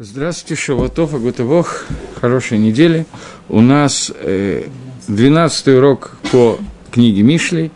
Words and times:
Здравствуйте, 0.00 0.54
Шаватов, 0.62 1.12
Агутывох, 1.12 1.86
хорошей 2.20 2.58
недели. 2.58 3.04
У 3.48 3.60
нас 3.60 4.12
э, 4.14 4.68
12 5.08 5.68
урок 5.74 6.12
по 6.30 6.56
книге 6.92 7.22
Мишли, 7.22 7.72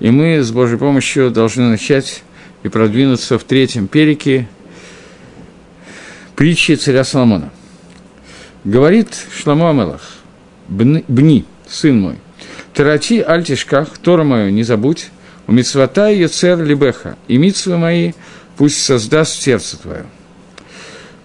и 0.00 0.10
мы 0.10 0.42
с 0.42 0.50
Божьей 0.52 0.78
помощью 0.78 1.30
должны 1.30 1.68
начать 1.68 2.22
и 2.62 2.70
продвинуться 2.70 3.38
в 3.38 3.44
третьем 3.44 3.88
перике 3.88 4.48
притчи 6.34 6.76
царя 6.76 7.04
Соломона. 7.04 7.50
Говорит 8.64 9.08
Шламу 9.36 9.68
Амелах, 9.68 10.00
«Бни, 10.68 11.44
сын 11.68 12.00
мой, 12.00 12.16
тарати 12.72 13.20
альтишках, 13.20 13.98
Тора 13.98 14.24
мою 14.24 14.50
не 14.50 14.62
забудь, 14.62 15.10
у 15.46 15.52
митцвата 15.52 16.08
ее 16.08 16.28
цер 16.28 16.58
либеха, 16.64 17.18
и 17.28 17.36
митцвы 17.36 17.76
мои 17.76 18.12
пусть 18.56 18.82
создаст 18.82 19.42
сердце 19.42 19.76
твое». 19.76 20.06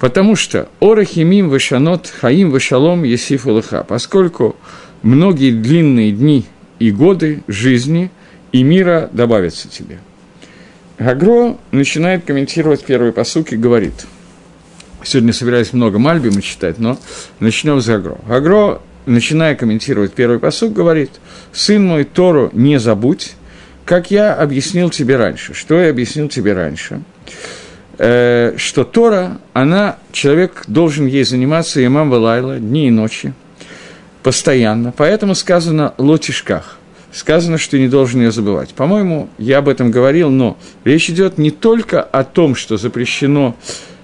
Потому 0.01 0.35
что 0.35 0.67
Орахимим 0.79 1.49
Вашанот 1.49 2.07
Хаим 2.07 2.49
Вашалом 2.49 3.03
Есиф 3.03 3.45
Улыха, 3.45 3.85
поскольку 3.87 4.55
многие 5.03 5.51
длинные 5.51 6.11
дни 6.11 6.47
и 6.79 6.89
годы 6.89 7.43
жизни 7.47 8.09
и 8.51 8.63
мира 8.63 9.11
добавятся 9.13 9.69
тебе. 9.69 9.99
Гагро 10.97 11.55
начинает 11.69 12.25
комментировать 12.25 12.83
первый 12.83 13.11
посук 13.11 13.53
и 13.53 13.57
говорит, 13.57 13.93
сегодня 15.03 15.33
собираюсь 15.33 15.71
много 15.71 15.99
Мальбима 15.99 16.41
читать, 16.41 16.79
но 16.79 16.97
начнем 17.39 17.79
с 17.79 17.85
Гагро. 17.85 18.17
Гагро, 18.27 18.81
начиная 19.05 19.53
комментировать 19.53 20.13
первый 20.13 20.39
посук, 20.39 20.73
говорит, 20.73 21.11
«Сын 21.53 21.85
мой, 21.85 22.05
Тору 22.05 22.49
не 22.53 22.79
забудь, 22.79 23.33
как 23.85 24.09
я 24.09 24.33
объяснил 24.33 24.89
тебе 24.89 25.17
раньше». 25.17 25.53
Что 25.53 25.79
я 25.79 25.91
объяснил 25.91 26.27
тебе 26.27 26.53
раньше? 26.53 27.03
Э, 28.03 28.55
что 28.57 28.83
Тора, 28.83 29.37
она, 29.53 29.97
человек 30.11 30.63
должен 30.65 31.05
ей 31.05 31.23
заниматься 31.23 31.85
имам 31.85 32.09
Валайла 32.09 32.57
дни 32.57 32.87
и 32.87 32.89
ночи, 32.89 33.35
постоянно. 34.23 34.91
Поэтому 34.97 35.35
сказано 35.35 35.93
«лотишках». 35.99 36.79
Сказано, 37.13 37.59
что 37.59 37.77
не 37.77 37.87
должен 37.87 38.21
ее 38.21 38.31
забывать. 38.31 38.73
По-моему, 38.73 39.29
я 39.37 39.59
об 39.59 39.69
этом 39.69 39.91
говорил, 39.91 40.31
но 40.31 40.57
речь 40.83 41.11
идет 41.11 41.37
не 41.37 41.51
только 41.51 42.01
о 42.01 42.23
том, 42.23 42.55
что 42.55 42.77
запрещено. 42.77 43.55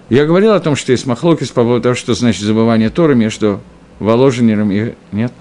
Я 0.09 0.25
говорил 0.25 0.53
о 0.53 0.59
том, 0.59 0.75
что 0.75 0.91
есть 0.91 1.07
махлокис 1.07 1.47
по 1.47 1.63
поводу 1.63 1.81
того, 1.81 1.95
что 1.95 2.13
значит 2.13 2.43
забывание 2.43 2.91
Торы 2.91 3.15
между 3.15 3.61
воложенером 3.97 4.71
и... 4.71 4.93
Нет? 5.11 5.33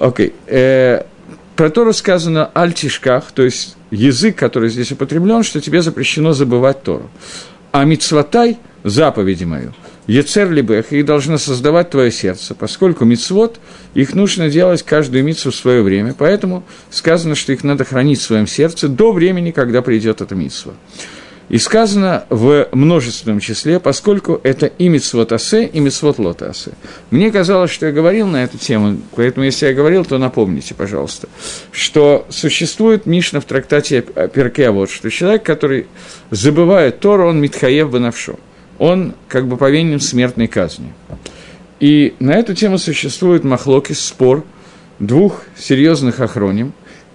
Окей. 0.00 0.28
Okay. 0.28 0.32
Э, 0.46 1.02
про 1.56 1.68
Тору 1.68 1.92
сказано 1.92 2.50
«альтишках», 2.54 3.32
то 3.32 3.42
есть 3.42 3.76
язык, 3.90 4.36
который 4.36 4.70
здесь 4.70 4.92
употреблен, 4.92 5.42
что 5.42 5.60
тебе 5.60 5.82
запрещено 5.82 6.32
забывать 6.32 6.82
Тору 6.82 7.10
а 7.72 7.84
мицвотай– 7.84 8.58
заповеди 8.84 9.44
мою. 9.44 9.74
Ецер 10.08 10.50
либех, 10.50 10.92
их 10.92 11.04
должно 11.04 11.38
создавать 11.38 11.90
твое 11.90 12.10
сердце, 12.10 12.54
поскольку 12.54 13.04
мицвод, 13.04 13.60
их 13.94 14.14
нужно 14.14 14.50
делать 14.50 14.82
каждую 14.82 15.22
мицву 15.22 15.52
в 15.52 15.54
свое 15.54 15.82
время, 15.82 16.14
поэтому 16.16 16.64
сказано, 16.90 17.36
что 17.36 17.52
их 17.52 17.62
надо 17.62 17.84
хранить 17.84 18.18
в 18.18 18.22
своем 18.22 18.48
сердце 18.48 18.88
до 18.88 19.12
времени, 19.12 19.52
когда 19.52 19.80
придет 19.80 20.20
эта 20.20 20.34
мицва. 20.34 20.72
И 21.52 21.58
сказано 21.58 22.24
в 22.30 22.66
множественном 22.72 23.38
числе, 23.38 23.78
поскольку 23.78 24.40
это 24.42 24.66
и 24.66 24.88
митцвот 24.88 25.32
асе, 25.32 25.66
и 25.66 25.80
митцвот 25.80 26.18
лот 26.18 26.40
асе. 26.40 26.72
Мне 27.10 27.30
казалось, 27.30 27.70
что 27.70 27.84
я 27.84 27.92
говорил 27.92 28.26
на 28.26 28.42
эту 28.42 28.56
тему, 28.56 28.96
поэтому 29.14 29.44
если 29.44 29.66
я 29.66 29.74
говорил, 29.74 30.06
то 30.06 30.16
напомните, 30.16 30.74
пожалуйста, 30.74 31.28
что 31.70 32.26
существует 32.30 33.04
Мишна 33.04 33.40
в 33.40 33.44
трактате 33.44 34.00
Перке, 34.00 34.70
вот, 34.70 34.90
что 34.90 35.10
человек, 35.10 35.42
который 35.42 35.88
забывает 36.30 37.00
Тору, 37.00 37.28
он 37.28 37.38
митхаев 37.38 37.92
бенавшо. 37.92 38.36
Он 38.78 39.12
как 39.28 39.46
бы 39.46 39.58
повинен 39.58 40.00
смертной 40.00 40.46
казни. 40.46 40.94
И 41.80 42.14
на 42.18 42.30
эту 42.30 42.54
тему 42.54 42.78
существует 42.78 43.44
махлокис, 43.44 44.00
спор 44.00 44.42
двух 44.98 45.42
серьезных 45.58 46.20
охроним. 46.20 46.72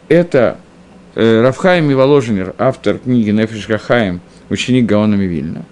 Это 0.10 0.60
э, 1.16 1.42
Равхайм 1.42 1.94
Воложенер, 1.96 2.54
автор 2.58 3.00
книги 3.00 3.32
Нефиш 3.32 3.68
Гахаим, 3.68 4.22
ученик 4.50 4.86
Гаона 4.86 5.16
Вильна, 5.16 5.64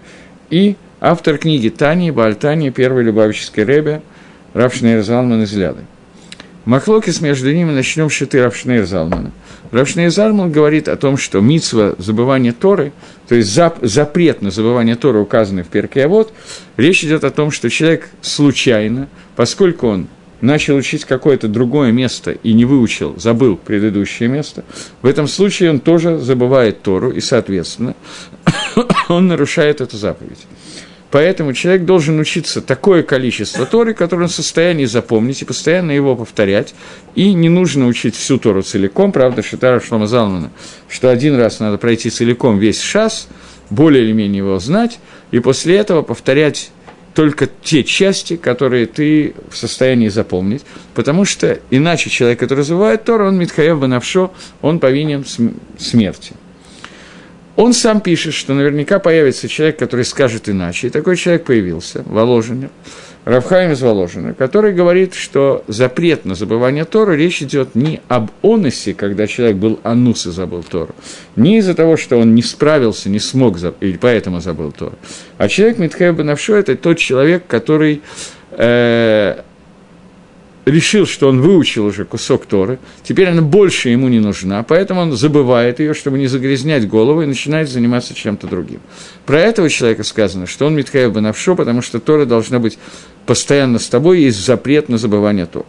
и 0.49 0.75
автор 0.99 1.37
книги 1.37 1.69
Тани, 1.69 2.11
Бальтани, 2.11 2.69
первый 2.69 3.03
Любавический 3.03 3.63
Ребе, 3.63 4.01
Равшнейр 4.53 5.03
Залман 5.03 5.43
из 5.43 5.53
Ляды. 5.53 5.81
Махлокис 6.65 7.21
между 7.21 7.53
ними 7.53 7.71
начнем 7.71 8.09
шиты 8.09 8.41
Равшнейр 8.41 8.85
Залмана. 8.85 9.31
Равшнейр 9.71 10.09
Залман 10.09 10.51
говорит 10.51 10.87
о 10.87 10.95
том, 10.95 11.15
что 11.17 11.39
митсва 11.39 11.93
забывания 11.99 12.53
Торы, 12.53 12.91
то 13.27 13.35
есть 13.35 13.53
зап, 13.53 13.77
запрет 13.81 14.41
на 14.41 14.49
забывание 14.49 14.95
Торы, 14.95 15.19
указанный 15.19 15.63
в 15.63 15.67
Перке, 15.67 16.05
а 16.05 16.07
вот 16.07 16.33
речь 16.77 17.03
идет 17.03 17.23
о 17.23 17.29
том, 17.29 17.51
что 17.51 17.69
человек 17.69 18.09
случайно, 18.21 19.07
поскольку 19.35 19.87
он 19.87 20.07
начал 20.41 20.75
учить 20.75 21.05
какое-то 21.05 21.47
другое 21.47 21.91
место 21.91 22.31
и 22.31 22.53
не 22.53 22.65
выучил, 22.65 23.15
забыл 23.17 23.57
предыдущее 23.57 24.29
место, 24.29 24.63
в 25.01 25.07
этом 25.07 25.27
случае 25.27 25.71
он 25.71 25.79
тоже 25.79 26.17
забывает 26.17 26.81
Тору, 26.81 27.11
и, 27.11 27.19
соответственно, 27.19 27.95
он 29.09 29.27
нарушает 29.27 29.81
эту 29.81 29.97
заповедь. 29.97 30.45
Поэтому 31.15 31.53
человек 31.53 31.85
должен 31.85 32.19
учиться 32.19 32.61
такое 32.61 33.01
количество 33.01 33.65
Торы, 33.65 33.93
которое 33.93 34.23
он 34.23 34.27
в 34.27 34.33
состоянии 34.33 34.83
запомнить 34.83 35.41
и 35.41 35.45
постоянно 35.45 35.91
его 35.91 36.13
повторять. 36.13 36.75
И 37.15 37.33
не 37.33 37.47
нужно 37.47 37.87
учить 37.87 38.17
всю 38.17 38.37
Тору 38.37 38.63
целиком, 38.63 39.13
правда, 39.13 39.41
Шитара 39.41 39.79
Шлома 39.79 40.07
Залмана, 40.07 40.51
что 40.89 41.09
один 41.09 41.37
раз 41.37 41.61
надо 41.61 41.77
пройти 41.77 42.09
целиком 42.09 42.59
весь 42.59 42.81
шас, 42.81 43.29
более 43.69 44.03
или 44.03 44.11
менее 44.11 44.39
его 44.39 44.59
знать, 44.59 44.99
и 45.31 45.39
после 45.39 45.77
этого 45.77 46.01
повторять 46.01 46.71
только 47.15 47.47
те 47.63 47.83
части, 47.83 48.35
которые 48.35 48.85
ты 48.85 49.33
в 49.49 49.57
состоянии 49.57 50.09
запомнить, 50.09 50.63
потому 50.93 51.23
что 51.23 51.59
иначе 51.71 52.09
человек, 52.09 52.39
который 52.39 52.59
развивает 52.59 53.05
Тору, 53.05 53.27
он 53.27 53.39
Митхаев 53.39 53.79
Банавшо, 53.79 54.33
он 54.61 54.79
повинен 54.79 55.25
смерти. 55.79 56.33
Он 57.55 57.71
сам 57.71 58.01
пишет, 58.01 58.33
что 58.33 58.53
наверняка 58.53 58.99
появится 58.99 59.47
человек, 59.47 59.79
который 59.79 60.03
скажет 60.03 60.49
иначе, 60.49 60.87
и 60.87 60.89
такой 60.89 61.15
человек 61.15 61.45
появился, 61.45 62.03
Воложенер, 62.05 62.69
Равхайм 63.25 63.71
из 63.71 63.81
Воложина, 63.81 64.35
который 64.35 64.71
говорит, 64.71 65.15
что 65.15 65.63
запрет 65.67 66.25
на 66.25 66.35
забывание 66.35 66.85
Тора, 66.85 67.13
речь 67.13 67.41
идет 67.41 67.73
не 67.73 67.99
об 68.07 68.29
оносе, 68.43 68.93
когда 68.93 69.25
человек 69.25 69.57
был 69.57 69.79
анус 69.83 70.27
и 70.27 70.31
забыл 70.31 70.61
Тору, 70.61 70.93
не 71.35 71.57
из-за 71.57 71.73
того, 71.73 71.97
что 71.97 72.17
он 72.17 72.35
не 72.35 72.43
справился, 72.43 73.09
не 73.09 73.17
смог, 73.17 73.57
и 73.81 73.97
поэтому 73.99 74.41
забыл 74.41 74.71
Тору, 74.71 74.93
а 75.39 75.47
человек 75.47 75.79
Навшо– 76.23 76.55
это 76.57 76.75
тот 76.75 76.99
человек, 76.99 77.47
который 77.47 78.03
э, 78.51 79.41
решил, 80.65 81.05
что 81.05 81.29
он 81.29 81.41
выучил 81.41 81.85
уже 81.85 82.05
кусок 82.05 82.45
Торы, 82.45 82.79
теперь 83.03 83.29
она 83.29 83.41
больше 83.41 83.89
ему 83.89 84.07
не 84.07 84.19
нужна, 84.19 84.63
поэтому 84.63 85.01
он 85.01 85.11
забывает 85.13 85.79
ее, 85.79 85.93
чтобы 85.93 86.17
не 86.17 86.27
загрязнять 86.27 86.87
голову, 86.87 87.21
и 87.21 87.25
начинает 87.25 87.69
заниматься 87.69 88.13
чем-то 88.13 88.47
другим. 88.47 88.81
Про 89.25 89.39
этого 89.39 89.69
человека 89.69 90.03
сказано, 90.03 90.47
что 90.47 90.65
он 90.65 90.75
Митхаев 90.75 91.13
Банавшо, 91.13 91.55
потому 91.55 91.81
что 91.81 91.99
Тора 91.99 92.25
должна 92.25 92.59
быть 92.59 92.77
постоянно 93.25 93.79
с 93.79 93.87
тобой, 93.87 94.21
есть 94.21 94.43
запрет 94.43 94.89
на 94.89 94.97
забывание 94.97 95.45
Торы. 95.45 95.65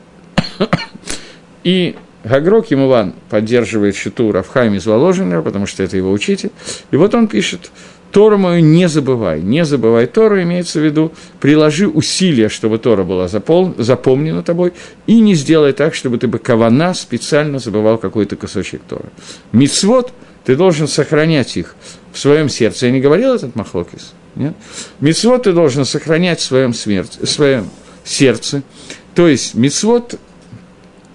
И 1.62 1.96
Гагрок 2.24 2.70
Емулан 2.70 3.14
поддерживает 3.30 3.94
счету 3.94 4.32
Рафхайм 4.32 4.74
из 4.74 4.86
Воложенера, 4.86 5.42
потому 5.42 5.66
что 5.66 5.82
это 5.82 5.96
его 5.96 6.10
учитель. 6.10 6.50
И 6.90 6.96
вот 6.96 7.14
он 7.14 7.28
пишет, 7.28 7.70
Тору 8.16 8.38
мою 8.38 8.62
не 8.62 8.88
забывай. 8.88 9.42
Не 9.42 9.66
забывай 9.66 10.06
Тору, 10.06 10.40
имеется 10.40 10.80
в 10.80 10.82
виду, 10.82 11.12
приложи 11.38 11.86
усилия, 11.86 12.48
чтобы 12.48 12.78
Тора 12.78 13.04
была 13.04 13.28
запол... 13.28 13.74
запомнена 13.76 14.42
тобой, 14.42 14.72
и 15.06 15.20
не 15.20 15.34
сделай 15.34 15.74
так, 15.74 15.94
чтобы 15.94 16.16
ты 16.16 16.26
бы 16.26 16.38
кавана 16.38 16.94
специально 16.94 17.58
забывал 17.58 17.98
какой-то 17.98 18.36
кусочек 18.36 18.80
Торы. 18.88 19.10
Мицвод, 19.52 20.14
ты 20.46 20.56
должен 20.56 20.88
сохранять 20.88 21.58
их 21.58 21.76
в 22.10 22.18
своем 22.18 22.48
сердце. 22.48 22.86
Я 22.86 22.92
не 22.92 23.02
говорил 23.02 23.34
этот 23.34 23.54
Махлокис? 23.54 24.14
Нет? 24.34 24.54
Мицвод 25.00 25.42
ты 25.42 25.52
должен 25.52 25.84
сохранять 25.84 26.40
в 26.40 26.44
своем, 26.44 26.72
смерти, 26.72 27.18
в 27.22 27.28
своем 27.28 27.68
сердце. 28.02 28.62
То 29.14 29.28
есть, 29.28 29.54
мицвод, 29.54 30.18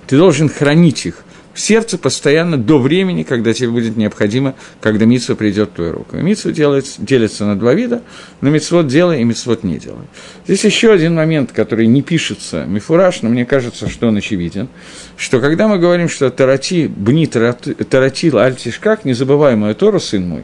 ты 0.06 0.18
должен 0.18 0.50
хранить 0.50 1.08
их 1.08 1.24
в 1.53 1.59
сердце 1.59 1.98
постоянно 1.98 2.57
до 2.57 2.80
времени, 2.80 3.24
когда 3.24 3.53
тебе 3.53 3.69
будет 3.69 3.98
необходимо, 3.98 4.56
когда 4.80 5.06
митсва 5.06 5.36
придет 5.36 5.69
в 5.69 5.74
твою 5.74 5.92
руку. 5.94 6.18
И 6.18 6.53
делается, 6.53 7.01
делится 7.01 7.45
на 7.45 7.59
два 7.59 7.74
вида, 7.74 8.01
на 8.39 8.48
митсвот 8.48 8.88
делай 8.88 9.21
и 9.21 9.24
митсвот 9.24 9.63
не 9.63 9.77
делай. 9.77 10.06
Здесь 10.45 10.63
еще 10.63 10.92
один 10.92 11.15
момент, 11.15 11.51
который 11.51 11.88
не 11.88 12.01
пишется 12.01 12.65
мифураж, 12.65 13.21
но 13.21 13.30
мне 13.30 13.45
кажется, 13.45 13.89
что 13.89 14.07
он 14.07 14.18
очевиден, 14.18 14.69
что 15.18 15.39
когда 15.39 15.68
мы 15.68 15.77
говорим, 15.77 16.07
что 16.09 16.30
тарати, 16.30 16.88
бни 16.88 17.27
таратил 17.27 18.38
альтишкак, 18.38 19.06
незабываемая 19.06 19.74
Тора, 19.74 20.00
сын 20.00 20.27
мой, 20.27 20.44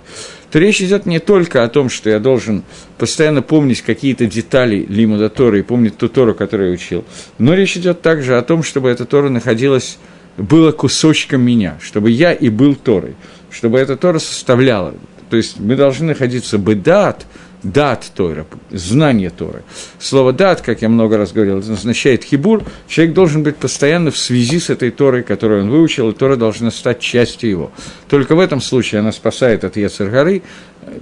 то 0.51 0.59
речь 0.59 0.81
идет 0.81 1.05
не 1.05 1.19
только 1.19 1.63
о 1.63 1.67
том, 1.67 1.89
что 1.89 2.09
я 2.09 2.19
должен 2.19 2.63
постоянно 2.97 3.41
помнить 3.41 3.81
какие-то 3.81 4.25
детали 4.25 4.85
Лимуда 4.87 5.29
Торы 5.29 5.59
и 5.59 5.63
помнить 5.63 5.97
ту 5.97 6.07
Тору, 6.07 6.33
которую 6.33 6.69
я 6.69 6.73
учил, 6.73 7.05
но 7.37 7.53
речь 7.53 7.77
идет 7.77 8.01
также 8.01 8.37
о 8.37 8.41
том, 8.41 8.63
чтобы 8.63 8.89
эта 8.89 9.05
Тора 9.05 9.29
находилась 9.29 9.97
было 10.37 10.71
кусочком 10.71 11.41
меня, 11.41 11.77
чтобы 11.81 12.11
я 12.11 12.33
и 12.33 12.49
был 12.49 12.75
Торой, 12.75 13.15
чтобы 13.51 13.79
эта 13.79 13.97
Тора 13.97 14.19
составляла. 14.19 14.93
То 15.29 15.37
есть 15.37 15.59
мы 15.59 15.75
должны 15.75 16.07
находиться 16.07 16.57
бедат, 16.57 17.25
дат 17.63 18.11
Тора, 18.15 18.45
знание 18.71 19.29
Торы. 19.29 19.63
Слово 19.99 20.31
дат, 20.31 20.61
как 20.61 20.81
я 20.81 20.89
много 20.89 21.17
раз 21.17 21.31
говорил, 21.31 21.57
означает 21.57 22.23
хибур. 22.23 22.63
Человек 22.87 23.13
должен 23.13 23.43
быть 23.43 23.57
постоянно 23.57 24.11
в 24.11 24.17
связи 24.17 24.59
с 24.59 24.69
этой 24.69 24.91
Торой, 24.91 25.23
которую 25.23 25.63
он 25.63 25.69
выучил, 25.69 26.09
и 26.09 26.13
Тора 26.13 26.35
должна 26.35 26.71
стать 26.71 26.99
частью 26.99 27.49
его. 27.49 27.71
Только 28.09 28.35
в 28.35 28.39
этом 28.39 28.61
случае 28.61 28.99
она 28.99 29.11
спасает 29.11 29.63
от 29.63 29.75
Ецергары, 29.75 30.43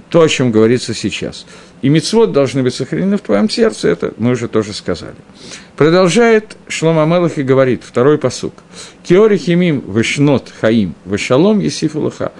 то, 0.08 0.22
о 0.22 0.28
чем 0.28 0.50
говорится 0.50 0.94
сейчас. 0.94 1.46
И 1.82 1.88
мицвод 1.88 2.32
должны 2.32 2.62
быть 2.62 2.74
сохранены 2.74 3.16
в 3.16 3.20
твоем 3.20 3.48
сердце, 3.50 3.88
это 3.88 4.14
мы 4.18 4.32
уже 4.32 4.48
тоже 4.48 4.72
сказали. 4.72 5.16
Продолжает 5.76 6.56
Шлома 6.68 7.04
Мелах 7.04 7.38
и 7.38 7.42
говорит, 7.42 7.82
второй 7.84 8.18
посук. 8.18 8.54
Киори 9.02 9.36
химим 9.36 9.80
вышнот 9.80 10.52
хаим 10.60 10.94
вышалом 11.04 11.60
есифулаха. 11.60 12.32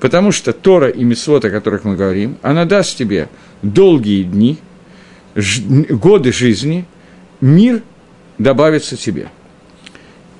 Потому 0.00 0.32
что 0.32 0.52
Тора 0.52 0.88
и 0.88 1.04
мицвод, 1.04 1.44
о 1.44 1.50
которых 1.50 1.84
мы 1.84 1.94
говорим, 1.94 2.38
она 2.42 2.64
даст 2.64 2.96
тебе 2.96 3.28
долгие 3.62 4.24
дни, 4.24 4.58
годы 5.34 6.32
жизни, 6.32 6.86
мир 7.40 7.82
добавится 8.38 8.96
тебе. 8.96 9.28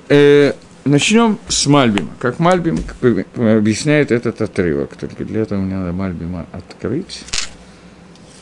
Э, 0.09 0.55
начнем 0.85 1.39
с 1.49 1.67
Мальбима. 1.67 2.11
Как 2.19 2.39
Мальбим 2.39 2.79
объясняет 3.37 4.11
этот 4.13 4.41
отрывок. 4.41 4.97
Только 4.97 5.25
для 5.25 5.43
этого 5.43 5.61
мне 5.61 5.77
надо 5.77 5.93
Мальбима 5.93 6.47
открыть. 6.53 7.23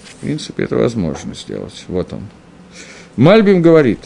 В 0.04 0.14
принципе, 0.20 0.64
это 0.64 0.76
возможно 0.76 1.34
сделать. 1.34 1.84
Вот 1.88 2.12
он. 2.12 2.22
Мальбим 3.16 3.62
говорит, 3.62 3.98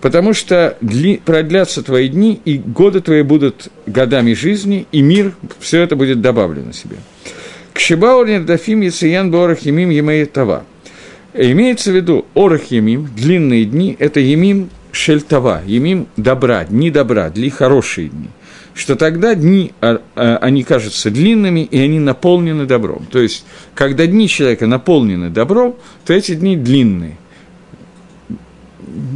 потому 0.00 0.32
что 0.32 0.76
дли, 0.80 1.20
продлятся 1.24 1.82
твои 1.82 2.08
дни, 2.08 2.40
и 2.44 2.58
годы 2.58 3.00
твои 3.00 3.22
будут 3.22 3.68
годами 3.86 4.32
жизни, 4.32 4.86
и 4.92 5.02
мир, 5.02 5.34
все 5.58 5.82
это 5.82 5.96
будет 5.96 6.20
добавлено 6.20 6.72
себе. 6.72 6.96
К 7.72 7.78
Шибаур 7.78 8.26
Дафим 8.44 8.80
Яциян 8.80 9.30
Борах 9.30 9.60
Емим 9.60 9.90
Емей 9.90 10.24
Тава. 10.26 10.64
Имеется 11.32 11.92
в 11.92 11.94
виду 11.94 12.26
Орах 12.34 12.62
длинные 12.70 13.64
дни, 13.64 13.96
это 13.98 14.20
Емим 14.20 14.70
Шельтава, 14.92 15.62
Емим 15.66 16.06
добра, 16.16 16.64
дни 16.64 16.90
добра, 16.90 17.30
дни 17.30 17.50
хорошие 17.50 18.08
дни 18.08 18.28
что 18.74 18.96
тогда 18.96 19.34
дни, 19.34 19.72
а, 19.80 20.00
а, 20.14 20.38
они 20.38 20.62
кажутся 20.62 21.10
длинными, 21.10 21.60
и 21.60 21.78
они 21.78 21.98
наполнены 21.98 22.66
добром. 22.66 23.06
То 23.10 23.18
есть, 23.18 23.44
когда 23.74 24.06
дни 24.06 24.28
человека 24.28 24.66
наполнены 24.66 25.28
добром, 25.28 25.76
то 26.06 26.14
эти 26.14 26.34
дни 26.34 26.56
длинные. 26.56 27.18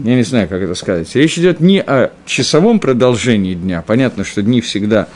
Я 0.04 0.14
не 0.14 0.22
знаю, 0.22 0.48
как 0.48 0.62
это 0.62 0.74
сказать. 0.74 1.14
Речь 1.14 1.38
идет 1.38 1.60
не 1.60 1.80
о 1.80 2.10
часовом 2.26 2.78
продолжении 2.78 3.54
дня. 3.54 3.82
Понятно, 3.86 4.24
что 4.24 4.42
дни 4.42 4.60
всегда 4.60 5.08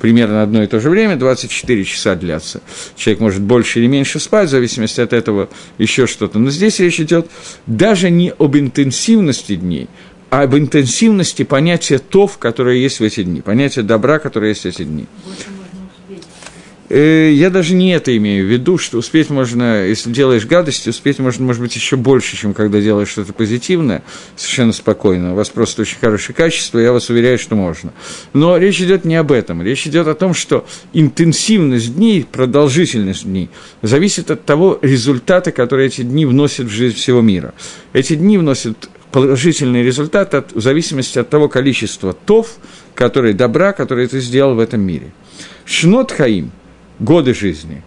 примерно 0.00 0.42
одно 0.42 0.62
и 0.62 0.66
то 0.66 0.80
же 0.80 0.90
время, 0.90 1.16
24 1.16 1.84
часа 1.84 2.14
длятся. 2.14 2.60
Человек 2.94 3.20
может 3.20 3.42
больше 3.42 3.80
или 3.80 3.86
меньше 3.86 4.20
спать, 4.20 4.48
в 4.48 4.50
зависимости 4.50 5.00
от 5.00 5.14
этого 5.14 5.48
еще 5.78 6.06
что-то. 6.06 6.38
Но 6.38 6.50
здесь 6.50 6.78
речь 6.78 7.00
идет 7.00 7.30
даже 7.66 8.10
не 8.10 8.32
об 8.38 8.54
интенсивности 8.56 9.56
дней, 9.56 9.88
а 10.28 10.42
об 10.42 10.56
интенсивности 10.56 11.42
понятия 11.44 11.98
тов, 11.98 12.38
которое 12.38 12.76
есть 12.76 13.00
в 13.00 13.02
эти 13.02 13.22
дни, 13.22 13.40
понятия 13.40 13.82
добра, 13.82 14.18
которое 14.18 14.48
есть 14.48 14.64
в 14.64 14.66
эти 14.66 14.84
дни. 14.84 15.06
Э, 16.94 17.32
я 17.32 17.50
даже 17.50 17.74
не 17.74 17.90
это 17.90 18.16
имею 18.16 18.46
в 18.46 18.48
виду, 18.48 18.78
что 18.78 18.98
успеть 18.98 19.28
можно, 19.28 19.84
если 19.84 20.12
делаешь 20.12 20.46
гадости, 20.46 20.90
успеть 20.90 21.18
можно, 21.18 21.44
может 21.44 21.60
быть, 21.60 21.74
еще 21.74 21.96
больше, 21.96 22.36
чем 22.36 22.54
когда 22.54 22.80
делаешь 22.80 23.08
что-то 23.08 23.32
позитивное, 23.32 24.04
совершенно 24.36 24.72
спокойно. 24.72 25.32
У 25.32 25.34
вас 25.34 25.48
просто 25.48 25.82
очень 25.82 25.98
хорошее 25.98 26.36
качество, 26.36 26.78
я 26.78 26.92
вас 26.92 27.10
уверяю, 27.10 27.36
что 27.36 27.56
можно. 27.56 27.92
Но 28.32 28.56
речь 28.58 28.80
идет 28.80 29.04
не 29.04 29.16
об 29.16 29.32
этом. 29.32 29.60
Речь 29.60 29.88
идет 29.88 30.06
о 30.06 30.14
том, 30.14 30.34
что 30.34 30.68
интенсивность 30.92 31.96
дней, 31.96 32.24
продолжительность 32.30 33.24
дней 33.24 33.50
зависит 33.82 34.30
от 34.30 34.44
того 34.44 34.78
результата, 34.80 35.50
который 35.50 35.88
эти 35.88 36.02
дни 36.02 36.26
вносят 36.26 36.66
в 36.66 36.70
жизнь 36.70 36.94
всего 36.94 37.22
мира. 37.22 37.54
Эти 37.92 38.14
дни 38.14 38.38
вносят 38.38 38.88
положительный 39.10 39.82
результат 39.82 40.32
от, 40.34 40.52
в 40.52 40.60
зависимости 40.60 41.18
от 41.18 41.28
того 41.28 41.48
количества 41.48 42.12
тов, 42.12 42.54
которые 42.94 43.34
добра, 43.34 43.72
которые 43.72 44.06
ты 44.06 44.20
сделал 44.20 44.54
в 44.54 44.60
этом 44.60 44.80
мире. 44.80 45.12
Шнот 45.64 46.12
Хаим– 46.12 46.52
годы 46.98 47.34
жизни, 47.34 47.82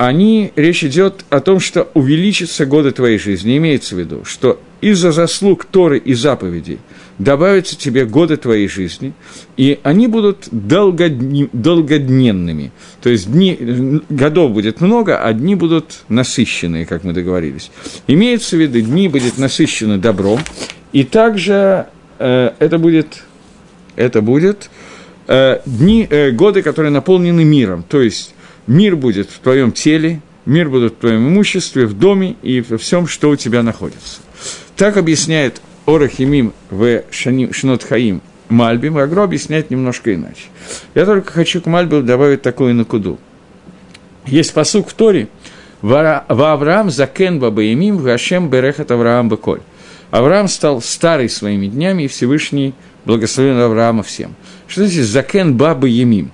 они, 0.00 0.50
речь 0.56 0.82
идет 0.82 1.26
о 1.28 1.40
том, 1.40 1.60
что 1.60 1.90
увеличатся 1.92 2.64
годы 2.64 2.90
твоей 2.90 3.18
жизни. 3.18 3.58
Имеется 3.58 3.94
в 3.94 3.98
виду, 3.98 4.24
что 4.24 4.58
из-за 4.80 5.12
заслуг 5.12 5.66
Торы 5.66 5.98
и 5.98 6.14
заповедей 6.14 6.78
добавятся 7.18 7.76
тебе 7.76 8.06
годы 8.06 8.38
твоей 8.38 8.66
жизни, 8.66 9.12
и 9.58 9.78
они 9.82 10.06
будут 10.06 10.48
долгодни, 10.50 11.50
долгодненными. 11.52 12.72
То 13.02 13.10
есть 13.10 13.30
дни, 13.30 14.00
годов 14.08 14.52
будет 14.52 14.80
много, 14.80 15.22
а 15.22 15.34
дни 15.34 15.54
будут 15.54 16.04
насыщенные, 16.08 16.86
как 16.86 17.04
мы 17.04 17.12
договорились. 17.12 17.70
Имеется 18.06 18.56
в 18.56 18.60
виду, 18.60 18.80
дни 18.80 19.08
будут 19.08 19.36
насыщены 19.36 19.98
добром, 19.98 20.40
и 20.94 21.04
также 21.04 21.88
э, 22.18 22.52
это 22.58 22.78
будет, 22.78 23.22
это 23.96 24.22
будет 24.22 24.70
дни, 25.26 26.06
э, 26.08 26.30
годы, 26.30 26.62
которые 26.62 26.90
наполнены 26.90 27.44
миром. 27.44 27.84
То 27.88 28.00
есть 28.00 28.34
мир 28.66 28.96
будет 28.96 29.30
в 29.30 29.38
твоем 29.38 29.72
теле, 29.72 30.20
мир 30.46 30.68
будет 30.68 30.94
в 30.94 30.96
твоем 30.96 31.28
имуществе, 31.28 31.86
в 31.86 31.98
доме 31.98 32.36
и 32.42 32.60
во 32.60 32.78
всем, 32.78 33.06
что 33.06 33.30
у 33.30 33.36
тебя 33.36 33.62
находится. 33.62 34.20
Так 34.76 34.96
объясняет 34.96 35.60
Орахимим 35.86 36.52
в 36.70 37.02
Шнот 37.10 37.84
Хаим 37.84 38.22
Мальбим, 38.48 38.98
а 38.98 39.02
Агро 39.02 39.22
объясняет 39.22 39.70
немножко 39.70 40.14
иначе. 40.14 40.46
Я 40.94 41.06
только 41.06 41.32
хочу 41.32 41.60
к 41.60 41.66
Мальбиму 41.66 42.02
добавить 42.02 42.42
такую 42.42 42.74
накуду. 42.74 43.18
Есть 44.26 44.52
посук 44.52 44.88
в 44.88 44.94
Торе, 44.94 45.28
«Ва 45.82 46.24
Авраам 46.28 46.90
закен 46.90 47.38
бабаимим, 47.40 47.96
вашем 47.96 48.50
берехат 48.50 48.90
Авраам 48.90 49.28
беколь». 49.28 49.60
Авраам 50.10 50.48
стал 50.48 50.82
старый 50.82 51.28
своими 51.28 51.68
днями, 51.68 52.02
и 52.02 52.08
Всевышний 52.08 52.74
благословен 53.04 53.58
Авраама 53.58 54.02
всем. 54.02 54.34
Что 54.70 54.86
значит 54.86 55.04
«закен 55.04 55.56
баба 55.56 55.88
емим»? 55.88 56.30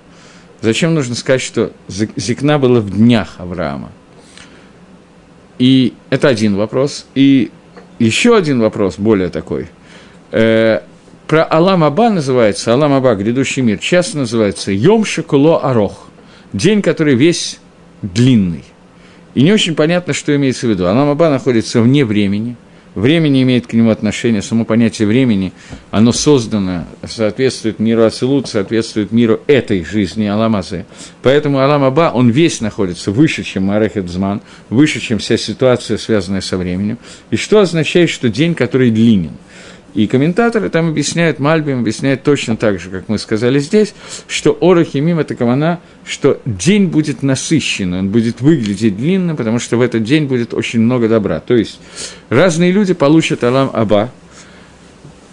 Зачем 0.61 0.93
нужно 0.93 1.15
сказать, 1.15 1.41
что 1.41 1.71
зикна 1.87 2.59
было 2.59 2.79
в 2.79 2.91
днях 2.91 3.35
Авраама? 3.39 3.89
И 5.57 5.93
это 6.11 6.27
один 6.27 6.55
вопрос. 6.55 7.07
И 7.15 7.49
еще 7.97 8.37
один 8.37 8.61
вопрос, 8.61 8.99
более 8.99 9.29
такой. 9.29 9.69
Э, 10.31 10.81
про 11.25 11.43
Алам 11.45 11.83
Аба 11.83 12.11
называется, 12.11 12.73
Алам 12.73 12.93
Аба, 12.93 13.15
грядущий 13.15 13.63
мир, 13.63 13.79
часто 13.79 14.19
называется 14.19 14.71
Йом 14.71 15.03
Шекуло 15.03 15.63
Арох, 15.63 16.07
день, 16.53 16.83
который 16.83 17.15
весь 17.15 17.59
длинный. 18.03 18.63
И 19.33 19.41
не 19.41 19.51
очень 19.51 19.73
понятно, 19.73 20.13
что 20.13 20.35
имеется 20.35 20.67
в 20.67 20.69
виду. 20.69 20.85
Алам 20.85 21.09
Аба 21.09 21.31
находится 21.31 21.81
вне 21.81 22.05
времени– 22.05 22.55
Время 22.97 23.27
не 23.27 23.43
имеет 23.43 23.67
к 23.67 23.73
нему 23.73 23.91
отношения, 23.91 24.41
само 24.41 24.65
понятие 24.65 25.07
времени, 25.07 25.53
оно 25.91 26.11
создано, 26.11 26.85
соответствует 27.07 27.77
миру 27.77 28.03
Ацелут, 28.03 28.47
соответствует 28.47 29.11
миру 29.11 29.39
этой 29.45 29.85
жизни 29.85 30.25
Аламазы. 30.25 30.87
Поэтому 31.21 31.59
Алам 31.59 31.83
Аба, 31.83 32.09
он 32.11 32.31
весь 32.31 32.59
находится 32.59 33.11
выше, 33.11 33.43
чем 33.43 33.65
Марехет 33.65 34.09
Зман, 34.09 34.41
выше, 34.71 34.99
чем 34.99 35.19
вся 35.19 35.37
ситуация, 35.37 35.99
связанная 35.99 36.41
со 36.41 36.57
временем. 36.57 36.97
И 37.29 37.35
что 37.35 37.59
означает, 37.59 38.09
что 38.09 38.29
день, 38.29 38.55
который 38.55 38.89
длинен– 38.89 39.33
и 39.97 40.05
комментаторы 40.05 40.69
там 40.69 40.89
объясняют, 40.89 41.39
Мальбим 41.39 41.79
объясняет 41.79 42.21
точно 42.21 42.55
так 42.55 42.79
же, 42.79 42.91
как 42.91 43.09
мы 43.09 43.17
сказали 43.17 43.57
здесь, 43.57 43.95
что 44.27 44.55
Орахимим– 44.61 45.17
это 45.19 45.33
кавана, 45.33 45.79
что 46.05 46.39
день 46.45 46.85
будет 46.85 47.23
насыщенный, 47.23 47.97
он 47.99 48.09
будет 48.09 48.39
выглядеть 48.39 48.95
длинным, 48.95 49.35
потому 49.35 49.57
что 49.57 49.75
в 49.75 49.81
этот 49.81 50.03
день 50.03 50.25
будет 50.25 50.53
очень 50.53 50.81
много 50.81 51.09
добра. 51.09 51.39
То 51.39 51.55
есть 51.55 51.79
разные 52.29 52.71
люди 52.71 52.93
получат 52.93 53.43
Алам 53.43 53.71
Аба, 53.73 54.11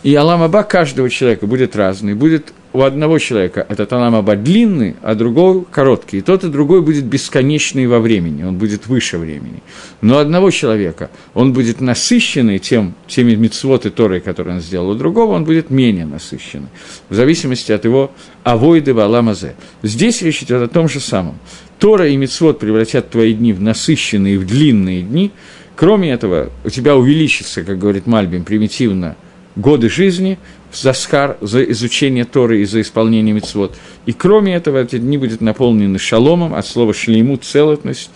и 0.05 0.15
Алам 0.15 0.43
Аба 0.43 0.63
каждого 0.65 1.09
человека 1.09 1.47
будет 1.47 1.75
разный, 1.75 2.15
будет 2.15 2.53
у 2.75 2.83
одного 2.83 3.19
человека 3.19 3.65
этот 3.71 3.91
Аламаба 3.91 4.37
длинный, 4.37 4.97
а 5.01 5.15
другой 5.15 5.65
короткий. 5.65 6.19
И 6.19 6.21
тот 6.21 6.45
и 6.45 6.49
другой 6.49 6.83
будет 6.83 7.05
бесконечный 7.05 7.87
во 7.87 8.01
времени, 8.01 8.43
он 8.43 8.59
будет 8.59 8.87
выше 8.87 9.17
времени. 9.17 9.63
Но 10.03 10.19
одного 10.19 10.51
человека 10.51 11.11
он 11.33 11.55
будет 11.55 11.81
насыщенный 11.81 12.59
тем, 12.59 12.95
теми 13.07 13.35
мицвод 13.35 13.87
и 13.87 13.91
Торой, 13.91 14.21
которые 14.21 14.57
он 14.57 14.61
сделал, 14.61 14.91
у 14.91 14.95
другого 14.95 15.33
он 15.33 15.45
будет 15.45 15.71
менее 15.71 16.05
насыщенный, 16.05 16.69
в 17.09 17.15
зависимости 17.15 17.73
от 17.73 17.87
его 17.87 18.11
авойды 18.43 18.93
валамазе. 18.93 19.55
Здесь 19.83 20.21
речь 20.21 20.43
идет 20.43 20.61
о 20.61 20.69
том 20.69 20.87
же 20.87 21.01
самом. 21.01 21.39
Тора 21.79 22.09
и 22.09 22.17
мицвод 22.19 22.59
превратят 22.59 23.09
твои 23.09 23.33
дни 23.33 23.55
в 23.55 23.63
насыщенные, 23.63 24.39
в 24.39 24.47
длинные 24.47 25.01
дни. 25.01 25.31
Кроме 25.77 26.13
этого, 26.13 26.51
у 26.63 26.69
тебя 26.69 26.95
увеличится, 26.95 27.63
как 27.63 27.79
говорит 27.79 28.07
Мальбим, 28.07 28.45
примитивно, 28.45 29.17
годы 29.57 29.89
жизни, 29.89 30.39
за 30.73 30.93
скар, 30.93 31.37
за 31.41 31.63
изучение 31.65 32.25
Торы 32.25 32.63
и 32.63 32.65
за 32.65 32.81
исполнение 32.81 33.35
мецвод. 33.35 33.77
И 34.07 34.13
кроме 34.13 34.55
этого, 34.55 34.83
эти 34.83 34.99
дни 34.99 35.19
будут 35.19 35.41
наполнены 35.41 35.99
шаломом, 35.99 36.55
от 36.55 36.67
слова 36.67 36.93
шлейму– 36.93 37.37
целостность, 37.43 38.11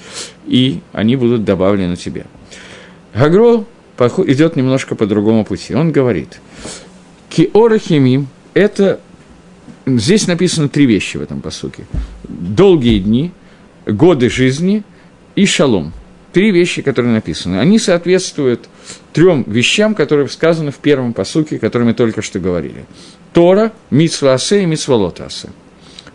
и 0.47 0.81
они 0.93 1.17
будут 1.17 1.45
добавлены 1.45 1.97
тебе. 1.97 2.27
Гагро 3.15 3.65
идет 4.27 4.57
немножко 4.57 4.95
по 4.95 5.07
другому 5.07 5.45
пути. 5.45 5.75
Он 5.75 5.93
говорит, 5.93 6.41
киора 7.29 7.79
химим– 7.79 8.29
это 8.55 9.01
Здесь 9.97 10.27
написано 10.27 10.69
три 10.69 10.85
вещи 10.85 11.17
в 11.17 11.23
этом 11.23 11.41
посуке. 11.41 11.87
Долгие 12.29 12.99
дни, 12.99 13.33
годы 13.87 14.29
жизни 14.29 14.83
и 15.35 15.47
шалом. 15.47 15.93
три 16.33 16.51
вещи, 16.51 16.83
которые 16.83 17.15
написаны. 17.15 17.57
Они 17.57 17.79
соответствуют 17.79 18.69
трем 19.13 19.45
вещам, 19.47 19.95
которые 19.95 20.29
сказаны 20.29 20.71
в 20.71 20.77
первом 20.77 21.13
посуке, 21.13 21.57
о 21.57 21.59
котором 21.59 21.87
мы 21.87 21.95
только 21.95 22.23
что 22.23 22.39
говорили. 22.39 22.87
Тора, 23.33 23.73
Митсвасе 23.91 24.63
и 24.63 24.67
Митсвалотасе. 24.67 25.51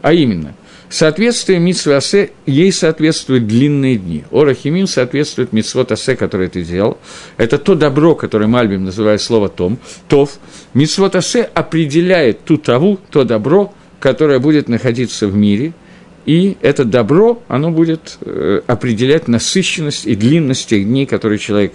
А 0.02 0.14
именно, 0.14 0.56
соответствие 0.90 1.60
Митсвасе, 1.60 2.32
ей 2.46 2.72
соответствуют 2.72 3.48
длинные 3.48 3.98
дни. 3.98 4.24
Орахимим 4.32 4.88
соответствует 4.88 5.54
Митсвотасе, 5.54 6.16
который 6.16 6.50
ты 6.50 6.64
делал. 6.64 6.98
Это 7.38 7.58
то 7.58 7.76
добро, 7.76 8.16
которое 8.16 8.48
Мальбим 8.48 8.86
называет 8.86 9.22
слово 9.22 9.50
том, 9.50 9.78
тов. 10.08 10.40
Митсвотасе 10.74 11.44
определяет 11.44 12.44
ту 12.44 12.58
таву, 12.58 13.00
то 13.10 13.24
добро, 13.24 13.74
которое 14.00 14.40
будет 14.40 14.70
находиться 14.70 15.28
в 15.28 15.36
мире– 15.36 15.74
и 16.26 16.58
это 16.62 16.86
добро, 16.86 17.44
оно 17.48 17.72
будет 17.72 18.18
э, 18.22 18.62
определять 18.66 19.28
насыщенность 19.28 20.06
и 20.06 20.16
длинность 20.16 20.70
тех 20.70 20.86
дней, 20.86 21.06
которые 21.06 21.38
человек 21.38 21.74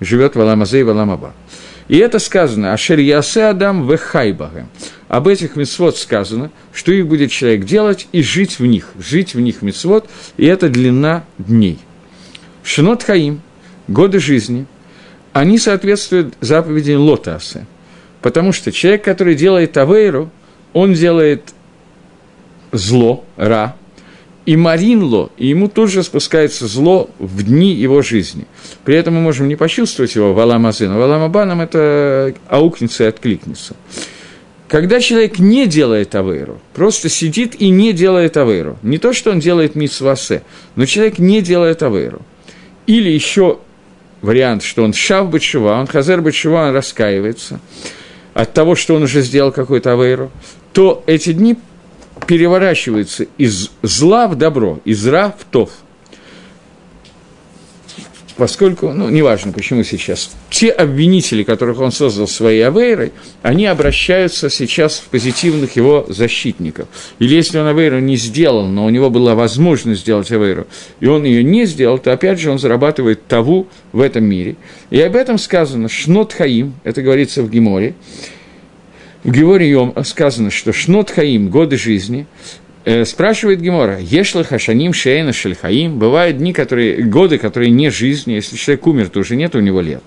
живет 0.00 0.36
в 0.36 0.40
Аламазе 0.40 0.80
и 0.80 0.82
в 0.82 0.90
Аламаба. 0.90 1.34
И 1.88 1.96
это 1.96 2.18
сказано, 2.18 2.72
«Ашер 2.72 2.98
ясе 2.98 3.44
Адам 3.44 3.88
вехайбага». 3.88 4.68
Об 5.08 5.26
этих 5.26 5.56
мецвод 5.56 5.96
сказано, 5.96 6.50
что 6.72 6.92
их 6.92 7.06
будет 7.06 7.30
человек 7.30 7.64
делать 7.64 8.08
и 8.12 8.22
жить 8.22 8.58
в 8.58 8.66
них, 8.66 8.90
жить 8.98 9.34
в 9.34 9.40
них 9.40 9.62
мецвод, 9.62 10.08
и 10.36 10.44
это 10.44 10.68
длина 10.68 11.24
дней. 11.38 11.78
Шинот 12.62 13.02
Хаим, 13.02 13.40
годы 13.88 14.18
жизни, 14.18 14.66
они 15.32 15.58
соответствуют 15.58 16.34
заповеди 16.40 16.92
Лотасы, 16.92 17.66
потому 18.20 18.52
что 18.52 18.70
человек, 18.70 19.02
который 19.02 19.34
делает 19.34 19.76
Авейру, 19.78 20.30
он 20.74 20.92
делает 20.92 21.54
зло, 22.72 23.24
ра, 23.38 23.76
и 24.48 24.56
Маринло, 24.56 25.30
и 25.36 25.48
ему 25.48 25.68
тут 25.68 25.90
же 25.90 26.02
спускается 26.02 26.66
зло 26.68 27.10
в 27.18 27.42
дни 27.42 27.74
его 27.74 28.00
жизни. 28.00 28.46
При 28.82 28.96
этом 28.96 29.12
мы 29.12 29.20
можем 29.20 29.46
не 29.46 29.56
почувствовать 29.56 30.14
его 30.14 30.32
в 30.32 30.40
Аламазе, 30.40 30.88
но 30.88 30.98
в 30.98 31.02
Аламаба 31.02 31.44
нам 31.44 31.60
это 31.60 32.32
аукнется 32.48 33.04
и 33.04 33.08
откликнется. 33.08 33.76
Когда 34.66 35.02
человек 35.02 35.38
не 35.38 35.66
делает 35.66 36.14
авейру, 36.14 36.62
просто 36.72 37.10
сидит 37.10 37.60
и 37.60 37.68
не 37.68 37.92
делает 37.92 38.38
авейру, 38.38 38.78
не 38.82 38.96
то, 38.96 39.12
что 39.12 39.32
он 39.32 39.38
делает 39.38 39.74
митсвасе, 39.74 40.42
но 40.76 40.86
человек 40.86 41.18
не 41.18 41.42
делает 41.42 41.82
авейру. 41.82 42.22
Или 42.86 43.10
еще 43.10 43.58
вариант, 44.22 44.62
что 44.62 44.82
он 44.82 44.94
шав 44.94 45.28
бачува, 45.28 45.78
он 45.78 45.86
хазер 45.86 46.22
бачува, 46.22 46.68
он 46.68 46.74
раскаивается 46.74 47.60
от 48.32 48.54
того, 48.54 48.76
что 48.76 48.94
он 48.94 49.02
уже 49.02 49.20
сделал 49.20 49.52
какую-то 49.52 49.92
авейру, 49.92 50.30
то 50.72 51.02
эти 51.06 51.34
дни 51.34 51.58
переворачивается 52.26 53.26
из 53.36 53.70
зла 53.82 54.28
в 54.28 54.36
добро, 54.36 54.80
из 54.84 55.06
ра 55.06 55.34
в 55.38 55.44
тов. 55.44 55.70
Поскольку, 58.38 58.92
ну, 58.92 59.10
неважно, 59.10 59.50
почему 59.50 59.82
сейчас, 59.82 60.30
те 60.48 60.70
обвинители, 60.70 61.42
которых 61.42 61.80
он 61.80 61.90
создал 61.90 62.28
своей 62.28 62.64
авейрой, 62.64 63.12
они 63.42 63.66
обращаются 63.66 64.48
сейчас 64.48 65.00
в 65.00 65.08
позитивных 65.08 65.74
его 65.74 66.06
защитников. 66.08 66.86
Или 67.18 67.34
если 67.34 67.58
он 67.58 67.66
авейру 67.66 67.98
не 67.98 68.16
сделал, 68.16 68.68
но 68.68 68.84
у 68.84 68.90
него 68.90 69.10
была 69.10 69.34
возможность 69.34 70.02
сделать 70.02 70.30
авейру, 70.30 70.68
и 71.00 71.06
он 71.08 71.24
ее 71.24 71.42
не 71.42 71.66
сделал, 71.66 71.98
то 71.98 72.12
опять 72.12 72.38
же 72.38 72.52
он 72.52 72.60
зарабатывает 72.60 73.26
таву 73.26 73.66
в 73.90 74.00
этом 74.00 74.24
мире. 74.24 74.54
И 74.90 75.00
об 75.00 75.16
этом 75.16 75.36
сказано 75.36 75.88
«шнот 75.88 76.32
хаим», 76.32 76.74
это 76.84 77.02
говорится 77.02 77.42
в 77.42 77.50
Геморе, 77.50 77.96
в 79.24 79.30
Геворе 79.30 79.92
сказано, 80.04 80.50
что 80.50 80.72
Шнот 80.72 81.10
Хаим, 81.10 81.48
годы 81.50 81.76
жизни, 81.76 82.26
э, 82.84 83.04
спрашивает 83.04 83.60
Гемора, 83.60 83.98
Ешла 84.00 84.44
Хашаним 84.44 84.92
Шейна 84.92 85.32
Шельхаим, 85.32 85.98
бывают 85.98 86.38
дни, 86.38 86.52
которые, 86.52 87.02
годы, 87.02 87.38
которые 87.38 87.70
не 87.70 87.90
жизни, 87.90 88.34
если 88.34 88.56
человек 88.56 88.86
умер, 88.86 89.08
то 89.08 89.20
уже 89.20 89.36
нет 89.36 89.54
у 89.54 89.60
него 89.60 89.80
лет. 89.80 90.02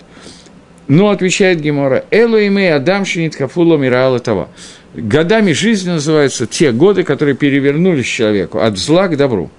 Но, 0.88 1.10
отвечает 1.10 1.60
Гемора, 1.60 2.04
Элу 2.10 2.38
имей 2.38 2.74
Адам 2.74 3.04
Шинит 3.04 3.36
Хафуло 3.36 3.76
Мираала 3.76 4.18
Това. 4.18 4.48
Годами 4.94 5.52
жизни 5.52 5.90
называются 5.90 6.46
те 6.46 6.72
годы, 6.72 7.02
которые 7.02 7.34
перевернулись 7.34 8.06
человеку 8.06 8.58
от 8.58 8.76
зла 8.76 9.08
к 9.08 9.16
добру. 9.16 9.50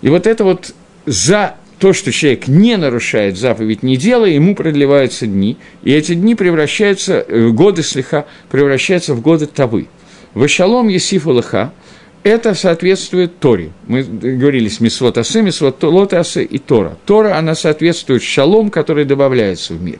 И 0.00 0.08
вот 0.08 0.26
это 0.26 0.44
вот 0.44 0.74
за 1.06 1.56
то, 1.82 1.92
что 1.92 2.12
человек 2.12 2.46
не 2.46 2.76
нарушает 2.76 3.36
заповедь 3.36 3.82
не 3.82 3.96
делая, 3.96 4.30
ему 4.30 4.54
продлеваются 4.54 5.26
дни, 5.26 5.56
и 5.82 5.92
эти 5.92 6.14
дни 6.14 6.36
превращаются, 6.36 7.24
э, 7.26 7.48
годы 7.48 7.82
слеха 7.82 8.24
превращаются 8.52 9.14
в 9.14 9.20
годы 9.20 9.46
тавы. 9.46 9.88
Вашалом 10.32 10.86
Есиф 10.86 11.26
Лыха– 11.26 11.72
это 12.22 12.54
соответствует 12.54 13.40
Торе. 13.40 13.72
Мы 13.88 14.04
говорили 14.04 14.68
с 14.68 14.78
Мисвот 14.78 15.18
Асе, 15.18 15.42
Мисвот 15.42 15.82
Лот 15.82 16.14
Асе 16.14 16.44
и 16.44 16.58
Тора. 16.58 16.96
Тора, 17.04 17.36
она 17.36 17.56
соответствует 17.56 18.22
шалом, 18.22 18.70
который 18.70 19.04
добавляется 19.04 19.74
в 19.74 19.82
мир. 19.82 19.98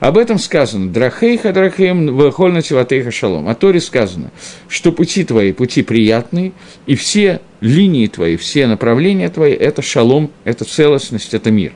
Об 0.00 0.18
этом 0.18 0.38
сказано 0.38 0.92
«Драхейха 0.92 1.52
драхеем 1.52 2.14
вахольна 2.16 2.62
тиватейха 2.62 3.10
шалом». 3.10 3.48
О 3.48 3.54
Торе 3.54 3.80
сказано, 3.80 4.30
что 4.68 4.92
пути 4.92 5.24
твои– 5.24 5.52
пути 5.52 5.82
приятные, 5.82 6.52
и 6.86 6.94
все 6.96 7.40
линии 7.60 8.06
твои, 8.06 8.36
все 8.36 8.66
направления 8.66 9.30
твои– 9.30 9.52
это 9.54 9.82
шалом, 9.82 10.30
это 10.44 10.64
целостность, 10.64 11.32
это 11.34 11.50
мир. 11.50 11.72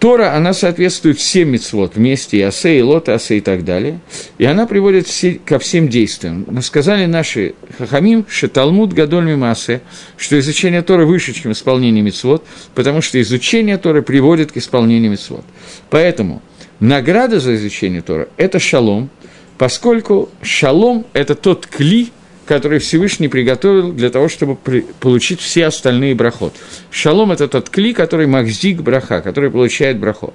Тора, 0.00 0.34
она 0.34 0.52
соответствует 0.52 1.18
всем 1.18 1.50
мецвод 1.50 1.96
вместе, 1.96 2.38
и 2.38 2.42
асе, 2.42 2.78
и 2.78 2.82
лот, 2.82 3.08
асе 3.08 3.38
и 3.38 3.40
так 3.40 3.64
далее. 3.64 4.00
И 4.36 4.44
она 4.44 4.66
приводит 4.66 5.06
все, 5.06 5.40
ко 5.44 5.58
всем 5.58 5.88
действиям. 5.88 6.46
Сказали 6.62 7.06
наши 7.06 7.54
хахамим, 7.78 8.24
что 8.28 8.48
Талмуд 8.48 8.92
гадоль 8.92 9.24
мимасе, 9.24 9.80
что 10.16 10.38
изучение 10.38 10.82
Торы 10.82 11.06
выше, 11.06 11.32
чем 11.32 11.52
исполнение 11.52 12.02
мецвод, 12.02 12.44
потому 12.74 13.00
что 13.00 13.20
изучение 13.20 13.76
Торы 13.78 14.02
приводит 14.02 14.52
к 14.52 14.56
исполнению 14.56 15.12
мецвод. 15.12 15.44
Поэтому 15.90 16.42
награда 16.80 17.40
за 17.40 17.54
изучение 17.56 18.02
Тора– 18.02 18.28
это 18.36 18.58
шалом, 18.58 19.10
поскольку 19.56 20.28
шалом– 20.42 21.06
это 21.12 21.34
тот 21.34 21.66
кли, 21.66 22.10
который 22.46 22.78
Всевышний 22.78 23.28
приготовил 23.28 23.92
для 23.92 24.10
того, 24.10 24.28
чтобы 24.28 24.56
при, 24.56 24.80
получить 25.00 25.40
все 25.40 25.66
остальные 25.66 26.14
брахот. 26.14 26.54
Шалом– 26.90 27.30
это 27.32 27.48
тот 27.48 27.68
кли, 27.68 27.92
который 27.92 28.26
махзик 28.26 28.80
браха, 28.80 29.20
который 29.20 29.50
получает 29.50 29.98
брахо. 29.98 30.32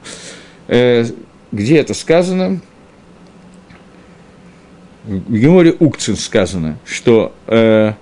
Э, 0.67 1.05
где 1.51 1.77
это 1.77 1.93
сказано? 1.93 2.62
В 5.03 5.35
Геморе 5.35 5.75
Укцин 5.79 6.15
сказано, 6.15 6.77
что 6.85 7.33
э, 7.47 7.93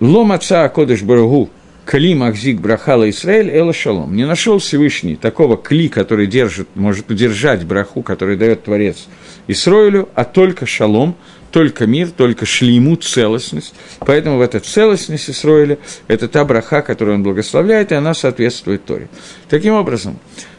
«Лом 0.00 0.32
отца 0.32 0.68
Кодыш 0.68 1.02
Барагу 1.02 1.50
Кли 1.84 2.14
Махзик 2.14 2.60
Брахала 2.60 3.08
Исраэль 3.10 3.50
Эла 3.50 3.72
Шалом. 3.72 4.16
Не 4.16 4.26
нашел 4.26 4.58
Всевышний 4.58 5.16
такого 5.16 5.56
кли, 5.56 5.88
который 5.88 6.26
держит, 6.26 6.68
может 6.74 7.10
удержать 7.10 7.64
браху, 7.64 8.02
который 8.02 8.36
дает 8.36 8.64
Творец 8.64 9.06
Исроилю, 9.48 10.08
а 10.14 10.24
только 10.24 10.64
шалом, 10.64 11.14
только 11.50 11.86
мир, 11.86 12.10
только 12.10 12.46
шлейму, 12.46 12.96
целостность. 12.96 13.74
Поэтому 14.00 14.38
в 14.38 14.40
этой 14.40 14.60
целостности 14.60 15.30
Исроиля 15.30 15.78
это 16.08 16.26
та 16.26 16.44
браха, 16.44 16.80
которую 16.80 17.16
он 17.16 17.22
благословляет, 17.22 17.92
и 17.92 17.94
она 17.94 18.14
соответствует 18.14 18.84
Торе. 18.84 19.08
Таким 19.48 19.74
образом, 19.74 20.18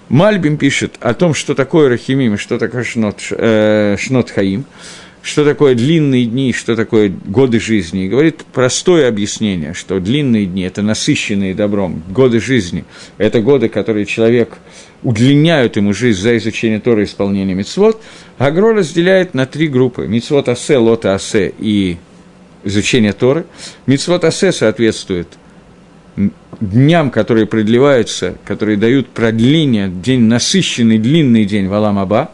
Мальбим 0.10 0.58
пишет 0.58 0.96
о 1.02 1.16
том, 1.16 1.34
что 1.34 1.56
такое 1.56 1.90
Рахимим 1.90 2.36
и 2.36 2.38
что 2.38 2.60
такое 2.60 2.84
Шнот, 2.84 3.18
э, 3.32 3.98
шнот 4.00 4.30
Хаим 4.30 4.66
что 5.26 5.44
такое 5.44 5.74
длинные 5.74 6.26
дни, 6.26 6.54
что 6.54 6.76
такое 6.76 7.10
годы 7.10 7.60
жизни. 7.60 8.06
И 8.06 8.08
говорит 8.08 8.46
простое 8.54 9.08
объяснение, 9.08 9.74
что 9.74 10.00
длинные 10.00 10.46
дни– 10.46 10.62
это 10.64 10.84
насыщенные 10.84 11.56
добром, 11.56 12.04
годы 12.08 12.40
жизни– 12.40 12.86
это 13.18 13.42
годы, 13.42 13.68
которые 13.68 14.06
человек 14.06 14.54
удлиняют 15.02 15.78
ему 15.78 15.96
жизнь 15.96 16.22
за 16.22 16.38
изучение 16.38 16.80
Тора 16.80 17.02
и 17.02 17.06
исполнение 17.06 17.56
мицвод. 17.56 18.04
Агро 18.38 18.76
разделяет 18.76 19.34
на 19.34 19.48
три 19.48 19.68
группы– 19.68 20.06
мицвод 20.08 20.48
асе, 20.48 20.78
лота 20.78 21.16
асе 21.16 21.52
и 21.58 21.98
изучение 22.64 23.12
Торы. 23.12 23.48
Мицвод 23.88 24.26
асе 24.26 24.52
соответствует 24.52 25.28
дням, 26.62 27.10
которые 27.10 27.48
продлеваются, 27.48 28.38
которые 28.46 28.78
дают 28.78 29.10
продление, 29.10 29.90
день 29.90 30.22
насыщенный, 30.22 31.00
длинный 31.00 31.46
день 31.46 31.68
в 31.68 31.74
Аламаба. 31.74 32.30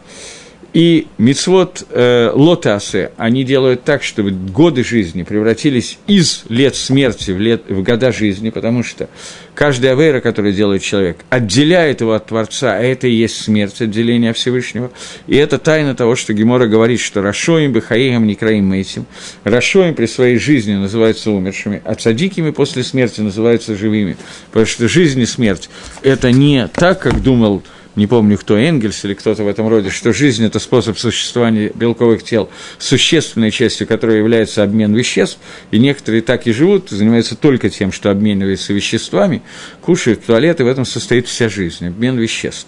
И 0.72 1.08
мицвод 1.18 1.86
э, 1.90 2.30
лотасы, 2.32 3.10
они 3.18 3.44
делают 3.44 3.84
так, 3.84 4.02
чтобы 4.02 4.30
годы 4.30 4.82
жизни 4.82 5.22
превратились 5.22 5.98
из 6.06 6.44
лет 6.48 6.76
смерти 6.76 7.30
в, 7.30 7.38
лет, 7.38 7.64
в 7.68 7.82
года 7.82 8.10
жизни, 8.10 8.48
потому 8.48 8.82
что 8.82 9.10
каждая 9.54 9.92
авейра, 9.92 10.20
которую 10.20 10.54
делает 10.54 10.82
человек, 10.82 11.18
отделяет 11.28 12.00
его 12.00 12.14
от 12.14 12.26
Творца, 12.26 12.74
а 12.74 12.80
это 12.80 13.06
и 13.06 13.12
есть 13.12 13.42
смерть, 13.42 13.82
отделение 13.82 14.32
Всевышнего. 14.32 14.90
И 15.26 15.36
это 15.36 15.58
тайна 15.58 15.94
того, 15.94 16.16
что 16.16 16.32
Гемора 16.32 16.66
говорит, 16.66 17.00
что 17.00 17.20
Рашоим, 17.20 17.72
Бехаигам, 17.72 18.26
Некраим, 18.26 18.72
этим. 18.72 19.04
Рашоим 19.44 19.94
при 19.94 20.06
своей 20.06 20.38
жизни 20.38 20.72
называются 20.72 21.30
умершими, 21.32 21.82
а 21.84 21.96
цадикими 21.96 22.50
после 22.50 22.82
смерти 22.82 23.20
называются 23.20 23.76
живыми. 23.76 24.16
Потому 24.46 24.64
что 24.64 24.88
жизнь 24.88 25.20
и 25.20 25.26
смерть– 25.26 25.68
это 26.02 26.32
не 26.32 26.66
так, 26.68 27.00
как 27.00 27.22
думал 27.22 27.62
не 27.94 28.06
помню 28.06 28.38
кто, 28.38 28.56
Энгельс 28.56 29.04
или 29.04 29.14
кто-то 29.14 29.44
в 29.44 29.48
этом 29.48 29.68
роде, 29.68 29.90
что 29.90 30.12
жизнь– 30.12 30.44
это 30.46 30.58
способ 30.58 30.98
существования 30.98 31.70
белковых 31.74 32.22
тел, 32.22 32.48
существенной 32.78 33.50
частью 33.50 33.86
которой 33.86 34.18
является 34.18 34.62
обмен 34.62 34.94
веществ, 34.94 35.38
и 35.70 35.78
некоторые 35.78 36.22
так 36.22 36.46
и 36.46 36.52
живут, 36.52 36.90
занимаются 36.90 37.36
только 37.36 37.68
тем, 37.70 37.92
что 37.92 38.10
обмениваются 38.10 38.72
веществами, 38.72 39.42
кушают 39.80 40.22
в 40.22 40.26
туалет, 40.26 40.60
и 40.60 40.62
в 40.62 40.66
этом 40.66 40.84
состоит 40.84 41.26
вся 41.26 41.48
жизнь, 41.48 41.86
обмен 41.86 42.18
веществ. 42.18 42.66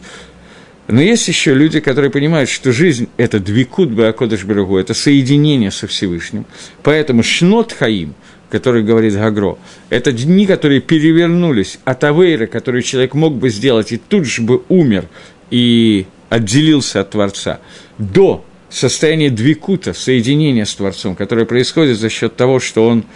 Но 0.86 1.00
есть 1.00 1.26
еще 1.28 1.54
люди, 1.54 1.80
которые 1.80 2.10
понимают, 2.10 2.50
что 2.50 2.70
жизнь– 2.70 3.08
это 3.16 3.40
двикут 3.40 3.88
Беакодыш 3.88 4.44
Берегу, 4.44 4.76
это 4.76 4.92
соединение 4.92 5.70
со 5.70 5.86
Всевышним. 5.86 6.44
Поэтому 6.82 7.22
шнот 7.22 7.72
хаим, 7.72 8.14
который 8.54 8.84
говорит 8.84 9.14
Гагро, 9.14 9.58
это 9.90 10.12
дни, 10.12 10.46
которые 10.46 10.80
перевернулись. 10.80 11.80
От 11.84 12.04
Авейра, 12.04 12.46
который 12.46 12.82
человек 12.82 13.12
мог 13.14 13.34
бы 13.34 13.50
сделать 13.50 13.90
и 13.90 13.96
тут 13.96 14.26
же 14.26 14.42
бы 14.42 14.62
умер 14.68 15.08
и 15.50 16.06
отделился 16.28 17.00
от 17.00 17.10
Творца, 17.10 17.58
до 17.98 18.44
состояния 18.70 19.30
двейкута, 19.30 19.92
соединения 19.92 20.66
с 20.66 20.74
Творцом, 20.76 21.16
которое 21.16 21.46
происходит 21.46 21.98
за 21.98 22.08
счет 22.08 22.36
того, 22.36 22.60
что 22.60 22.86
он 22.86 23.06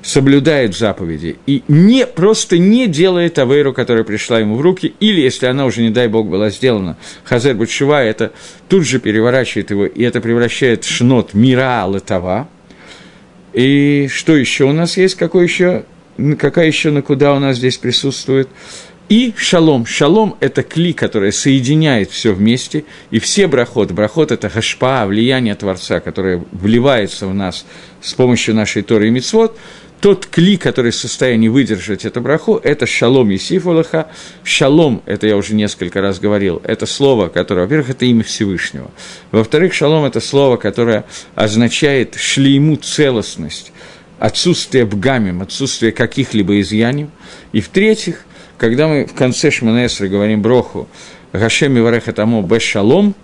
соблюдает 0.00 0.76
заповеди. 0.76 1.38
И 1.48 1.64
не, 1.66 2.06
просто 2.06 2.58
не 2.58 2.86
делает 2.86 3.36
авейру, 3.40 3.72
которая 3.72 4.04
пришла 4.04 4.38
ему 4.38 4.54
в 4.54 4.60
руки, 4.60 4.94
или, 5.00 5.20
если 5.20 5.46
она 5.46 5.64
уже, 5.66 5.82
не 5.82 5.90
дай 5.90 6.06
бог, 6.06 6.28
была 6.28 6.50
сделана, 6.50 6.96
חזר 7.24 7.56
בתשובה, 7.56 8.00
это 8.00 8.30
тут 8.68 8.84
же 8.84 9.00
переворачивает 9.00 9.72
его, 9.72 9.86
и 9.86 10.04
это 10.04 10.20
превращает 10.20 10.84
שנות 10.84 11.34
מרע 11.34 11.84
לטובה. 11.92 12.46
И 13.54 14.08
что 14.12 14.36
еще 14.36 14.64
у 14.64 14.72
нас 14.72 14.96
есть, 14.96 15.14
какой 15.14 15.44
еще, 15.44 15.84
какая 16.38 16.66
еще 16.66 16.90
נקודה 16.90 17.34
у 17.34 17.38
нас 17.38 17.56
здесь 17.56 17.78
присутствует? 17.78 18.48
И 19.08 19.34
шалом. 19.36 19.84
Шалом– 19.84 20.34
это 20.40 20.62
кли, 20.62 20.92
который 20.92 21.30
соединяет 21.30 22.10
все 22.10 22.32
вместе, 22.32 22.84
и 23.10 23.18
все 23.18 23.46
брахот. 23.46 23.92
Брахот– 23.92 24.32
это 24.32 24.48
хашпа, 24.48 25.04
влияние 25.06 25.54
Творца, 25.54 26.00
которое 26.00 26.42
вливается 26.52 27.26
в 27.26 27.34
нас 27.34 27.66
с 28.00 28.14
помощью 28.14 28.54
нашей 28.54 28.82
Торы 28.82 29.08
и 29.08 29.10
Мицвод– 29.10 29.56
тот 30.04 30.26
кли, 30.26 30.58
который 30.58 30.90
в 30.90 30.96
состоянии 30.96 31.48
выдержать 31.48 32.04
эту 32.04 32.20
браху, 32.20 32.60
это 32.62 32.84
шалом 32.84 33.30
Есифулаха. 33.30 34.08
Шалом, 34.42 35.02
это 35.06 35.26
я 35.26 35.34
уже 35.34 35.54
несколько 35.54 36.02
раз 36.02 36.20
говорил, 36.20 36.60
это 36.62 36.84
слово, 36.84 37.28
которое, 37.28 37.62
во-первых, 37.62 37.88
это 37.88 38.04
имя 38.04 38.22
Всевышнего. 38.22 38.90
Во-вторых, 39.30 39.72
шалом– 39.72 40.04
это 40.04 40.20
слово, 40.20 40.58
которое 40.58 41.06
означает 41.34 42.16
шлейму 42.16 42.76
целостность, 42.76 43.72
отсутствие 44.18 44.84
бгамим, 44.84 45.40
отсутствие 45.40 45.90
каких-либо 45.90 46.60
изъяний. 46.60 47.08
И 47.52 47.62
в-третьих, 47.62 48.26
когда 48.58 48.88
мы 48.88 49.06
в 49.06 49.14
конце 49.14 49.50
Шманесры 49.50 50.10
говорим 50.10 50.42
броху 50.42 50.86
«Гашеми 51.32 51.80
вареха 51.80 52.12
тамо 52.12 52.42
бе 52.42 52.60
шалом», 52.60 53.14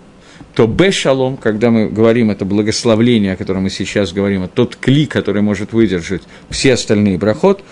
то 0.53 0.67
бешалом, 0.67 1.37
когда 1.37 1.71
мы 1.71 1.89
говорим 1.89 2.31
это 2.31 2.45
благословление, 2.45 3.33
о 3.33 3.35
котором 3.35 3.63
мы 3.63 3.69
сейчас 3.69 4.11
говорим, 4.11 4.47
тот 4.47 4.75
кли, 4.75 5.05
который 5.05 5.41
может 5.41 5.73
выдержать 5.73 6.23
все 6.49 6.73
остальные 6.73 7.17
брахот, 7.17 7.63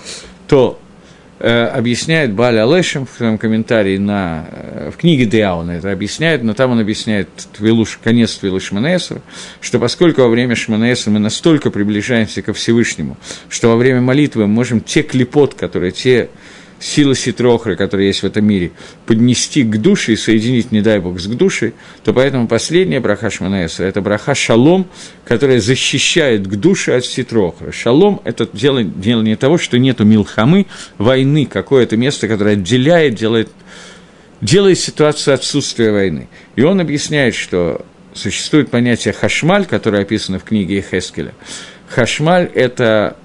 то 0.48 0.80
э, 1.40 1.66
объясняет 1.66 2.34
Баля 2.34 2.64
Алешем 2.64 3.06
в 3.06 3.18
своем 3.18 3.38
комментарии 3.38 3.98
на, 3.98 4.46
э, 4.50 4.92
в 4.94 4.98
книге 4.98 5.26
Деауна 5.26 5.72
это 5.72 5.92
объясняет, 5.92 6.44
но 6.44 6.54
там 6.54 6.72
он 6.72 6.80
объясняет 6.80 7.30
твилуш, 7.58 8.00
конец 8.02 8.36
Твилу 8.36 8.60
Шманесра, 8.60 9.22
что 9.60 9.80
поскольку 9.80 10.22
во 10.22 10.30
время 10.30 10.56
Шманесра 10.56 11.12
мы 11.12 11.20
настолько 11.20 11.72
приближаемся 11.72 12.42
ко 12.42 12.54
Всевышнему, 12.54 13.18
что 13.50 13.70
во 13.70 13.76
время 13.76 14.02
молитвы 14.02 14.48
мы 14.48 14.54
можем 14.54 14.80
те 14.80 15.04
клепот, 15.04 15.54
которые, 15.54 15.92
те 15.92 16.30
силы 16.80 17.16
ситрохры, 17.16 17.76
которые 17.76 18.08
есть 18.08 18.24
в 18.24 18.26
этом 18.26 18.46
мире, 18.46 18.72
поднести 19.06 19.64
к 19.64 19.78
душе 19.78 20.14
и 20.14 20.16
соединить, 20.16 20.72
не 20.72 20.82
дай 20.82 21.00
бог, 21.00 21.20
с 21.20 21.28
к 21.28 21.36
душе, 21.36 21.74
то 22.04 22.14
поэтому 22.14 22.48
последняя 22.48 23.00
браха 23.00 23.30
Шманаэсра– 23.30 23.84
это 23.86 24.02
браха 24.02 24.34
шалом, 24.34 24.88
которая 25.26 25.60
защищает 25.60 26.48
к 26.48 26.56
душе 26.56 26.96
от 26.96 27.06
ситрохры. 27.06 27.72
Шалом– 27.72 28.22
это 28.24 28.48
делание 28.54 29.36
того, 29.36 29.58
что 29.58 29.78
нету 29.78 30.06
милхамы, 30.06 30.68
войны, 30.98 31.46
какое-то 31.46 31.98
место, 31.98 32.28
которое 32.28 32.54
отделяет, 32.54 33.16
делает, 33.16 33.50
делает 34.42 34.80
ситуацию 34.80 35.34
отсутствия 35.34 35.92
войны. 35.92 36.30
И 36.56 36.62
он 36.62 36.80
объясняет, 36.80 37.36
что 37.36 37.86
существует 38.14 38.70
понятие 38.70 39.14
хашмаль, 39.14 39.66
которое 39.66 40.04
описано 40.04 40.40
в 40.40 40.44
книге 40.44 40.84
Хескеля. 40.90 41.34
Хашмаль– 41.90 42.50
это 42.56 43.18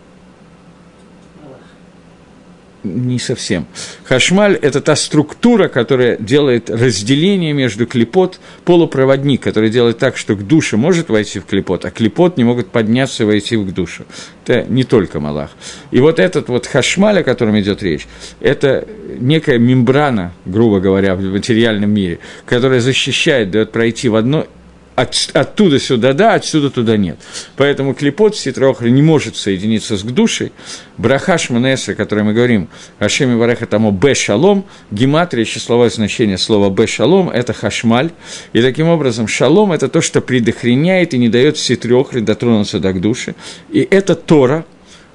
не 2.85 3.19
совсем. 3.19 3.67
Хашмаль– 4.05 4.55
это 4.63 4.81
та 4.81 4.95
структура, 4.95 5.69
которая 5.69 6.17
делает 6.19 6.71
разделение 6.71 7.53
между 7.53 7.87
клепот, 7.87 8.39
полупроводник, 8.65 9.43
который 9.43 9.71
делает 9.71 9.99
так, 9.99 10.17
что 10.17 10.37
к 10.37 10.47
душе 10.47 10.77
может 10.77 11.09
войти 11.09 11.41
в 11.41 11.47
клепот, 11.47 11.85
а 11.85 11.91
клепот 11.91 12.37
не 12.37 12.45
могут 12.45 12.71
подняться 12.71 13.23
и 13.23 13.27
войти 13.27 13.57
в 13.57 13.73
душу. 13.73 14.05
Это 14.47 14.65
не 14.69 14.85
только 14.85 15.21
Малах. 15.21 15.51
И 15.91 16.01
вот 16.01 16.19
этот 16.19 16.49
вот 16.49 16.67
хашмаль, 16.67 17.21
о 17.21 17.25
котором 17.25 17.59
идет 17.59 17.83
речь, 17.83 18.07
это 18.41 18.87
некая 19.19 19.59
мембрана, 19.59 20.33
грубо 20.45 20.81
говоря, 20.81 21.15
в 21.15 21.23
материальном 21.23 21.91
мире, 21.91 22.19
которая 22.47 22.81
защищает, 22.81 23.51
дает 23.51 23.73
пройти 23.73 24.09
в 24.09 24.17
одно 24.17 24.47
от, 24.95 25.31
оттуда 25.33 25.79
сюда 25.79 26.13
да, 26.13 26.35
отсюда 26.35 26.71
туда 26.71 26.97
нет. 26.97 27.19
Поэтому 27.57 27.95
клепот 27.95 28.37
ситрохри 28.37 28.91
не 28.91 29.03
может 29.03 29.37
соединиться 29.37 29.97
с 29.97 30.03
душей. 30.03 30.53
Браха 30.99 31.39
шманеса, 31.39 31.95
который 31.95 32.25
мы 32.25 32.33
говорим, 32.33 32.69
Ашеми 32.99 33.35
Вареха 33.35 33.67
тому 33.67 33.91
Б 33.91 34.15
шалом, 34.15 34.65
гематрия, 34.91 35.45
числовое 35.45 35.91
значение 35.91 36.39
слова 36.39 36.71
Б 36.71 36.87
шалом, 36.87 37.31
это 37.31 37.53
хашмаль. 37.53 38.11
И 38.53 38.63
таким 38.63 38.89
образом 38.89 39.27
шалом– 39.27 39.73
это 39.73 39.89
то, 39.89 40.01
что 40.01 40.21
предохраняет 40.21 41.15
и 41.15 41.19
не 41.19 41.29
дает 41.29 41.59
ситрохри 41.59 42.21
дотронуться 42.21 42.79
до 42.79 42.93
к 42.93 43.01
душе. 43.01 43.35
И 43.71 43.87
это 43.91 44.15
Тора, 44.15 44.65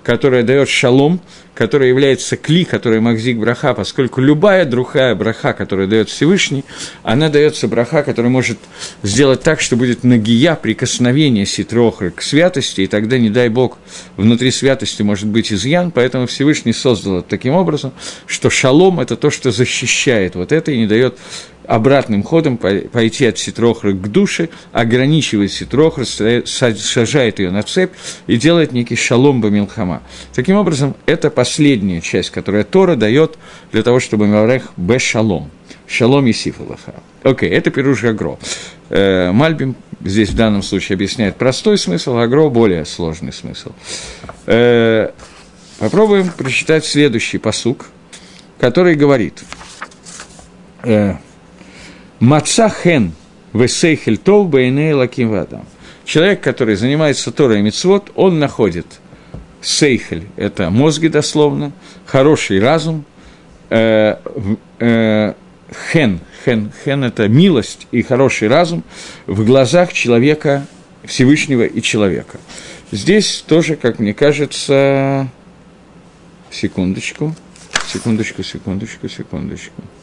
которая 0.03 0.43
дает 0.43 0.67
шалом, 0.67 1.21
которая 1.59 1.89
является 1.89 2.37
кли, 2.37 2.63
которая 2.63 3.01
Махзик 3.01 3.37
Браха, 3.37 3.73
поскольку 3.73 4.21
любая 4.21 4.63
другая 4.63 5.13
браха, 5.13 5.51
которая 5.51 5.87
дает 5.87 6.07
Всевышний, 6.07 6.63
она 7.03 7.27
дается 7.27 7.67
браха, 7.67 8.01
которая 8.01 8.31
может 8.31 8.57
сделать 9.03 9.43
так, 9.43 9.59
что 9.59 9.75
будет 9.75 10.05
нагия, 10.05 10.55
прикосновение 10.55 11.45
ситрохры 11.45 12.11
к 12.11 12.21
святости, 12.21 12.81
и 12.81 12.87
тогда, 12.87 13.17
не 13.17 13.29
дай 13.29 13.49
Бог, 13.49 13.77
внутри 14.15 14.51
святости 14.51 15.01
может 15.01 15.27
быть 15.27 15.51
изъян, 15.51 15.91
поэтому 15.91 16.27
Всевышний 16.27 16.71
создал 16.71 17.17
это 17.17 17.27
таким 17.27 17.55
образом, 17.55 17.91
что 18.25 18.49
шалом– 18.49 18.99
это 19.01 19.17
то, 19.17 19.29
что 19.29 19.51
защищает 19.51 20.35
вот 20.35 20.53
это 20.53 20.71
и 20.71 20.77
не 20.77 20.87
дает 20.87 21.17
обратным 21.69 22.23
ходом 22.23 22.57
пойти 22.57 23.27
от 23.27 23.37
Ситрохры 23.37 23.93
к 23.93 24.07
душе, 24.07 24.49
ограничивает 24.71 25.51
Ситрохры, 25.51 26.03
сажает 26.05 27.37
ее 27.37 27.51
на 27.51 27.61
цепь 27.61 27.91
и 28.25 28.37
делает 28.37 28.71
некий 28.71 28.95
шалом 28.95 29.39
бамилхама. 29.39 30.01
Таким 30.33 30.55
образом, 30.55 30.95
это 31.05 31.29
последняя 31.49 31.99
часть, 31.99 32.29
которая 32.29 32.63
Тора 32.63 32.95
дает 32.95 33.39
для 33.71 33.81
того, 33.81 33.99
чтобы 33.99 34.27
Маврех 34.27 34.71
бе 34.77 34.99
шалом. 34.99 35.49
Шалом 35.87 36.27
и 36.27 36.33
сифалаха. 36.33 36.93
Окей, 37.23 37.49
это 37.49 37.71
Пируш 37.71 38.03
Гагро. 38.03 38.37
Э, 38.89 39.31
Мальбим 39.31 39.75
здесь 40.05 40.29
в 40.29 40.35
данном 40.35 40.61
случае 40.61 40.93
объясняет 40.93 41.37
простой 41.37 41.79
смысл, 41.79 42.17
Агро 42.17 42.49
более 42.49 42.85
сложный 42.85 43.33
смысл. 43.33 43.71
Э, 44.45 45.09
попробуем 45.79 46.29
прочитать 46.29 46.85
следующий 46.85 47.39
посук, 47.39 47.87
который 48.59 48.93
говорит 48.93 49.43
э,– 50.83 51.15
Маца 52.19 52.69
хен 52.69 53.13
весейхель 53.53 54.19
тов 54.19 54.49
бейней 54.49 54.93
лаким 54.93 55.29
вадам. 55.29 55.65
Человек, 56.05 56.41
который 56.41 56.75
занимается 56.75 57.31
Торой 57.31 57.59
и 57.59 57.61
Мицвод, 57.63 58.11
он 58.15 58.37
находит 58.37 58.98
сейхель– 59.61 60.27
это 60.35 60.69
мозги 60.69 61.07
дословно, 61.07 61.71
хороший 62.05 62.59
разум, 62.59 63.05
э, 63.69 64.15
э, 64.79 65.33
хен, 65.91 66.19
хен, 66.45 66.71
хен– 66.83 67.03
это 67.05 67.27
милость 67.27 67.87
и 67.91 68.01
хороший 68.01 68.47
разум 68.47 68.83
в 69.25 69.45
глазах 69.45 69.93
человека, 69.93 70.65
Всевышнего 71.03 71.63
и 71.63 71.81
человека. 71.81 72.39
Здесь 72.91 73.43
тоже, 73.47 73.75
как 73.75 73.99
мне 73.99 74.13
кажется, 74.13 75.29
секундочку, 76.51 77.35
секундочку, 77.87 78.43
секундочку, 78.43 79.07
секундочку– 79.07 79.83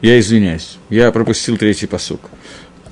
Я 0.00 0.20
извиняюсь, 0.20 0.78
я 0.90 1.10
пропустил 1.10 1.56
третий 1.58 1.88
посук. 1.88 2.20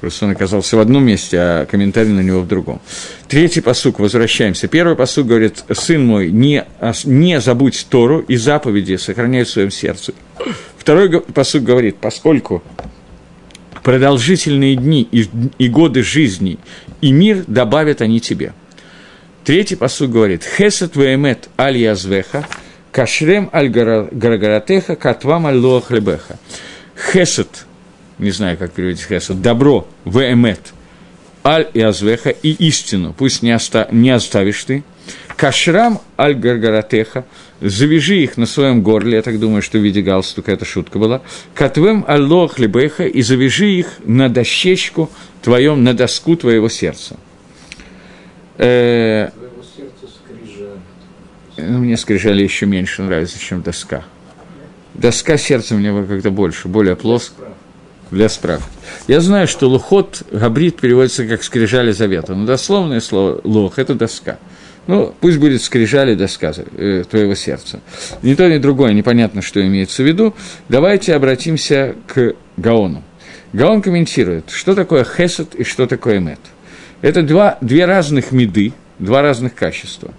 Просто 0.00 0.26
он 0.26 0.32
оказался 0.32 0.76
в 0.76 0.80
одном 0.80 1.04
месте, 1.04 1.38
а 1.38 1.66
комментарий 1.66 2.12
на 2.12 2.20
него 2.20 2.40
в 2.40 2.48
другом. 2.48 2.80
Третий 3.28 3.60
посук, 3.60 3.98
возвращаемся. 3.98 4.68
Первый 4.68 4.96
посук 4.96 5.26
говорит, 5.26 5.64
сын 5.72 6.04
мой, 6.04 6.30
не, 6.30 6.64
не 7.04 7.40
забудь 7.40 7.86
Тору 7.88 8.20
и 8.20 8.36
заповеди 8.36 8.96
сохраняй 8.96 9.44
в 9.44 9.48
своем 9.48 9.70
сердце. 9.70 10.12
Второй 10.78 11.20
посук 11.20 11.62
говорит, 11.62 11.96
поскольку 11.96 12.62
продолжительные 13.82 14.76
дни 14.76 15.06
и, 15.10 15.28
и 15.58 15.68
годы 15.68 16.02
жизни 16.02 16.58
и 17.00 17.12
мир 17.12 17.44
добавят 17.46 18.00
они 18.02 18.20
тебе. 18.20 18.52
Третий 19.44 19.76
посуд 19.76 20.10
говорит 20.10 20.42
«Хесет 20.42 20.96
веемет 20.96 21.48
аль 21.56 21.76
язвеха, 21.76 22.46
кашрем 22.90 23.48
аль 23.52 23.68
гарагаратеха, 23.68 24.96
катвам 24.96 25.46
аль 25.46 25.56
лоах 25.56 25.92
лебеха». 25.92 26.38
Хесет, 27.12 27.65
не 28.18 28.30
знаю, 28.30 28.56
как 28.56 28.72
переводить 28.72 29.04
хесет, 29.04 29.42
добро, 29.42 29.86
веемет, 30.04 30.72
аль 31.44 31.68
язвеха 31.74 32.30
и 32.30 32.50
истину, 32.50 33.14
пусть 33.16 33.42
не, 33.42 33.54
оста, 33.54 33.88
не 33.92 34.10
оставишь 34.10 34.64
ты, 34.64 34.84
кашрам 35.36 36.00
аль 36.18 36.34
гаргаратеха, 36.34 37.24
завяжи 37.60 38.16
их 38.16 38.36
на 38.36 38.46
своем 38.46 38.82
горле, 38.82 39.16
я 39.16 39.22
так 39.22 39.38
думаю, 39.38 39.62
что 39.62 39.78
в 39.78 39.82
виде 39.82 40.02
галстука 40.02 40.52
эта 40.52 40.64
шутка 40.64 40.98
была, 40.98 41.22
катвем 41.54 42.04
алло 42.08 42.48
хлебеха, 42.48 43.04
и 43.04 43.22
завяжи 43.22 43.70
их 43.70 43.86
на 44.04 44.28
дощечку 44.28 45.10
твоем, 45.42 45.84
на 45.84 45.94
доску 45.94 46.36
твоего 46.36 46.68
сердца. 46.68 47.16
Э, 48.58 49.30
ну, 51.56 51.78
мне 51.78 51.96
скрижали 51.96 52.42
еще 52.42 52.66
меньше 52.66 53.02
нравится, 53.02 53.38
чем 53.38 53.62
доска. 53.62 54.04
Доска 54.94 55.36
сердца 55.36 55.74
мне 55.74 55.92
как-то 56.06 56.30
больше, 56.30 56.68
более 56.68 56.96
плоская. 56.96 57.48
Для 58.10 58.28
справки. 58.28 58.68
Я 59.08 59.20
знаю, 59.20 59.48
что 59.48 59.68
лухот, 59.68 60.22
габрид 60.30 60.80
переводится 60.80 61.26
как 61.26 61.42
скрижали 61.42 61.90
завета, 61.90 62.34
но 62.34 62.46
дословное 62.46 63.00
слово 63.00 63.40
лох– 63.42 63.74
это 63.78 63.94
доска. 63.94 64.38
Ну, 64.86 65.12
пусть 65.20 65.38
будет 65.38 65.62
скрижали 65.62 66.14
доска 66.14 66.52
э, 66.56 67.02
твоего 67.10 67.34
сердца. 67.34 67.80
Ни 68.22 68.34
то, 68.34 68.48
ни 68.48 68.58
другое, 68.58 68.92
непонятно, 68.92 69.42
что 69.42 69.60
имеется 69.66 70.04
в 70.04 70.06
виду. 70.06 70.34
Давайте 70.68 71.14
обратимся 71.14 71.96
к 72.06 72.34
Гаону. 72.56 73.02
Гаон 73.52 73.82
комментирует, 73.82 74.50
что 74.50 74.74
такое 74.74 75.04
хесед 75.04 75.56
и 75.56 75.64
что 75.64 75.86
такое 75.86 76.20
мед. 76.20 76.38
Это 77.02 77.22
два, 77.22 77.58
две 77.60 77.84
разных 77.84 78.30
меды, 78.30 78.72
два 79.00 79.22
разных 79.22 79.54
качества. 79.54 80.14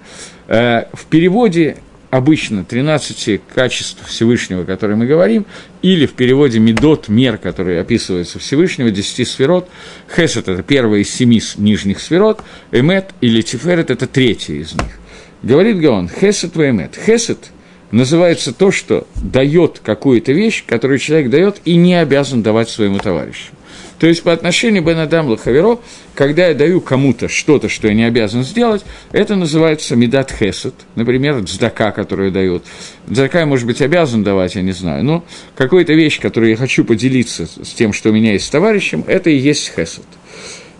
Э, 0.47 0.85
в 0.91 1.05
переводе 1.05 1.77
обычно 2.09 2.63
13 2.63 3.41
качеств 3.53 4.07
Всевышнего, 4.07 4.61
о 4.61 4.65
которых 4.65 4.97
мы 4.97 5.05
говорим, 5.05 5.45
или 5.81 6.05
в 6.05 6.13
переводе 6.13 6.59
«медот», 6.59 7.09
«мер», 7.09 7.37
который 7.37 7.79
описывается 7.79 8.39
Всевышнего, 8.39 8.91
10 8.91 9.27
сферот, 9.27 9.69
«хесед»– 10.13 10.47
это 10.49 10.63
первая 10.63 11.01
из 11.01 11.13
семи 11.13 11.41
нижних 11.57 11.99
сферот, 11.99 12.41
«эмет» 12.71 13.11
или 13.21 13.41
«тиферет»– 13.41 13.89
это 13.91 14.07
третья 14.07 14.55
из 14.55 14.73
них. 14.73 14.99
Говорит 15.43 15.79
Гаон, 15.79 16.09
«хесед 16.09 16.55
в 16.55 16.61
эмет». 16.61 16.97
«Хесед» 17.05 17.51
называется 17.91 18.53
то, 18.53 18.71
что 18.71 19.07
дает 19.15 19.79
какую-то 19.83 20.31
вещь, 20.31 20.63
которую 20.65 20.99
человек 20.99 21.29
дает 21.29 21.61
и 21.65 21.75
не 21.75 21.95
обязан 21.95 22.43
давать 22.43 22.69
своему 22.69 22.99
товарищу. 22.99 23.51
То 23.99 24.05
есть 24.05 24.21
по 24.21 24.31
отношению 24.31 24.83
Бен 24.83 24.99
Адам 24.99 25.27
Лахаверо, 25.27 25.79
когда 26.13 26.47
я 26.47 26.53
даю 26.53 26.81
кому-то 26.81 27.27
что-то, 27.27 27.67
что 27.67 27.87
я 27.87 27.95
не 27.95 28.03
обязан 28.03 28.43
сделать, 28.43 28.85
это 29.11 29.35
называется 29.35 29.95
медат 29.95 30.31
хесед, 30.31 30.75
например, 30.95 31.41
дздака, 31.41 31.91
которую 31.91 32.31
дают. 32.31 32.63
Дздака 33.07 33.39
я, 33.39 33.45
может 33.47 33.65
быть, 33.65 33.81
обязан 33.81 34.23
давать, 34.23 34.55
я 34.55 34.61
не 34.61 34.71
знаю, 34.71 35.03
но 35.03 35.23
какую-то 35.55 35.93
вещь, 35.93 36.19
которую 36.19 36.51
я 36.51 36.57
хочу 36.57 36.83
поделиться 36.83 37.47
с 37.47 37.73
тем, 37.73 37.91
что 37.91 38.09
у 38.09 38.13
меня 38.13 38.33
есть 38.33 38.45
с 38.45 38.49
товарищем, 38.49 39.03
это 39.07 39.31
и 39.31 39.35
есть 39.35 39.71
хесед. 39.75 40.05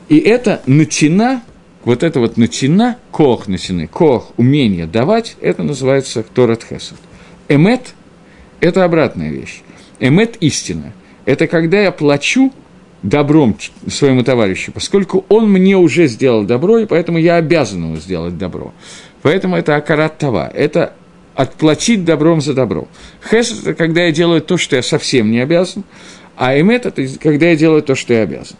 И 0.10 0.20
это 0.20 0.62
натина, 0.68 1.42
вот 1.86 2.04
это 2.04 2.20
вот 2.20 2.38
натина, 2.38 2.98
кох 3.12 3.48
натины, 3.48 3.88
кох, 3.88 4.32
умение 4.38 4.86
давать, 4.86 5.38
это 5.42 5.64
называется 5.64 6.24
торат 6.24 6.64
хесед. 6.64 6.98
Эмет– 7.50 7.94
это 8.60 8.84
обратная 8.84 9.32
вещь. 9.32 9.62
Эмет– 10.00 10.38
истина. 10.40 10.94
Это 11.26 11.48
когда 11.48 11.82
я 11.82 11.92
плачу 11.92 12.54
добром 13.04 13.58
своему 13.88 14.24
товарищу, 14.24 14.72
поскольку 14.72 15.26
он 15.30 15.50
мне 15.52 15.78
уже 15.78 16.08
сделал 16.08 16.44
добро, 16.44 16.80
и 16.80 16.86
поэтому 16.86 17.18
я 17.18 17.36
обязан 17.36 17.84
ему 17.84 17.96
сделать 17.98 18.38
добро. 18.38 18.74
Поэтому 19.22 19.56
это 19.56 19.76
акарат 19.76 20.18
това, 20.18 20.50
это 20.54 20.94
отплатить 21.36 22.04
добром 22.04 22.42
за 22.42 22.54
добро. 22.54 22.88
Хес– 23.30 23.52
это 23.62 23.74
когда 23.76 24.04
я 24.04 24.12
делаю 24.12 24.42
то, 24.42 24.58
что 24.58 24.76
я 24.76 24.82
совсем 24.82 25.30
не 25.32 25.40
обязан, 25.40 25.84
а 26.36 26.60
эмет– 26.60 26.86
это 26.88 27.08
когда 27.20 27.48
я 27.48 27.56
делаю 27.56 27.84
то, 27.84 27.96
что 27.96 28.14
я 28.14 28.24
обязан. 28.24 28.58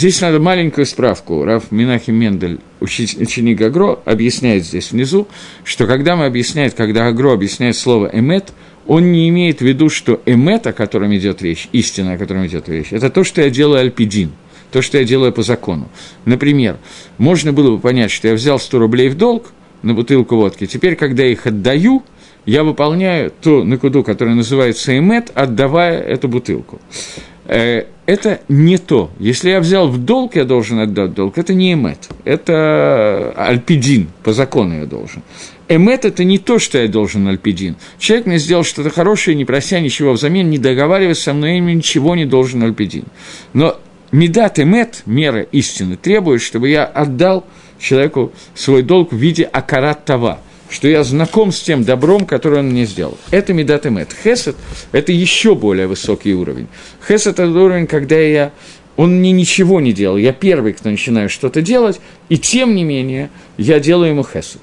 Здесь 0.00 0.22
надо 0.22 0.40
маленькую 0.40 0.86
справку. 0.86 1.44
Раф 1.44 1.70
Минахи 1.70 2.10
Мендель, 2.10 2.60
ученик 2.80 3.60
Агро, 3.60 3.98
объясняет 4.06 4.64
здесь 4.64 4.92
внизу, 4.92 5.28
что 5.62 5.86
когда 5.86 6.16
мы 6.16 6.24
объясняем, 6.24 6.70
когда 6.70 7.06
Агро 7.06 7.34
объясняет 7.34 7.76
слово 7.76 8.08
«эмет», 8.10 8.54
он 8.86 9.12
не 9.12 9.28
имеет 9.28 9.58
в 9.58 9.60
виду, 9.60 9.90
что 9.90 10.22
эмет, 10.24 10.66
о 10.66 10.72
котором 10.72 11.14
идет 11.14 11.42
речь, 11.42 11.68
истина, 11.72 12.14
о 12.14 12.16
котором 12.16 12.46
идет 12.46 12.66
речь, 12.70 12.94
это 12.94 13.10
то, 13.10 13.24
что 13.24 13.42
я 13.42 13.50
делаю 13.50 13.80
альпидин, 13.80 14.32
то, 14.72 14.80
что 14.80 14.96
я 14.96 15.04
делаю 15.04 15.34
по 15.34 15.42
закону. 15.42 15.90
Например, 16.24 16.78
можно 17.18 17.52
было 17.52 17.72
бы 17.72 17.78
понять, 17.78 18.10
что 18.10 18.26
я 18.26 18.32
взял 18.32 18.58
100 18.58 18.78
рублей 18.78 19.10
в 19.10 19.18
долг 19.18 19.52
на 19.82 19.92
бутылку 19.92 20.34
водки, 20.36 20.66
теперь, 20.66 20.96
когда 20.96 21.24
я 21.24 21.32
их 21.32 21.46
отдаю, 21.46 22.04
я 22.46 22.64
выполняю 22.64 23.30
ту 23.30 23.64
накуду, 23.64 24.02
которая 24.02 24.34
называется 24.34 24.96
эмет, 24.96 25.30
отдавая 25.34 26.00
эту 26.00 26.26
бутылку. 26.26 26.80
Э, 27.50 27.86
это 28.06 28.40
не 28.48 28.78
то. 28.78 29.10
Если 29.18 29.50
я 29.50 29.58
взял 29.58 29.88
в 29.88 29.98
долг, 29.98 30.36
я 30.36 30.44
должен 30.44 30.78
отдать 30.78 31.14
долг. 31.14 31.36
Это 31.36 31.52
не 31.52 31.72
эмет. 31.72 32.08
Это 32.24 33.34
альпидин, 33.36 34.08
по 34.22 34.32
закону 34.32 34.78
я 34.78 34.86
должен. 34.86 35.22
Эмет– 35.68 36.04
это 36.04 36.22
не 36.22 36.38
то, 36.38 36.60
что 36.60 36.78
я 36.78 36.86
должен 36.86 37.26
альпидин. 37.26 37.74
Человек 37.98 38.26
мне 38.26 38.38
сделал 38.38 38.62
что-то 38.62 38.90
хорошее, 38.90 39.36
не 39.36 39.44
прося 39.44 39.80
ничего 39.80 40.12
взамен, 40.12 40.48
не 40.48 40.58
договариваясь 40.58 41.18
со 41.18 41.32
мной, 41.32 41.54
я 41.54 41.60
ничего 41.60 42.14
не 42.14 42.24
должен 42.24 42.62
альпидин. 42.62 43.04
Но 43.52 43.76
медат 44.12 44.60
эмет, 44.60 45.02
мера 45.06 45.42
истины, 45.42 45.96
требует, 45.96 46.42
чтобы 46.42 46.68
я 46.68 46.84
отдал 46.84 47.44
человеку 47.80 48.32
свой 48.54 48.82
долг 48.82 49.12
в 49.12 49.16
виде 49.16 49.42
акарат 49.44 50.04
това, 50.04 50.40
что 50.70 50.88
я 50.88 51.02
знаком 51.02 51.52
с 51.52 51.60
тем 51.60 51.84
добром, 51.84 52.24
которое 52.24 52.60
он 52.60 52.70
мне 52.70 52.86
сделал. 52.86 53.18
Это 53.30 53.52
медат 53.52 53.86
эмет. 53.86 54.14
Хесед– 54.24 54.56
это 54.92 55.12
еще 55.12 55.54
более 55.54 55.86
высокий 55.86 56.34
уровень. 56.34 56.68
Хесед– 57.06 57.34
это 57.38 57.48
уровень, 57.48 57.86
когда 57.86 58.18
я 58.18 58.52
он 58.96 59.18
мне 59.18 59.32
ничего 59.32 59.80
не 59.80 59.92
делал. 59.92 60.18
Я 60.18 60.32
первый, 60.32 60.74
кто 60.74 60.90
начинаю 60.90 61.30
что-то 61.30 61.62
делать, 61.62 62.00
и 62.28 62.36
тем 62.36 62.74
не 62.74 62.84
менее 62.84 63.30
я 63.56 63.80
делаю 63.80 64.10
ему 64.10 64.24
хесед. 64.24 64.60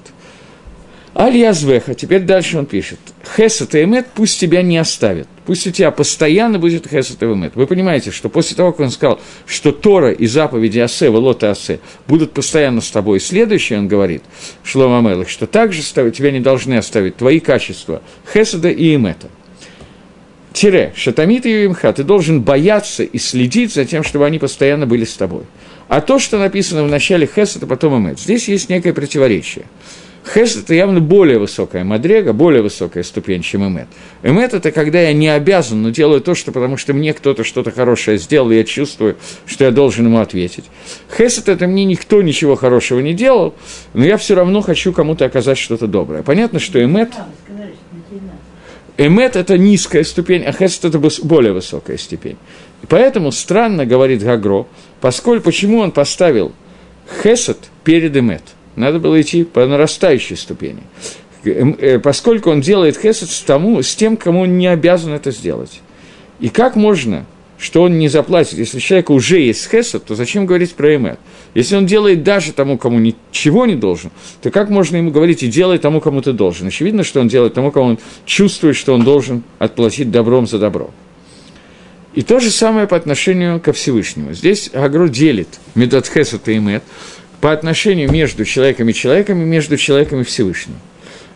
Аль-Язвеха, 1.20 1.94
теперь 1.94 2.22
дальше 2.22 2.58
он 2.58 2.66
пишет, 2.66 3.00
Хесет 3.36 3.74
и 3.74 3.82
Эмет 3.82 4.06
пусть 4.14 4.38
тебя 4.38 4.62
не 4.62 4.78
оставят, 4.78 5.26
пусть 5.46 5.66
у 5.66 5.72
тебя 5.72 5.90
постоянно 5.90 6.60
будет 6.60 6.86
Хесет 6.86 7.20
и 7.24 7.26
Эмет. 7.26 7.56
Вы 7.56 7.66
понимаете, 7.66 8.12
что 8.12 8.28
после 8.28 8.56
того, 8.56 8.70
как 8.70 8.80
он 8.82 8.90
сказал, 8.92 9.20
что 9.44 9.72
Тора 9.72 10.12
и 10.12 10.28
заповеди 10.28 10.78
Асе, 10.78 11.06
Велота 11.06 11.50
Асе 11.50 11.80
будут 12.06 12.34
постоянно 12.34 12.80
с 12.80 12.88
тобой, 12.92 13.18
следующее 13.18 13.80
он 13.80 13.88
говорит, 13.88 14.22
Шлома 14.62 15.00
Мелах, 15.00 15.28
что 15.28 15.48
также 15.48 15.82
тебя 15.82 16.30
не 16.30 16.38
должны 16.38 16.74
оставить 16.74 17.16
твои 17.16 17.40
качества 17.40 18.00
Хеседа 18.32 18.70
и 18.70 18.94
Эмета. 18.94 19.28
Тире, 20.52 20.92
Шатамит 20.94 21.46
и 21.46 21.64
Юмха, 21.64 21.92
ты 21.92 22.04
должен 22.04 22.42
бояться 22.42 23.02
и 23.02 23.18
следить 23.18 23.74
за 23.74 23.84
тем, 23.84 24.04
чтобы 24.04 24.24
они 24.24 24.38
постоянно 24.38 24.86
были 24.86 25.04
с 25.04 25.14
тобой. 25.14 25.42
А 25.88 26.00
то, 26.00 26.20
что 26.20 26.38
написано 26.38 26.84
в 26.84 26.88
начале 26.88 27.26
Хесед, 27.26 27.64
а 27.64 27.66
потом 27.66 27.98
Эмет, 27.98 28.20
здесь 28.20 28.46
есть 28.46 28.68
некое 28.68 28.92
противоречие. 28.92 29.64
Хес– 30.34 30.56
это 30.62 30.74
явно 30.74 31.00
более 31.00 31.38
высокая 31.38 31.84
мадрега, 31.84 32.32
более 32.32 32.60
высокая 32.60 33.02
ступень, 33.02 33.42
чем 33.42 33.66
эмет. 33.66 33.86
Эмет– 34.22 34.52
это 34.54 34.72
когда 34.72 35.00
я 35.00 35.12
не 35.12 35.28
обязан, 35.28 35.82
но 35.82 35.90
делаю 35.90 36.20
то, 36.20 36.34
что 36.34 36.52
потому 36.52 36.76
что 36.76 36.92
мне 36.92 37.14
кто-то 37.14 37.44
что-то 37.44 37.70
хорошее 37.70 38.18
сделал, 38.18 38.50
и 38.50 38.56
я 38.56 38.64
чувствую, 38.64 39.16
что 39.46 39.64
я 39.64 39.70
должен 39.70 40.06
ему 40.06 40.18
ответить. 40.18 40.64
Хесед– 41.16 41.48
это 41.50 41.66
мне 41.66 41.84
никто 41.84 42.20
ничего 42.20 42.56
хорошего 42.56 43.00
не 43.00 43.14
делал, 43.14 43.54
но 43.94 44.04
я 44.04 44.16
все 44.16 44.34
равно 44.34 44.60
хочу 44.60 44.92
кому-то 44.92 45.24
оказать 45.24 45.56
что-то 45.56 45.86
доброе. 45.86 46.22
Понятно, 46.22 46.58
что 46.58 46.82
эмет– 46.82 47.12
Эмет– 49.00 49.36
это 49.36 49.56
низкая 49.56 50.02
ступень, 50.02 50.42
а 50.42 50.50
хесед– 50.50 50.84
это 50.86 50.98
более 51.22 51.52
высокая 51.52 51.96
ступень. 51.98 52.36
И 52.82 52.86
поэтому 52.86 53.30
странно, 53.30 53.86
говорит 53.86 54.24
Гагро, 54.24 54.66
поскольку 55.00 55.44
почему 55.44 55.78
он 55.78 55.92
поставил 55.92 56.50
хесед 57.22 57.58
перед 57.84 58.16
эмет– 58.16 58.42
надо 58.78 58.98
было 58.98 59.20
идти 59.20 59.44
по 59.44 59.66
нарастающей 59.66 60.36
ступени. 60.36 60.82
Эм, 61.44 61.76
э, 61.78 61.98
поскольку 61.98 62.50
он 62.50 62.60
делает 62.60 62.96
хесед 62.96 63.30
с, 63.30 63.40
тому, 63.42 63.82
с 63.82 63.94
тем, 63.94 64.16
кому 64.16 64.40
он 64.40 64.58
не 64.58 64.66
обязан 64.66 65.12
это 65.12 65.30
сделать. 65.30 65.80
И 66.40 66.48
как 66.48 66.76
можно, 66.76 67.26
что 67.58 67.82
он 67.82 67.98
не 67.98 68.08
заплатит? 68.08 68.58
Если 68.58 68.78
у 68.78 68.80
человека 68.80 69.12
уже 69.12 69.40
есть 69.40 69.68
хесед, 69.68 70.04
то 70.04 70.14
зачем 70.14 70.46
говорить 70.46 70.74
про 70.74 70.94
эмет? 70.94 71.18
Если 71.54 71.76
он 71.76 71.86
делает 71.86 72.22
даже 72.22 72.52
тому, 72.52 72.78
кому 72.78 72.98
ничего 72.98 73.66
не 73.66 73.74
должен, 73.74 74.10
то 74.42 74.50
как 74.50 74.70
можно 74.70 74.96
ему 74.96 75.10
говорить 75.10 75.42
и 75.42 75.48
делай 75.48 75.78
тому, 75.78 76.00
кому 76.00 76.22
ты 76.22 76.32
должен? 76.32 76.68
Очевидно, 76.68 77.04
что 77.04 77.20
он 77.20 77.28
делает 77.28 77.54
тому, 77.54 77.72
кому 77.72 77.86
он 77.86 77.98
чувствует, 78.26 78.76
что 78.76 78.94
он 78.94 79.02
должен 79.02 79.42
отплатить 79.58 80.10
добром 80.10 80.46
за 80.46 80.58
добро. 80.58 80.90
И 82.14 82.22
то 82.22 82.40
же 82.40 82.50
самое 82.50 82.86
по 82.86 82.96
отношению 82.96 83.60
ко 83.60 83.72
Всевышнему. 83.72 84.32
Здесь 84.32 84.70
Агро 84.72 85.08
делит 85.08 85.60
Медат 85.74 86.08
Хесед 86.08 86.48
и 86.48 86.56
Эмет 86.56 86.82
по 87.40 87.52
отношению 87.52 88.10
между 88.10 88.44
человеком 88.44 88.88
и 88.88 88.94
человеком 88.94 89.42
и 89.42 89.44
между 89.44 89.76
человеком 89.76 90.20
и 90.20 90.24
Всевышним. 90.24 90.76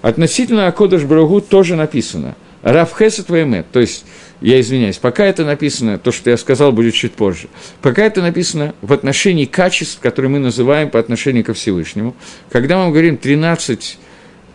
Относительно 0.02 0.66
Акодыш 0.66 1.02
Брагу 1.04 1.40
тоже 1.40 1.76
написано 1.76 2.34
Рав 2.62 2.96
Хесед 2.96 3.28
Ваймет, 3.28 3.66
то 3.72 3.80
есть, 3.80 4.04
я 4.40 4.60
извиняюсь, 4.60 4.98
пока 4.98 5.24
это 5.24 5.44
написано, 5.44 5.98
то, 5.98 6.12
что 6.12 6.30
я 6.30 6.36
сказал, 6.36 6.72
будет 6.72 6.94
чуть 6.94 7.12
позже, 7.12 7.48
пока 7.80 8.04
это 8.04 8.22
написано 8.22 8.74
в 8.82 8.92
отношении 8.92 9.46
качеств, 9.46 9.98
которые 10.00 10.30
мы 10.30 10.38
называем 10.38 10.90
по 10.90 11.00
отношению 11.00 11.44
ко 11.44 11.54
Всевышнему, 11.54 12.14
когда 12.50 12.78
мы 12.78 12.90
говорим 12.90 13.16
13 13.16 13.98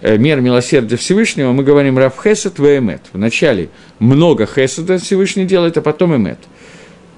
э, 0.02 0.18
мер 0.18 0.40
милосердия 0.40 0.96
Всевышнего, 0.96 1.52
мы 1.52 1.64
говорим 1.64 1.98
Рав 1.98 2.14
Хесед 2.22 2.60
Ваймет. 2.60 3.02
Вначале 3.12 3.70
много 4.00 4.46
Хеседа 4.46 5.00
Всевышний 5.00 5.46
делает, 5.46 5.78
а 5.78 5.82
потом 5.82 6.16
Эмет. 6.16 6.40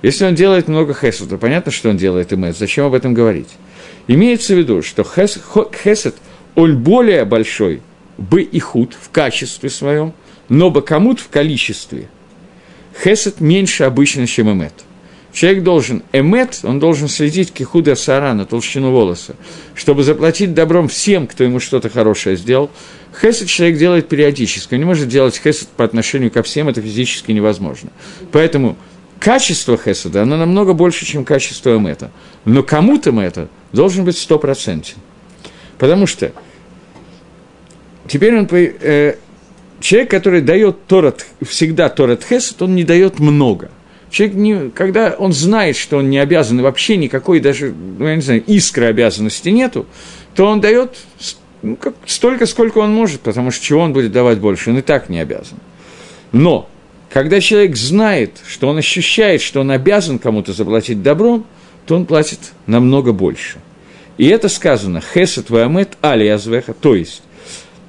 Если 0.02 0.26
он 0.26 0.34
делает 0.34 0.68
много 0.68 0.96
Хеседа, 0.96 1.38
понятно, 1.38 1.72
что 1.72 1.90
он 1.90 1.98
делает 1.98 2.34
Эмет, 2.34 2.58
зачем 2.58 2.86
об 2.86 2.96
этом 2.96 3.14
говорить? 3.14 3.50
Имеется 4.10 4.56
в 4.56 4.58
виду, 4.58 4.82
что 4.82 5.04
Хесед, 5.04 6.16
он 6.56 6.80
более 6.80 7.26
большой, 7.26 7.84
бы 8.18 8.42
и 8.42 8.60
худ 8.60 8.98
в 9.00 9.12
качестве 9.12 9.70
своем, 9.70 10.14
но 10.50 10.72
бакамут 10.72 11.20
в 11.20 11.30
количестве. 11.30 12.10
Хесед 13.04 13.40
меньше 13.40 13.84
обычно, 13.84 14.26
чем 14.26 14.52
эмет. 14.52 14.74
Человек 15.32 15.62
должен, 15.62 16.02
эмет, 16.12 16.62
он 16.64 16.80
должен 16.80 17.08
следить 17.08 17.54
кихуда 17.54 17.96
сара 17.96 18.34
на 18.34 18.48
толщину 18.48 18.90
волоса, 18.90 19.36
чтобы 19.76 20.02
заплатить 20.02 20.56
добром 20.56 20.88
всем, 20.88 21.28
кто 21.28 21.44
ему 21.44 21.60
что-то 21.60 21.92
хорошее 21.92 22.36
сделал. 22.36 22.72
Хесед 23.22 23.48
человек 23.48 23.78
делает 23.78 24.10
периодически, 24.10 24.74
он 24.74 24.80
не 24.80 24.86
может 24.88 25.08
делать 25.08 25.38
хесед 25.38 25.68
по 25.68 25.86
отношению 25.86 26.32
ко 26.32 26.42
всем, 26.42 26.68
это 26.68 26.82
физически 26.82 27.32
невозможно. 27.32 27.92
Поэтому 28.32 28.76
качество 29.20 29.78
хеседа, 29.78 30.24
оно 30.24 30.38
намного 30.38 30.74
больше, 30.74 31.06
чем 31.06 31.26
качество 31.26 31.78
эмета. 31.78 32.12
Но 32.46 32.64
кому-то 32.64 33.12
это 33.22 33.50
должен 33.74 34.06
быть 34.06 34.18
стопроцентен. 34.18 34.98
Потому 35.78 36.08
что 36.08 36.32
теперь 38.08 38.38
он, 38.38 38.48
э, 38.52 39.16
человек, 39.80 40.10
который 40.10 40.42
дает 40.42 40.86
Торат, 40.88 41.26
всегда 41.46 41.90
Торат 41.90 42.24
Хесед, 42.24 42.62
он 42.62 42.76
не 42.76 42.84
дает 42.84 43.20
много. 43.20 43.70
Человек, 44.10 44.36
не, 44.36 44.70
когда 44.72 45.16
он 45.18 45.34
знает, 45.34 45.76
что 45.76 45.98
он 45.98 46.10
не 46.10 46.18
обязан, 46.18 46.62
вообще 46.62 46.98
никакой 46.98 47.40
даже, 47.40 47.74
ну, 48.00 48.08
я 48.08 48.16
не 48.16 48.22
знаю, 48.22 48.44
искры 48.48 48.86
обязанности 48.86 49.50
нету, 49.50 49.86
то 50.34 50.46
он 50.46 50.62
дает 50.62 50.98
ну, 51.62 51.76
как, 51.76 51.94
столько, 52.06 52.46
сколько 52.46 52.80
он 52.80 52.94
может, 52.94 53.22
потому 53.22 53.52
что 53.52 53.64
чего 53.64 53.82
он 53.82 53.94
будет 53.94 54.12
давать 54.12 54.40
больше, 54.40 54.72
он 54.72 54.80
и 54.80 54.82
так 54.82 55.10
не 55.10 55.20
обязан. 55.20 55.60
Но, 56.32 56.70
когда 57.10 57.42
человек 57.42 57.76
знает, 57.76 58.40
что 58.48 58.70
он 58.70 58.78
ощущает, 58.78 59.42
что 59.42 59.62
он 59.62 59.72
обязан 59.72 60.20
кому-то 60.20 60.54
заплатить 60.54 61.02
добром, 61.02 61.46
то 61.86 61.96
он 61.96 62.06
платит 62.06 62.40
намного 62.68 63.14
больше. 63.14 63.58
И 64.18 64.28
это 64.28 64.50
сказано 64.50 65.02
«Хесет 65.02 65.50
ваамет 65.50 65.98
алиязвеха», 66.02 66.74
то 66.74 66.94
есть 66.94 67.24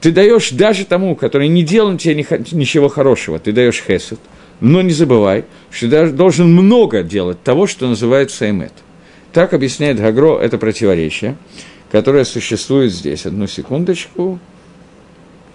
ты 0.01 0.13
даешь 0.13 0.51
даже 0.51 0.85
тому, 0.85 1.15
который 1.15 1.49
не 1.49 1.63
делал 1.63 1.97
тебе 1.99 2.15
ничего 2.15 2.89
хорошего, 2.89 3.39
ты 3.39 3.53
даешь 3.53 3.83
хесед, 3.87 4.19
но 4.61 4.81
не 4.81 4.93
забывай, 4.93 5.45
что 5.71 5.91
ты 5.91 6.11
должен 6.11 6.53
много 6.53 7.03
делать 7.03 7.43
того, 7.43 7.67
что 7.67 7.89
называется 7.89 8.49
эмет. 8.49 8.73
Так 9.33 9.53
объясняет 9.53 10.01
Гагро 10.01 10.39
это 10.39 10.57
противоречие, 10.57 11.37
которое 11.93 12.25
существует 12.25 12.93
здесь. 12.93 13.27
Одну 13.27 13.47
секундочку. 13.47 14.39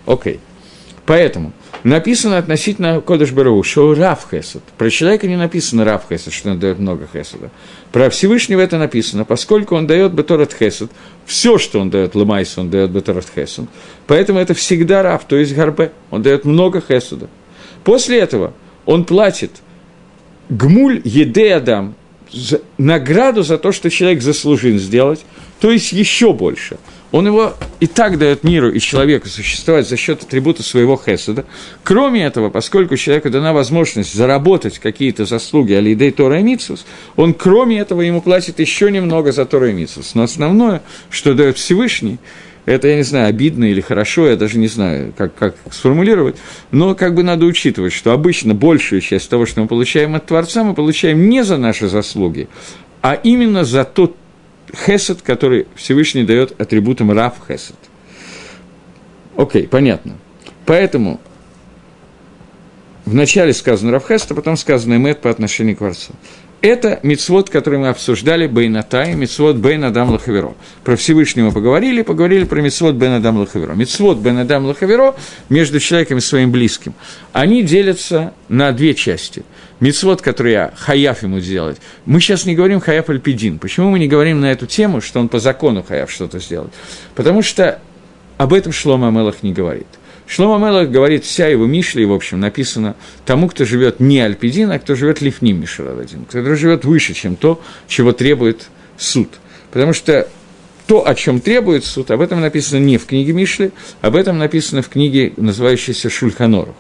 Окей. 0.06 0.40
Поэтому– 1.06 1.54
написано 1.86 2.40
относительно 2.40 3.00
Кодыш 3.00 3.32
Бару, 3.32 3.62
что 3.62 3.94
Рав 3.94 4.28
Хесед. 4.30 4.64
Про 4.76 4.90
человека 4.90 5.28
не 5.28 5.38
написано 5.38 5.86
Рав 5.86 6.06
Хесед, 6.10 6.34
что 6.34 6.50
он 6.50 6.60
дает 6.60 6.80
много 6.80 7.08
Хеседа. 7.14 7.52
Про 7.92 8.10
Всевышнего 8.10 8.60
это 8.60 8.80
написано, 8.80 9.24
поскольку 9.24 9.76
он 9.76 9.86
дает 9.86 10.12
Беторат 10.12 10.52
Хесед, 10.52 10.90
все, 11.28 11.60
что 11.60 11.80
он 11.80 11.92
дает 11.92 12.16
Лымайс, 12.16 12.58
он 12.58 12.72
дает 12.72 12.90
Беторат 12.90 13.28
Хесед. 13.34 13.66
Поэтому 14.08 14.40
это 14.40 14.56
всегда 14.56 15.04
Рав, 15.04 15.26
то 15.26 15.38
есть 15.38 15.54
Гарбе, 15.54 15.92
он 16.10 16.24
дает 16.24 16.44
много 16.44 16.82
Хеседа. 16.82 17.30
После 17.84 18.20
этого 18.20 18.54
он 18.88 19.06
платит 19.06 19.52
Гмуль 20.50 21.02
Еде 21.04 21.54
Адам, 21.54 21.94
награду 22.80 23.44
за 23.44 23.60
то, 23.60 23.72
что 23.72 23.92
человек 23.92 24.24
заслужил 24.24 24.80
сделать, 24.80 25.24
то 25.60 25.70
есть 25.70 25.92
еще 25.92 26.34
больше– 26.34 26.78
он 27.16 27.28
его 27.28 27.54
и 27.80 27.88
так 27.88 28.18
дает 28.18 28.44
миру 28.44 28.70
и 28.70 28.78
человеку 28.82 29.30
существовать 29.30 29.88
за 29.88 29.96
счет 29.96 30.24
атрибута 30.24 30.64
своего 30.64 30.98
хеседа. 30.98 31.46
Кроме 31.82 32.26
этого, 32.26 32.50
поскольку 32.50 32.98
человеку 32.98 33.30
дана 33.30 33.54
возможность 33.54 34.14
заработать 34.14 34.80
какие-то 34.80 35.24
заслуги 35.24 35.72
Алидей 35.72 36.12
Тора 36.12 36.42
и 36.42 36.44
Митсус, 36.44 36.86
он 37.16 37.34
кроме 37.34 37.80
этого 37.80 38.02
ему 38.02 38.20
платит 38.20 38.60
еще 38.60 38.92
немного 38.92 39.32
за 39.32 39.46
Тора 39.46 39.70
и 39.70 39.74
Митсус. 39.74 40.14
Но 40.14 40.24
основное, 40.24 40.82
что 41.10 41.34
дает 41.34 41.58
Всевышний, 41.58 42.18
это, 42.66 42.90
я 42.90 42.98
не 42.98 43.04
знаю, 43.04 43.30
обидно 43.30 43.64
или 43.64 43.80
хорошо, 43.80 44.28
я 44.28 44.36
даже 44.36 44.58
не 44.58 44.68
знаю, 44.68 45.14
как, 45.16 45.34
как 45.36 45.56
сформулировать, 45.72 46.36
но 46.72 46.96
как 46.96 47.16
бы 47.16 47.24
надо 47.24 47.46
учитывать, 47.46 47.94
что 47.94 48.12
обычно 48.12 48.54
большую 48.56 49.00
часть 49.00 49.30
того, 49.30 49.46
что 49.46 49.62
мы 49.62 49.68
получаем 49.68 50.16
от 50.16 50.26
Творца, 50.26 50.66
мы 50.66 50.74
получаем 50.74 51.30
не 51.30 51.46
за 51.46 51.56
наши 51.56 51.88
заслуги, 51.88 52.50
а 53.02 53.14
именно 53.14 53.64
за 53.64 53.86
тот 53.86 54.18
хесед, 54.74 55.22
который 55.22 55.68
Всевышний 55.76 56.24
дает 56.24 56.60
атрибутом 56.60 57.12
Рав 57.12 57.36
хесед. 57.48 57.76
Окей, 59.36 59.68
понятно. 59.68 60.18
Поэтому 60.66 61.20
вначале 63.06 63.54
сказано 63.54 63.92
Рав 63.92 64.08
хесед, 64.08 64.32
а 64.32 64.36
потом 64.36 64.58
сказано 64.58 64.96
Эмет 64.96 65.22
по 65.22 65.30
отношению 65.30 65.76
к 65.76 65.80
Творцу. 65.80 66.14
Это 66.66 67.00
мицвод, 67.04 67.52
который 67.52 67.78
мы 67.78 67.90
обсуждали, 67.90 68.48
Бейнатай, 68.48 69.14
мицвод 69.14 69.58
Бейн 69.58 69.84
Лахаверо. 69.84 70.56
Про 70.84 70.96
Всевышнего 70.96 71.52
поговорили, 71.52 72.02
поговорили 72.02 72.44
про 72.44 72.60
мицвод 72.60 72.96
Бейн 72.96 73.14
Адам 73.14 73.38
Лахаверо. 73.38 73.74
Мицвод 73.74 74.18
Бейн 74.18 74.66
Лахаверо 74.66 75.16
между 75.50 75.80
человеком 75.80 76.18
и 76.18 76.22
своим 76.22 76.52
близким. 76.52 76.96
Они 77.34 77.62
делятся 77.62 78.34
на 78.50 78.72
две 78.72 78.96
части– 78.96 79.44
мицвод, 79.80 80.24
который 80.24 80.54
я 80.54 80.74
хаяф 80.76 81.22
ему 81.22 81.40
сделать. 81.40 81.78
Мы 82.08 82.20
сейчас 82.20 82.48
не 82.48 82.56
говорим 82.56 82.80
хаяф 82.80 83.12
альпидин. 83.12 83.60
Почему 83.60 83.92
мы 83.92 84.00
не 84.00 84.08
говорим 84.08 84.42
на 84.42 84.52
эту 84.52 84.66
тему, 84.66 85.02
что 85.02 85.20
он 85.20 85.30
по 85.30 85.38
закону 85.38 85.84
хаяф 85.88 86.10
что-то 86.10 86.40
сделать? 86.40 86.74
Потому 87.14 87.44
что 87.44 87.80
об 88.40 88.54
этом 88.54 88.72
Шлома 88.72 89.10
Амелах 89.10 89.44
не 89.44 89.54
говорит. 89.54 89.86
Шлома 90.28 90.66
Мелах 90.66 90.90
говорит, 90.90 91.24
вся 91.24 91.48
его 91.48 91.66
Мишли, 91.66 92.06
в 92.06 92.14
общем, 92.14 92.40
написано 92.40 92.96
тому, 93.26 93.48
кто 93.48 93.64
живет 93.64 94.00
не 94.00 94.20
Альпидин, 94.20 94.72
а 94.72 94.80
кто 94.80 94.96
живет 94.96 95.22
Лифним 95.22 95.62
Мишеладин, 95.62 96.26
кто 96.26 96.56
живет 96.56 96.84
выше, 96.84 97.14
чем 97.14 97.36
то, 97.36 97.62
чего 97.88 98.12
требует 98.12 98.68
суд. 98.98 99.30
Потому 99.72 99.94
что 99.94 100.28
то, 100.88 101.08
о 101.08 101.16
чем 101.16 101.42
требует 101.42 101.86
суд, 101.86 102.12
об 102.12 102.22
этом 102.22 102.42
написано 102.42 102.80
не 102.80 102.98
в 102.98 103.06
книге 103.06 103.34
Мишли, 103.34 103.72
об 104.02 104.16
этом 104.16 104.38
написано 104.38 104.82
в 104.82 104.90
книге, 104.90 105.34
называющейся 105.38 106.10
Шульханорух. 106.10 106.76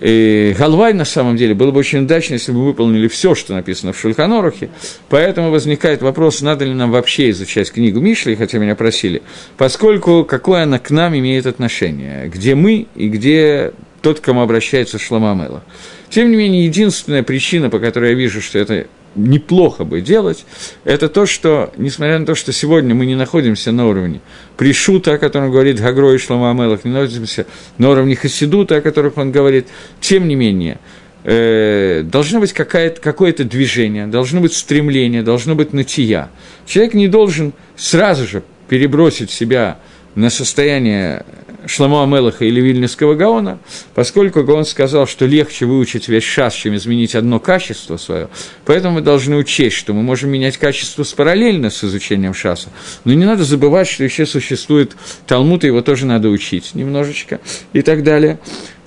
И 0.00 0.54
Галвай, 0.58 0.94
на 0.94 1.04
самом 1.04 1.36
деле, 1.36 1.54
было 1.54 1.70
бы 1.70 1.80
очень 1.80 2.00
удачно, 2.00 2.34
если 2.34 2.52
бы 2.52 2.64
выполнили 2.64 3.06
все, 3.08 3.34
что 3.34 3.54
написано 3.54 3.92
в 3.92 3.98
Шульханорухе. 3.98 4.70
Поэтому 5.08 5.50
возникает 5.50 6.00
вопрос, 6.00 6.40
надо 6.40 6.64
ли 6.64 6.72
нам 6.72 6.90
вообще 6.90 7.30
изучать 7.30 7.70
книгу 7.70 8.00
Мишли, 8.00 8.34
хотя 8.34 8.58
меня 8.58 8.74
просили, 8.74 9.22
поскольку 9.58 10.24
какое 10.24 10.62
она 10.62 10.78
к 10.78 10.90
нам 10.90 11.16
имеет 11.16 11.46
отношение, 11.46 12.28
где 12.28 12.54
мы 12.54 12.86
и 12.94 13.08
где 13.08 13.72
тот, 14.00 14.20
к 14.20 14.24
кому 14.24 14.40
обращается 14.40 14.98
Шламамела. 14.98 15.62
Тем 16.08 16.30
не 16.30 16.36
менее, 16.36 16.64
единственная 16.64 17.22
причина, 17.22 17.68
по 17.68 17.78
которой 17.78 18.10
я 18.10 18.16
вижу, 18.16 18.40
что 18.40 18.58
это 18.58 18.86
неплохо 19.14 19.84
бы 19.84 20.00
делать, 20.00 20.44
это 20.84 21.08
то, 21.08 21.26
что, 21.26 21.72
несмотря 21.76 22.18
на 22.18 22.26
то, 22.26 22.34
что 22.34 22.52
сегодня 22.52 22.94
мы 22.94 23.06
не 23.06 23.14
находимся 23.14 23.72
на 23.72 23.86
уровне 23.86 24.20
Пришута, 24.56 25.14
о 25.14 25.18
котором 25.18 25.50
говорит 25.50 25.80
Гагро 25.80 26.14
и 26.14 26.18
Шлома 26.18 26.50
Амелах, 26.50 26.84
не 26.84 26.92
находимся 26.92 27.46
на 27.78 27.90
уровне 27.90 28.14
Хасидута, 28.14 28.76
о 28.76 28.80
которых 28.80 29.16
он 29.16 29.32
говорит, 29.32 29.68
тем 30.00 30.28
не 30.28 30.34
менее, 30.34 30.78
э, 31.24 32.02
должно 32.04 32.40
быть 32.40 32.52
какое-то 32.52 33.44
движение, 33.44 34.06
должно 34.06 34.40
быть 34.40 34.52
стремление, 34.52 35.22
должно 35.22 35.54
быть 35.54 35.72
натия. 35.72 36.30
Человек 36.66 36.94
не 36.94 37.08
должен 37.08 37.52
сразу 37.76 38.26
же 38.26 38.42
перебросить 38.68 39.30
себя 39.30 39.78
на 40.14 40.30
состояние 40.30 41.24
Шламо 41.66 42.02
Амелаха 42.02 42.44
или 42.44 42.60
Вильнюсского 42.60 43.14
Гаона, 43.14 43.58
поскольку 43.94 44.40
он 44.40 44.64
сказал, 44.64 45.06
что 45.06 45.26
легче 45.26 45.66
выучить 45.66 46.08
весь 46.08 46.24
шас, 46.24 46.54
чем 46.54 46.74
изменить 46.76 47.14
одно 47.14 47.38
качество 47.38 47.96
свое, 47.96 48.28
поэтому 48.64 48.96
мы 48.96 49.00
должны 49.02 49.36
учесть, 49.36 49.76
что 49.76 49.92
мы 49.92 50.02
можем 50.02 50.30
менять 50.30 50.56
качество 50.56 51.04
параллельно 51.16 51.70
с 51.70 51.84
изучением 51.84 52.34
шаса, 52.34 52.70
но 53.04 53.12
не 53.12 53.24
надо 53.24 53.44
забывать, 53.44 53.88
что 53.88 54.04
еще 54.04 54.26
существует 54.26 54.96
Талмуд, 55.26 55.64
и 55.64 55.68
его 55.68 55.82
тоже 55.82 56.06
надо 56.06 56.28
учить 56.28 56.74
немножечко 56.74 57.40
и 57.72 57.82
так 57.82 58.02
далее 58.02 58.38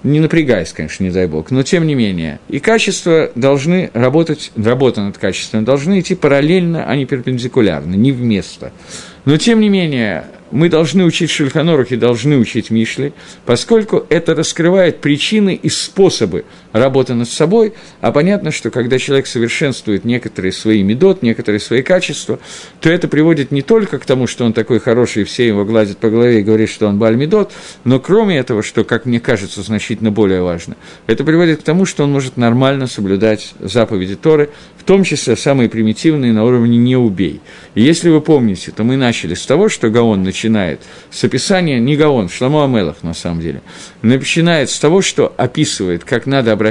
не 0.03 0.19
напрягаясь, 0.19 0.73
конечно, 0.73 1.03
не 1.03 1.11
дай 1.11 1.27
бог, 1.27 1.49
но 1.49 1.63
тем 1.63 1.87
не 1.87 1.95
менее. 1.95 2.39
И 2.49 2.59
качества 2.59 3.31
должны 3.35 3.89
работать, 3.93 4.51
работа 4.55 5.01
над 5.01 5.17
качеством 5.17 5.63
должны 5.63 6.01
идти 6.01 6.13
параллельно, 6.13 6.85
а 6.85 6.95
не 6.95 7.05
перпендикулярно, 7.05 7.95
не 7.95 8.11
вместо. 8.11 8.73
Но 9.25 9.37
тем 9.37 9.61
не 9.61 9.69
менее, 9.69 10.25
мы 10.53 10.69
должны 10.69 11.03
учить 11.03 11.31
Шульханорух 11.31 11.91
и 11.91 11.95
должны 11.95 12.37
учить 12.37 12.69
Мишли, 12.69 13.13
поскольку 13.45 14.05
это 14.09 14.35
раскрывает 14.35 15.01
причины 15.01 15.55
и 15.55 15.67
способы 15.67 16.45
работа 16.73 17.13
над 17.13 17.29
собой, 17.29 17.73
а 18.01 18.11
понятно, 18.11 18.51
что 18.51 18.69
когда 18.71 18.99
человек 18.99 19.27
совершенствует 19.27 20.03
некоторые 20.03 20.51
свои 20.51 20.83
медот, 20.83 21.21
некоторые 21.21 21.59
свои 21.59 21.81
качества, 21.81 22.39
то 22.81 22.89
это 22.89 23.07
приводит 23.07 23.51
не 23.51 23.61
только 23.61 23.99
к 23.99 24.05
тому, 24.05 24.27
что 24.27 24.43
он 24.43 24.51
такой 24.51 24.79
хороший, 24.79 25.23
все 25.23 25.47
его 25.47 25.63
гладят 25.63 25.99
по 25.99 26.09
голове 26.09 26.41
и 26.41 26.43
говорят, 26.43 26.69
что 26.69 26.87
он 26.87 26.97
бальмедот, 26.97 27.53
но 27.85 27.99
кроме 27.99 28.37
этого, 28.37 28.63
что, 28.63 28.83
как 28.83 29.05
мне 29.05 29.19
кажется, 29.19 29.61
значительно 29.61 30.11
более 30.11 30.41
важно, 30.41 30.75
это 31.07 31.23
приводит 31.23 31.61
к 31.61 31.63
тому, 31.63 31.85
что 31.85 32.03
он 32.03 32.11
может 32.11 32.37
нормально 32.37 32.87
соблюдать 32.87 33.53
заповеди 33.59 34.15
Торы, 34.15 34.49
в 34.77 34.83
том 34.83 35.03
числе 35.03 35.37
самые 35.37 35.69
примитивные 35.69 36.33
на 36.33 36.43
уровне 36.43 36.77
«не 36.77 36.97
убей». 36.97 37.39
И 37.75 37.81
если 37.81 38.09
вы 38.09 38.19
помните, 38.19 38.71
то 38.75 38.83
мы 38.83 38.97
начали 38.97 39.33
с 39.33 39.45
того, 39.45 39.69
что 39.69 39.89
Гаон 39.89 40.23
начинает 40.23 40.81
с 41.11 41.23
описания, 41.23 41.79
не 41.79 41.95
Гаон, 41.95 42.29
Шламу 42.29 42.63
Амелах 42.63 43.03
на 43.03 43.13
самом 43.13 43.39
деле, 43.39 43.61
начинает 44.01 44.69
с 44.69 44.79
того, 44.79 45.01
что 45.01 45.33
описывает, 45.37 46.03
как 46.03 46.25
надо 46.25 46.51
обращаться 46.51 46.62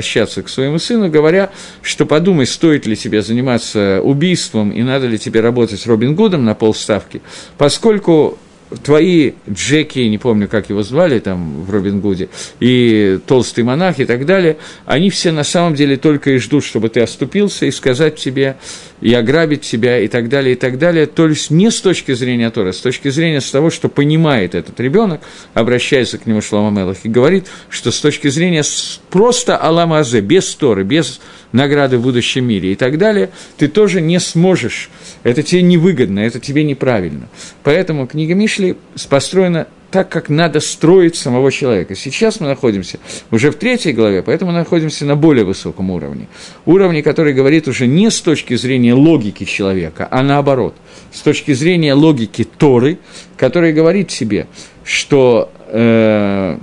к 0.43 0.49
своему 0.49 0.79
сыну, 0.79 1.11
говоря, 1.11 1.51
что 1.83 2.07
подумай, 2.07 2.47
стоит 2.47 2.87
ли 2.87 2.97
тебе 2.97 3.23
заниматься 3.23 4.01
убийством 4.03 4.71
и 4.71 4.83
надо 4.83 5.07
ли 5.07 5.19
тебе 5.19 5.41
работать 5.41 5.81
с 5.81 5.87
Робин 5.87 6.15
Гудом 6.15 6.45
на 6.45 6.55
полставки, 6.55 7.23
поскольку 7.59 8.39
твои 8.83 9.33
Джеки, 9.51 10.01
не 10.01 10.19
помню, 10.19 10.49
как 10.49 10.71
его 10.71 10.83
звали 10.83 11.19
там 11.19 11.65
в 11.65 11.71
Робин 11.71 12.01
Гуде, 12.01 12.29
и 12.61 13.19
толстый 13.27 13.65
монах 13.65 13.99
и 14.01 14.05
так 14.05 14.27
далее, 14.27 14.57
они 14.87 15.11
все 15.11 15.33
на 15.33 15.45
самом 15.45 15.75
деле 15.75 15.97
только 15.97 16.33
и 16.33 16.39
ждут, 16.39 16.65
чтобы 16.65 16.89
ты 16.89 17.01
оступился 17.01 17.67
и 17.67 17.71
сказать 17.71 18.17
тебе, 18.17 18.57
и 19.01 19.13
ограбить 19.15 19.63
тебя 19.63 19.99
и 19.99 20.09
так 20.09 20.29
далее, 20.29 20.55
и 20.55 20.57
так 20.57 20.79
далее. 20.79 21.07
То 21.07 21.29
есть 21.29 21.51
не 21.51 21.71
с 21.71 21.81
точки 21.81 22.13
зрения 22.13 22.51
Тора, 22.51 22.71
а 22.71 22.73
с 22.73 22.79
точки 22.79 23.09
зрения 23.09 23.41
с 23.41 23.51
того, 23.51 23.71
что 23.71 23.89
понимает 23.89 24.55
этот 24.55 24.79
ребенок, 24.81 25.21
обращается 25.55 26.19
к 26.19 26.27
нему 26.27 26.41
Шлома 26.41 26.71
Мелах 26.71 26.99
и 27.03 27.09
говорит, 27.09 27.47
что 27.69 27.91
с 27.91 28.01
точки 28.01 28.29
зрения 28.29 28.63
просто 29.11 29.57
Алама 29.57 29.99
Азе, 29.99 30.21
без 30.21 30.55
Торы, 30.55 30.85
без 30.85 31.21
награды 31.53 31.99
в 31.99 32.03
будущем 32.03 32.47
мире 32.47 32.73
и 32.73 32.75
так 32.75 32.99
далее, 32.99 33.31
ты 33.57 33.69
тоже 33.69 34.01
не 34.01 34.19
сможешь. 34.21 34.91
Это 35.23 35.43
тебе 35.43 35.63
невыгодно, 35.63 36.21
это 36.21 36.41
тебе 36.41 36.65
неправильно. 36.65 37.29
Поэтому 37.63 38.07
книга 38.07 38.35
Мишли 38.35 38.77
построена 39.09 39.67
так, 39.91 40.09
как 40.09 40.31
надо 40.31 40.61
строить 40.61 41.17
самого 41.17 41.53
человека. 41.53 41.95
Сейчас 41.95 42.41
мы 42.41 42.49
находимся 42.49 42.99
уже 43.31 43.51
в 43.51 43.57
третьей 43.57 43.93
главе, 43.93 44.23
поэтому 44.23 44.51
мы 44.51 44.59
находимся 44.59 45.05
на 45.05 45.17
более 45.17 45.45
высоком 45.45 45.91
уровне. 45.91 46.29
Уровне, 46.65 47.03
который 47.03 47.35
говорит 47.35 47.69
уже 47.69 47.87
не 47.87 48.11
с 48.11 48.21
точки 48.21 48.55
зрения 48.55 48.95
логики 48.95 49.45
человека, 49.45 50.09
а 50.11 50.23
наоборот, 50.23 50.75
с 51.13 51.21
точки 51.21 51.53
зрения 51.53 51.93
логики 51.93 52.45
Торы, 52.45 52.99
который 53.37 53.75
говорит 53.75 54.11
себе, 54.11 54.47
что, 54.83 55.53
э, 55.69 56.59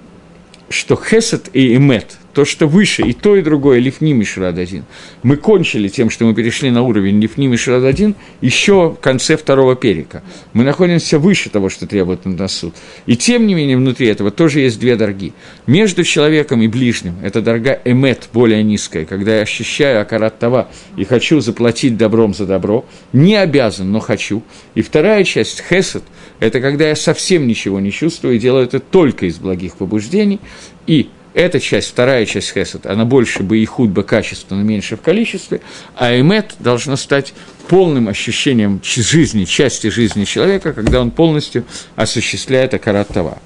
что 0.69 0.95
Хесед 0.95 1.49
и 1.53 1.75
Эмет– 1.75 2.17
то, 2.33 2.45
что 2.45 2.67
выше, 2.67 3.03
и 3.03 3.13
то, 3.13 3.35
и 3.35 3.41
другое, 3.41 3.79
Лифним 3.79 4.21
и 4.21 4.25
Шрададин. 4.25 4.85
Мы 5.23 5.37
кончили 5.37 5.87
тем, 5.87 6.09
что 6.09 6.25
мы 6.25 6.33
перешли 6.33 6.69
на 6.71 6.83
уровень 6.83 7.19
Лифним 7.19 7.53
и 7.53 7.57
Шрададин 7.57 8.15
еще 8.41 8.89
в 8.89 8.95
конце 8.95 9.37
второго 9.37 9.75
перика. 9.75 10.23
Мы 10.53 10.63
находимся 10.63 11.19
выше 11.19 11.49
того, 11.49 11.69
что 11.69 11.87
требует 11.87 12.25
на 12.25 12.35
нас 12.35 12.55
суд. 12.55 12.75
И 13.05 13.15
тем 13.15 13.47
не 13.47 13.55
менее, 13.55 13.77
внутри 13.77 14.07
этого 14.07 14.31
тоже 14.31 14.61
есть 14.61 14.79
две 14.79 14.95
дорги. 14.95 15.33
Между 15.67 16.03
человеком 16.03 16.61
и 16.61 16.67
ближним 16.67 17.15
это 17.23 17.41
дорога 17.41 17.79
эмет, 17.85 18.29
более 18.33 18.63
низкая, 18.63 19.05
когда 19.05 19.37
я 19.37 19.41
ощущаю 19.41 20.01
акарат 20.01 20.39
това 20.39 20.69
и 20.97 21.03
хочу 21.03 21.39
заплатить 21.39 21.97
добром 21.97 22.33
за 22.33 22.45
добро, 22.45 22.85
не 23.13 23.35
обязан, 23.35 23.91
но 23.91 23.99
хочу. 23.99 24.43
И 24.75 24.81
вторая 24.81 25.23
часть, 25.23 25.63
хесед, 25.67 26.03
это 26.39 26.61
когда 26.61 26.87
я 26.87 26.95
совсем 26.95 27.47
ничего 27.47 27.79
не 27.79 27.91
чувствую 27.91 28.35
и 28.35 28.39
делаю 28.39 28.65
это 28.65 28.79
только 28.79 29.25
из 29.25 29.37
благих 29.37 29.75
побуждений, 29.75 30.39
и 30.87 31.09
эта 31.33 31.59
часть, 31.59 31.89
вторая 31.89 32.25
часть 32.25 32.53
хесед, 32.53 32.85
она 32.85 33.05
больше 33.05 33.43
бы 33.43 33.59
и 33.59 33.65
худ 33.65 33.89
бы 33.89 34.03
качество, 34.03 34.55
но 34.55 34.63
меньше 34.63 34.97
в 34.97 35.01
количестве, 35.01 35.61
а 35.95 36.17
эмет 36.17 36.55
должно 36.59 36.95
стать 36.95 37.33
полным 37.67 38.07
ощущением 38.07 38.81
жизни, 38.83 39.45
части 39.45 39.87
жизни 39.87 40.25
человека, 40.25 40.73
когда 40.73 41.01
он 41.01 41.11
полностью 41.11 41.65
осуществляет 41.95 42.73
акарат 42.73 43.09
това. 43.09 43.37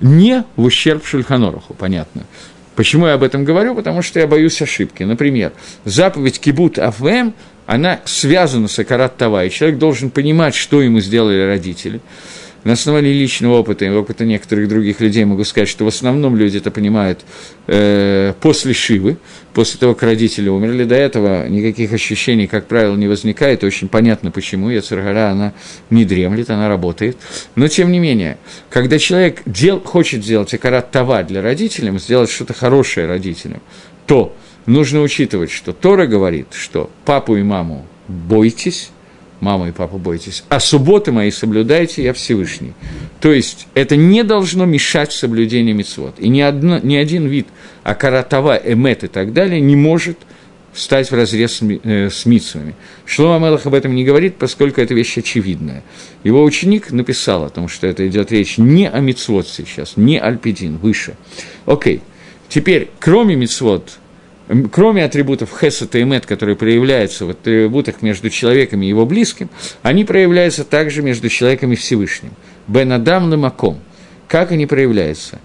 Не 0.00 0.44
в 0.56 0.64
ущерб 0.64 1.04
Шульханоруху, 1.04 1.74
понятно. 1.74 2.22
Почему 2.76 3.08
я 3.08 3.14
об 3.14 3.24
этом 3.24 3.44
говорю? 3.44 3.74
Потому 3.74 4.02
что 4.02 4.20
я 4.20 4.28
боюсь 4.28 4.62
ошибки. 4.62 5.02
Например, 5.02 5.52
заповедь 5.84 6.38
Кибут 6.38 6.78
Афвем, 6.78 7.34
она 7.66 8.00
связана 8.04 8.68
с 8.68 8.78
Акарат 8.78 9.16
Това, 9.16 9.44
и 9.44 9.50
человек 9.50 9.78
должен 9.78 10.10
понимать, 10.10 10.54
что 10.54 10.80
ему 10.80 11.00
сделали 11.00 11.42
родители– 11.42 12.00
на 12.64 12.72
основании 12.72 13.12
личного 13.12 13.58
опыта 13.58 13.84
и 13.84 13.90
опыта 13.90 14.24
некоторых 14.24 14.68
других 14.68 15.00
людей 15.00 15.24
могу 15.24 15.44
сказать, 15.44 15.68
что 15.68 15.84
в 15.84 15.88
основном 15.88 16.36
люди 16.36 16.58
это 16.58 16.70
понимают 16.70 17.24
э, 17.66 18.34
после 18.40 18.74
Шивы, 18.74 19.16
после 19.54 19.78
того, 19.78 19.94
как 19.94 20.04
родители 20.04 20.48
умерли. 20.48 20.84
До 20.84 20.94
этого 20.94 21.48
никаких 21.48 21.92
ощущений, 21.92 22.46
как 22.46 22.66
правило, 22.66 22.96
не 22.96 23.06
возникает. 23.06 23.64
Очень 23.64 23.88
понятно, 23.88 24.30
почему. 24.30 24.70
Яцергара, 24.70 25.30
она 25.30 25.52
не 25.90 26.04
дремлет, 26.04 26.50
она 26.50 26.68
работает. 26.68 27.16
Но, 27.54 27.68
тем 27.68 27.92
не 27.92 27.98
менее, 27.98 28.38
когда 28.70 28.98
человек 28.98 29.42
дел, 29.46 29.80
хочет 29.80 30.24
сделать 30.24 30.52
акарат 30.52 30.90
това 30.90 31.22
для 31.22 31.42
родителям, 31.42 31.98
сделать 31.98 32.30
что-то 32.30 32.54
хорошее 32.54 33.06
родителям, 33.06 33.60
то 34.06 34.34
нужно 34.66 35.02
учитывать, 35.02 35.50
что 35.50 35.72
Тора 35.72 36.06
говорит, 36.06 36.48
что 36.52 36.90
папу 37.04 37.36
и 37.36 37.42
маму 37.42 37.86
бойтесь, 38.08 38.90
мама 39.40 39.68
и 39.68 39.72
папа, 39.72 39.98
бойтесь, 39.98 40.44
а 40.48 40.60
субботы 40.60 41.12
мои 41.12 41.30
соблюдайте, 41.30 42.02
я 42.02 42.12
Всевышний. 42.12 42.72
То 43.20 43.32
есть 43.32 43.66
это 43.74 43.96
не 43.96 44.22
должно 44.24 44.64
мешать 44.64 45.12
соблюдению 45.12 45.74
мецвод. 45.74 46.14
И 46.18 46.28
ни, 46.28 46.40
одно, 46.40 46.78
ни 46.78 46.96
один 46.96 47.26
вид 47.26 47.46
акаратова, 47.82 48.56
эмет 48.56 49.04
и 49.04 49.08
так 49.08 49.32
далее 49.32 49.60
не 49.60 49.76
может 49.76 50.18
встать 50.72 51.10
в 51.10 51.14
разрез 51.14 51.54
с, 51.54 51.62
э, 51.62 52.10
с 52.10 52.24
митсвами. 52.26 52.74
Шлома 53.04 53.44
Мелах 53.44 53.66
об 53.66 53.74
этом 53.74 53.94
не 53.94 54.04
говорит, 54.04 54.36
поскольку 54.36 54.80
это 54.80 54.94
вещь 54.94 55.18
очевидная. 55.18 55.82
Его 56.24 56.44
ученик 56.44 56.92
написал 56.92 57.44
о 57.44 57.48
том, 57.48 57.68
что 57.68 57.86
это 57.86 58.06
идет 58.06 58.30
речь 58.30 58.58
не 58.58 58.88
о 58.88 59.00
мицвод 59.00 59.48
сейчас, 59.48 59.96
не 59.96 60.18
альпидин, 60.18 60.76
выше. 60.76 61.16
Окей. 61.66 62.02
Теперь, 62.48 62.90
кроме 62.98 63.34
мицвод, 63.34 63.98
кроме 64.70 65.04
атрибутов 65.04 65.50
хесед 65.58 65.94
и 65.94 66.02
эмет, 66.02 66.26
которые 66.26 66.56
проявляются 66.56 67.26
в 67.26 67.30
атрибутах 67.30 68.02
между 68.02 68.30
человеком 68.30 68.82
и 68.82 68.86
его 68.86 69.04
близким, 69.06 69.50
они 69.82 70.04
проявляются 70.04 70.64
также 70.64 71.02
между 71.02 71.28
человеком 71.28 71.72
и 71.72 71.76
Всевышним. 71.76 72.32
Бен 72.66 72.92
Адам 72.92 73.30
Лемаком. 73.30 73.78
Как 74.26 74.52
они 74.52 74.66
проявляются? 74.66 75.38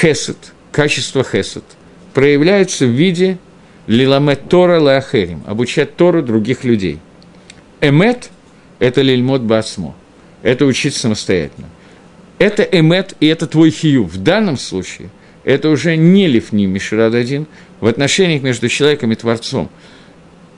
Хесед, 0.00 0.36
качество 0.72 1.22
хесед, 1.24 1.64
проявляется 2.14 2.86
в 2.86 2.90
виде 2.90 3.38
лиламет 3.86 4.48
Тора 4.48 4.80
лаахерим, 4.80 5.42
обучать 5.46 5.96
Тору 5.96 6.22
других 6.22 6.64
людей. 6.64 6.98
Эмет– 7.80 8.30
это 8.78 9.02
лильмот 9.02 9.42
басмо, 9.42 9.94
это 10.42 10.64
учить 10.64 10.94
самостоятельно. 10.94 11.68
Это 12.38 12.62
эмет, 12.64 13.14
и 13.20 13.26
это 13.26 13.46
твой 13.46 13.70
хию. 13.70 14.04
В 14.04 14.18
данном 14.18 14.58
случае 14.58 15.08
это 15.46 15.70
уже 15.70 15.96
не 15.96 16.26
лифни 16.26 16.66
Мишрад 16.66 17.14
один, 17.14 17.46
в 17.80 17.86
отношениях 17.86 18.42
между 18.42 18.68
человеком 18.68 19.12
и 19.12 19.14
Творцом. 19.14 19.70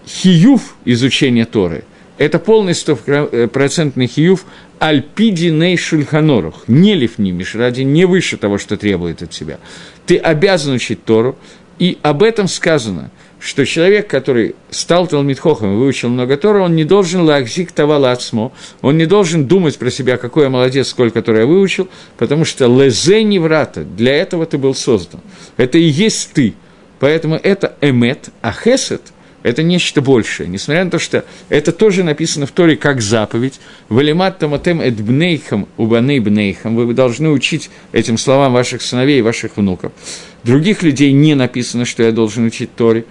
Хиюв 0.07 0.77
изучения 0.87 1.45
Торы– 1.45 1.85
это 2.19 2.39
полный 2.39 2.75
стопроцентный 2.75 4.07
хиюв 4.07 4.47
альпидиней 4.79 5.77
шульханорух, 5.77 6.65
не 6.69 6.95
лифни 6.95 7.33
мишради, 7.33 7.83
не 7.83 8.07
выше 8.07 8.39
того, 8.39 8.57
что 8.57 8.79
требует 8.79 9.23
от 9.23 9.31
тебя. 9.31 9.59
Ты 10.07 10.17
обязан 10.17 10.75
учить 10.75 11.05
Тору, 11.05 11.37
и 11.79 11.99
об 12.03 12.23
этом 12.23 12.49
сказано, 12.49 13.11
что 13.41 13.65
человек, 13.65 14.09
который 14.09 14.55
стал 14.71 15.07
Талмитхохом 15.07 15.75
и 15.75 15.77
выучил 15.77 16.09
много 16.09 16.37
Тора, 16.37 16.63
он 16.63 16.77
не 16.77 16.85
должен 16.85 17.23
лакзик 17.23 17.73
тавала 17.73 18.13
ацмо, 18.13 18.53
он 18.83 18.99
не 18.99 19.07
должен 19.07 19.47
думать 19.47 19.79
про 19.79 19.91
себя, 19.91 20.17
какой 20.17 20.45
я 20.45 20.51
молодец, 20.51 20.89
сколько 20.89 21.23
Тора 21.23 21.41
я 21.41 21.47
выучил, 21.47 21.89
потому 22.17 22.45
что 22.45 22.67
лезе 22.67 23.23
не 23.23 23.39
врата, 23.39 23.83
для 23.83 24.15
этого 24.17 24.47
ты 24.47 24.59
был 24.59 24.75
создан. 24.75 25.21
Это 25.57 25.79
и 25.79 25.85
есть 25.85 26.33
ты– 26.33 26.55
Поэтому 26.99 27.37
это 27.37 27.77
эмет, 27.81 28.31
а 28.43 28.53
хесед– 28.53 29.03
это 29.49 29.63
нечто 29.63 30.03
большее. 30.03 30.49
Несмотря 30.49 30.85
на 30.85 30.91
то, 30.91 30.99
что 30.99 31.25
это 31.49 31.73
тоже 31.73 32.05
написано 32.05 32.47
в 32.47 32.51
Торе 32.51 32.77
как 32.77 33.01
заповедь. 33.01 33.61
«Валимат 33.89 34.39
таматем 34.39 34.81
эд 34.81 35.01
бнейхам 35.01 35.67
убаней 35.79 36.21
бнейхам». 36.21 36.77
Вы 36.77 36.93
должны 36.93 37.31
учить 37.31 37.71
этим 37.93 38.19
словам 38.19 38.53
ваших 38.53 38.83
сыновей 38.83 39.21
и 39.21 39.23
ваших 39.23 39.57
внуков. 39.57 39.93
Других 40.45 40.83
людей 40.83 41.13
не 41.13 41.35
написано, 41.35 41.87
что 41.87 42.03
я 42.03 42.13
должен 42.13 42.45
учить 42.45 42.75
Торе. 42.77 43.07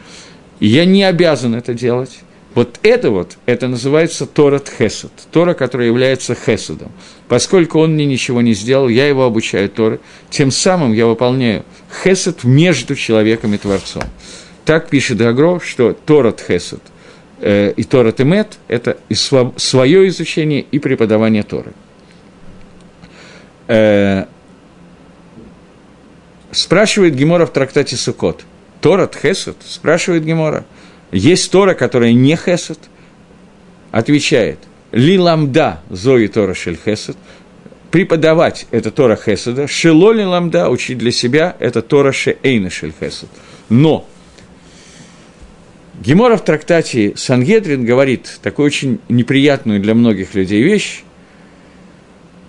Я 0.60 0.86
не 0.86 1.04
обязан 1.04 1.56
это 1.56 1.73
делать. 1.73 2.19
Вот 2.54 2.80
это 2.82 3.12
вот, 3.12 3.38
это 3.45 3.67
называется 3.67 4.26
Торат 4.26 4.67
Хесед, 4.67 5.12
Тора, 5.32 5.54
которая 5.54 5.88
является 5.88 6.36
Хеседом. 6.36 6.91
Поскольку 7.28 7.80
он 7.80 7.93
мне 7.93 8.06
ничего 8.06 8.41
не 8.41 8.54
сделал, 8.54 8.89
я 8.89 9.08
его 9.08 9.26
обучаю 9.26 9.69
Торы, 9.69 10.00
тем 10.32 10.50
самым 10.50 10.93
я 10.93 11.06
выполняю 11.06 11.65
Хесед 12.04 12.43
между 12.43 12.95
человеком 12.95 13.54
и 13.54 13.58
Творцом. 13.58 14.04
Так 14.67 14.89
пишет 14.89 15.21
Агро, 15.21 15.62
что 15.62 15.93
Торат 15.93 16.43
Хесед 16.45 16.82
э, 17.39 17.71
и 17.71 17.86
Торат 17.86 18.19
Эмет– 18.19 18.58
это 18.68 18.97
и 19.07 19.13
свое 19.13 20.09
изучение 20.09 20.59
и 20.59 20.78
преподавание 20.80 21.43
Торы. 21.43 21.72
Э, 23.70 24.26
спрашивает 26.51 27.15
Гемора 27.15 27.45
в 27.45 27.53
трактате 27.53 27.95
Сукот. 27.95 28.43
Торат 28.82 29.15
Хесед? 29.15 29.55
Спрашивает 29.65 30.26
Гемора. 30.26 30.65
Есть 31.13 31.49
Тора, 31.49 31.74
которая 31.74 32.11
не 32.11 32.36
Хесед? 32.36 32.80
Отвечает. 33.91 34.59
Ли 34.91 35.18
ламда 35.18 35.80
зои 35.89 36.28
Тора 36.28 36.53
шель 36.53 36.78
Хесед. 36.84 37.15
Преподавать– 37.89 38.68
это 38.72 38.91
Тора 38.91 39.15
Хеседа. 39.15 39.65
Шело 39.70 40.11
ли 40.11 40.26
ламда, 40.26 40.70
учить 40.70 40.97
для 40.97 41.13
себя– 41.13 41.55
это 41.59 41.82
Тора 41.82 42.11
шеэйна 42.11 42.70
шель 42.70 42.93
Хесед. 42.99 43.30
Но 43.70 44.05
Гемора 46.08 46.38
в 46.38 46.45
трактате 46.45 47.18
Сангедрин 47.18 47.84
говорит 47.84 48.39
такую 48.41 48.68
очень 48.68 48.99
неприятную 49.10 49.82
для 49.82 49.93
многих 49.93 50.36
людей 50.36 50.64
вещь, 50.64 51.03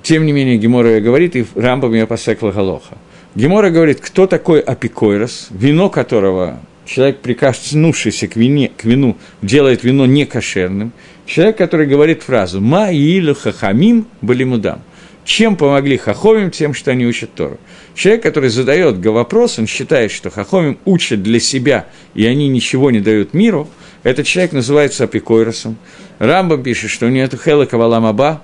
тем 0.05 0.27
не 0.27 0.31
менее, 0.31 0.59
Гемора 0.59 1.01
говорит, 1.01 1.35
и 1.35 1.45
Рамбам 1.57 1.93
я 1.95 2.07
посекла 2.07 2.53
Галоха. 2.53 2.99
Гемора 3.35 3.71
говорит, 3.71 4.01
кто 4.01 4.29
такой 4.29 4.61
апикойрос, 4.61 5.49
вино 5.51 5.91
которого 5.91 6.61
человек, 6.87 7.19
прикоснувшийся 7.19 8.29
к, 8.29 8.37
вине, 8.37 8.71
к 8.77 8.85
вину, 8.85 9.17
делает 9.43 9.83
вино 9.83 10.07
некошерным, 10.07 10.93
человек, 11.27 11.57
который 11.57 11.89
говорит 11.89 12.23
фразу 12.23 12.61
«Ма 12.61 12.93
илю 12.93 13.35
хахамим 13.35 14.07
балимудам». 14.23 14.83
Чем 15.29 15.57
помогли 15.57 15.99
хахомим? 15.99 16.51
Тем, 16.51 16.72
что 16.72 16.91
они 16.91 17.05
учат 17.05 17.35
Тору. 17.35 17.59
Человек, 17.95 18.22
который 18.22 18.49
задает 18.49 19.05
вопрос, 19.05 19.59
он 19.59 19.66
считает, 19.66 20.11
что 20.11 20.31
хахомим 20.31 20.79
учат 20.87 21.22
для 21.22 21.39
себя, 21.39 21.85
и 22.14 22.24
они 22.24 22.49
ничего 22.49 22.91
не 22.91 23.01
дают 23.01 23.35
миру, 23.35 23.68
этот 24.05 24.26
человек 24.26 24.53
называется 24.53 25.05
апикойросом. 25.05 25.76
Рамбам 26.18 26.62
пишет, 26.62 26.91
что 26.91 27.05
у 27.05 27.11
него 27.11 27.26
это 27.26 27.37
хела 27.37 27.66
каваламаба, 27.66 28.43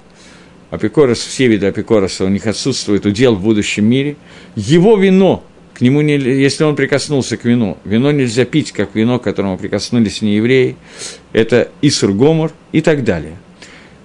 апикорос, 0.68 1.20
все 1.20 1.46
виды 1.46 1.68
апикороса, 1.68 2.26
у 2.26 2.28
них 2.28 2.46
отсутствует 2.46 3.06
удел 3.06 3.34
в 3.34 3.42
будущем 3.42 3.86
мире. 3.86 4.16
Его 4.54 4.98
вино, 4.98 5.42
к 5.72 5.80
нему 5.80 6.02
не, 6.02 6.18
если 6.18 6.64
он 6.64 6.76
прикоснулся 6.76 7.38
к 7.38 7.46
вину, 7.46 7.78
вино 7.86 8.12
нельзя 8.12 8.44
пить, 8.44 8.72
как 8.72 8.94
вино, 8.94 9.18
к 9.18 9.22
которому 9.22 9.56
прикоснулись 9.56 10.20
неевреи, 10.20 10.76
это 11.32 11.70
Исур 11.80 12.12
Гомор 12.12 12.52
и 12.72 12.82
так 12.82 13.04
далее. 13.04 13.38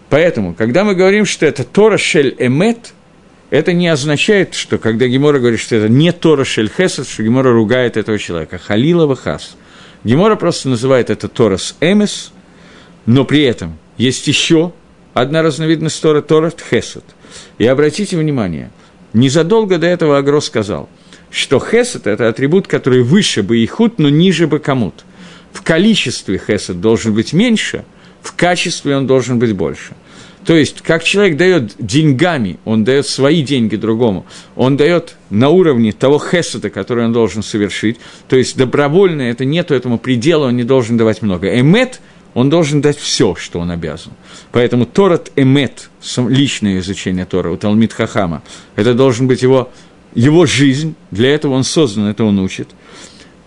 Поэтому, 0.09 0.55
когда 0.55 0.83
мы 0.83 0.95
говорим, 0.95 1.25
что 1.25 1.45
это 1.45 1.63
Тора 1.63 1.97
Шель 1.97 2.35
Эмет, 2.39 2.93
это 3.51 3.73
не 3.73 3.87
означает, 3.87 4.55
что 4.55 4.77
когда 4.77 5.07
Гемора 5.07 5.39
говорит, 5.39 5.59
что 5.59 5.75
это 5.75 5.89
не 5.89 6.11
Тора 6.11 6.43
Шель 6.45 6.69
Хесед, 6.69 7.07
что 7.07 7.23
Гемора 7.23 7.51
ругает 7.51 7.97
этого 7.97 8.17
человека. 8.17 8.57
Халилова 8.57 9.15
Хас. 9.15 9.55
Гемора 10.03 10.35
просто 10.35 10.69
называет 10.69 11.09
это 11.09 11.27
Торас 11.27 11.75
Эмес, 11.79 12.31
но 13.05 13.25
при 13.25 13.43
этом 13.43 13.77
есть 13.97 14.27
еще 14.27 14.71
одна 15.13 15.41
разновидность 15.41 16.01
Тора, 16.01 16.21
Тора 16.21 16.51
Хесед. 16.51 17.03
И 17.57 17.65
обратите 17.65 18.17
внимание, 18.17 18.71
незадолго 19.13 19.77
до 19.77 19.87
этого 19.87 20.17
Агро 20.17 20.39
сказал, 20.39 20.89
что 21.29 21.59
Хесед– 21.59 22.05
это 22.07 22.29
атрибут, 22.29 22.67
который 22.67 23.03
выше 23.03 23.43
бы 23.43 23.63
Ихут, 23.63 23.99
но 23.99 24.09
ниже 24.09 24.47
бы 24.47 24.59
Камут. 24.59 25.05
В 25.51 25.61
количестве 25.63 26.39
Хесед 26.39 26.81
должен 26.81 27.13
быть 27.13 27.33
меньше– 27.33 27.83
в 28.21 28.35
качестве 28.35 28.97
он 28.97 29.07
должен 29.07 29.39
быть 29.39 29.53
больше. 29.53 29.93
То 30.45 30.55
есть, 30.55 30.81
как 30.81 31.03
человек 31.03 31.37
дает 31.37 31.75
деньгами, 31.77 32.59
он 32.65 32.83
дает 32.83 33.05
свои 33.05 33.43
деньги 33.43 33.75
другому, 33.75 34.25
он 34.55 34.77
дает 34.77 35.15
на 35.29 35.49
уровне 35.49 35.91
того 35.91 36.17
хесета, 36.17 36.69
который 36.69 37.05
он 37.05 37.13
должен 37.13 37.43
совершить, 37.43 37.97
то 38.27 38.35
есть 38.35 38.57
добровольно 38.57 39.21
это 39.21 39.45
нету 39.45 39.75
этому 39.75 39.99
предела, 39.99 40.47
он 40.47 40.55
не 40.55 40.63
должен 40.63 40.97
давать 40.97 41.21
много. 41.21 41.59
Эмет, 41.59 42.01
он 42.33 42.49
должен 42.49 42.81
дать 42.81 42.97
все, 42.97 43.35
что 43.35 43.59
он 43.59 43.69
обязан. 43.69 44.13
Поэтому 44.51 44.85
Торат 44.85 45.31
Эмет, 45.35 45.89
личное 46.17 46.79
изучение 46.79 47.25
Тора 47.25 47.51
у 47.51 47.57
Талмит 47.57 47.93
Хахама, 47.93 48.41
это 48.75 48.93
должен 48.93 49.27
быть 49.27 49.41
его, 49.41 49.69
его 50.15 50.45
жизнь, 50.45 50.95
для 51.11 51.33
этого 51.33 51.53
он 51.53 51.63
создан, 51.63 52.07
это 52.07 52.23
он 52.23 52.39
учит. 52.39 52.69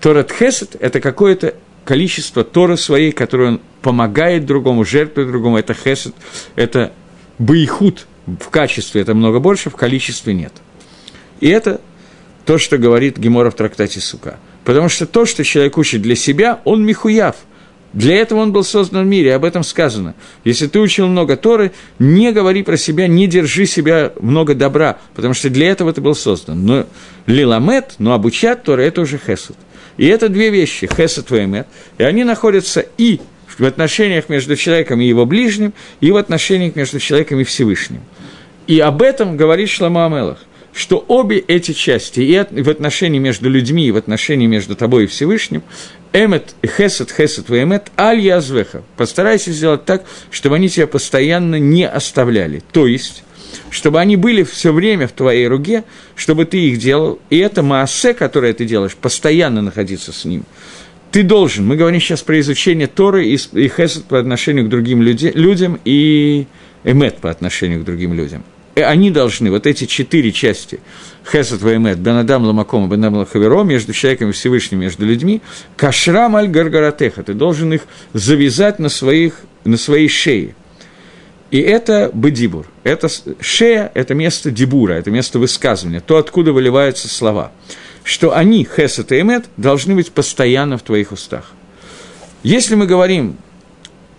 Торат 0.00 0.30
Хесет– 0.30 0.76
это 0.80 1.00
какое-то 1.00 1.54
количество 1.84 2.44
Торы 2.44 2.76
своей, 2.76 3.12
которую 3.12 3.48
он 3.48 3.60
помогает 3.82 4.46
другому, 4.46 4.84
жертвует 4.84 5.28
другому, 5.28 5.58
это 5.58 5.74
хесед, 5.74 6.14
это 6.56 6.92
бейхут 7.38 8.06
в 8.26 8.48
качестве 8.50 9.02
это 9.02 9.14
много 9.14 9.40
больше, 9.40 9.70
в 9.70 9.76
количестве 9.76 10.34
нет. 10.34 10.52
И 11.40 11.48
это 11.48 11.80
то, 12.44 12.58
что 12.58 12.78
говорит 12.78 13.18
Гемора 13.18 13.50
в 13.50 13.54
трактате 13.54 14.00
Сука. 14.00 14.38
Потому 14.64 14.88
что 14.88 15.06
то, 15.06 15.26
что 15.26 15.44
человек 15.44 15.76
учит 15.76 16.02
для 16.02 16.14
себя, 16.14 16.60
он 16.64 16.84
михуяв. 16.84 17.36
Для 17.92 18.16
этого 18.16 18.40
он 18.40 18.52
был 18.52 18.64
создан 18.64 19.04
в 19.04 19.06
мире, 19.06 19.34
об 19.34 19.44
этом 19.44 19.62
сказано. 19.64 20.14
Если 20.44 20.66
ты 20.66 20.80
учил 20.80 21.08
много 21.08 21.36
Торы, 21.36 21.72
не 21.98 22.32
говори 22.32 22.62
про 22.62 22.78
себя, 22.78 23.06
не 23.06 23.26
держи 23.26 23.66
себя 23.66 24.12
много 24.18 24.54
добра, 24.54 24.98
потому 25.14 25.34
что 25.34 25.50
для 25.50 25.68
этого 25.68 25.92
ты 25.92 26.00
был 26.00 26.14
создан. 26.14 26.64
Но 26.64 26.86
лиламет, 27.26 27.96
но 27.98 28.14
обучать 28.14 28.62
Торы– 28.62 28.84
это 28.86 29.02
уже 29.02 29.18
хесед. 29.18 29.56
И 29.98 30.06
это 30.06 30.30
две 30.30 30.48
вещи, 30.48 30.88
хесед 30.90 31.30
и 31.32 31.44
эмет, 31.44 31.66
и 31.98 32.04
они 32.04 32.24
находятся 32.24 32.86
и 32.96 33.20
в 33.58 33.64
отношениях 33.64 34.28
между 34.28 34.56
человеком 34.56 35.00
и 35.00 35.06
его 35.06 35.26
ближним, 35.26 35.72
и 36.00 36.10
в 36.10 36.16
отношениях 36.16 36.76
между 36.76 36.98
человеком 36.98 37.40
и 37.40 37.44
Всевышним. 37.44 38.00
И 38.66 38.78
об 38.80 39.02
этом 39.02 39.36
говорит 39.36 39.68
Шлама 39.68 40.06
Амелах, 40.06 40.38
что 40.72 41.04
обе 41.08 41.38
эти 41.38 41.72
части, 41.72 42.20
и 42.20 42.62
в 42.62 42.70
отношении 42.70 43.18
между 43.18 43.50
людьми, 43.50 43.86
и 43.86 43.90
в 43.90 43.96
отношении 43.96 44.46
между 44.46 44.74
тобой 44.74 45.04
и 45.04 45.06
Всевышним, 45.06 45.62
эмет, 46.12 46.54
хесед 46.64 47.12
и 47.18 47.22
эмет, 47.62 47.90
аль 47.98 48.20
язвеха. 48.20 48.82
Постарайся 48.96 49.52
сделать 49.52 49.84
так, 49.84 50.04
чтобы 50.30 50.56
они 50.56 50.68
тебя 50.68 50.86
постоянно 50.86 51.56
не 51.58 51.86
оставляли. 51.86 52.62
То 52.72 52.86
есть, 52.86 53.24
чтобы 53.70 54.00
они 54.00 54.16
были 54.16 54.44
все 54.44 54.72
время 54.72 55.08
в 55.08 55.12
твоей 55.12 55.46
руке, 55.46 55.84
чтобы 56.14 56.44
ты 56.44 56.58
их 56.58 56.78
делал, 56.78 57.18
и 57.30 57.38
это 57.38 57.62
маасе, 57.62 58.14
которое 58.14 58.52
ты 58.52 58.64
делаешь, 58.64 58.94
постоянно 58.94 59.62
находиться 59.62 60.12
с 60.12 60.24
ним. 60.24 60.44
Ты 61.12 61.22
должен, 61.22 61.66
мы 61.66 61.76
говорим 61.76 62.00
сейчас 62.00 62.22
про 62.22 62.40
изучение 62.40 62.86
Торы 62.86 63.26
и, 63.26 63.34
и 63.34 63.68
Хесед 63.68 64.04
по 64.04 64.18
отношению 64.18 64.64
к 64.64 64.68
другим 64.68 65.02
люди, 65.02 65.30
людям, 65.34 65.78
и 65.84 66.46
Эмет 66.84 67.18
по 67.18 67.30
отношению 67.30 67.82
к 67.82 67.84
другим 67.84 68.14
людям. 68.14 68.42
И 68.74 68.80
они 68.80 69.10
должны, 69.10 69.50
вот 69.50 69.66
эти 69.66 69.84
четыре 69.84 70.32
части, 70.32 70.80
Хесед 71.30 71.60
Ваймет, 71.60 71.98
Бенадам 71.98 72.44
Ламакома, 72.44 72.88
Бенадам 72.88 73.16
Лахаверо, 73.16 73.62
между 73.62 73.92
человеком 73.92 74.30
и 74.30 74.32
Всевышним, 74.32 74.80
между 74.80 75.04
людьми, 75.04 75.42
Кашрам 75.76 76.34
Аль 76.34 76.48
Гаргаратеха, 76.48 77.22
ты 77.22 77.34
должен 77.34 77.74
их 77.74 77.82
завязать 78.14 78.78
на, 78.78 78.88
своих, 78.88 79.34
на 79.64 79.76
своей 79.76 80.08
шее– 80.08 80.54
и 81.52 81.60
это 81.60 82.10
бедибур. 82.14 82.66
Это 82.82 83.08
шея– 83.40 83.92
это 83.94 84.14
место 84.14 84.50
дибура, 84.50 84.94
это 84.94 85.10
место 85.10 85.38
высказывания, 85.38 86.00
то, 86.00 86.16
откуда 86.16 86.50
выливаются 86.50 87.08
слова. 87.08 87.52
Что 88.04 88.34
они, 88.34 88.64
хесет 88.64 89.12
и 89.12 89.20
эмет, 89.20 89.46
должны 89.56 89.94
быть 89.94 90.12
постоянно 90.12 90.78
в 90.78 90.82
твоих 90.82 91.12
устах. 91.12 91.52
Если 92.42 92.74
мы 92.74 92.86
говорим 92.86 93.36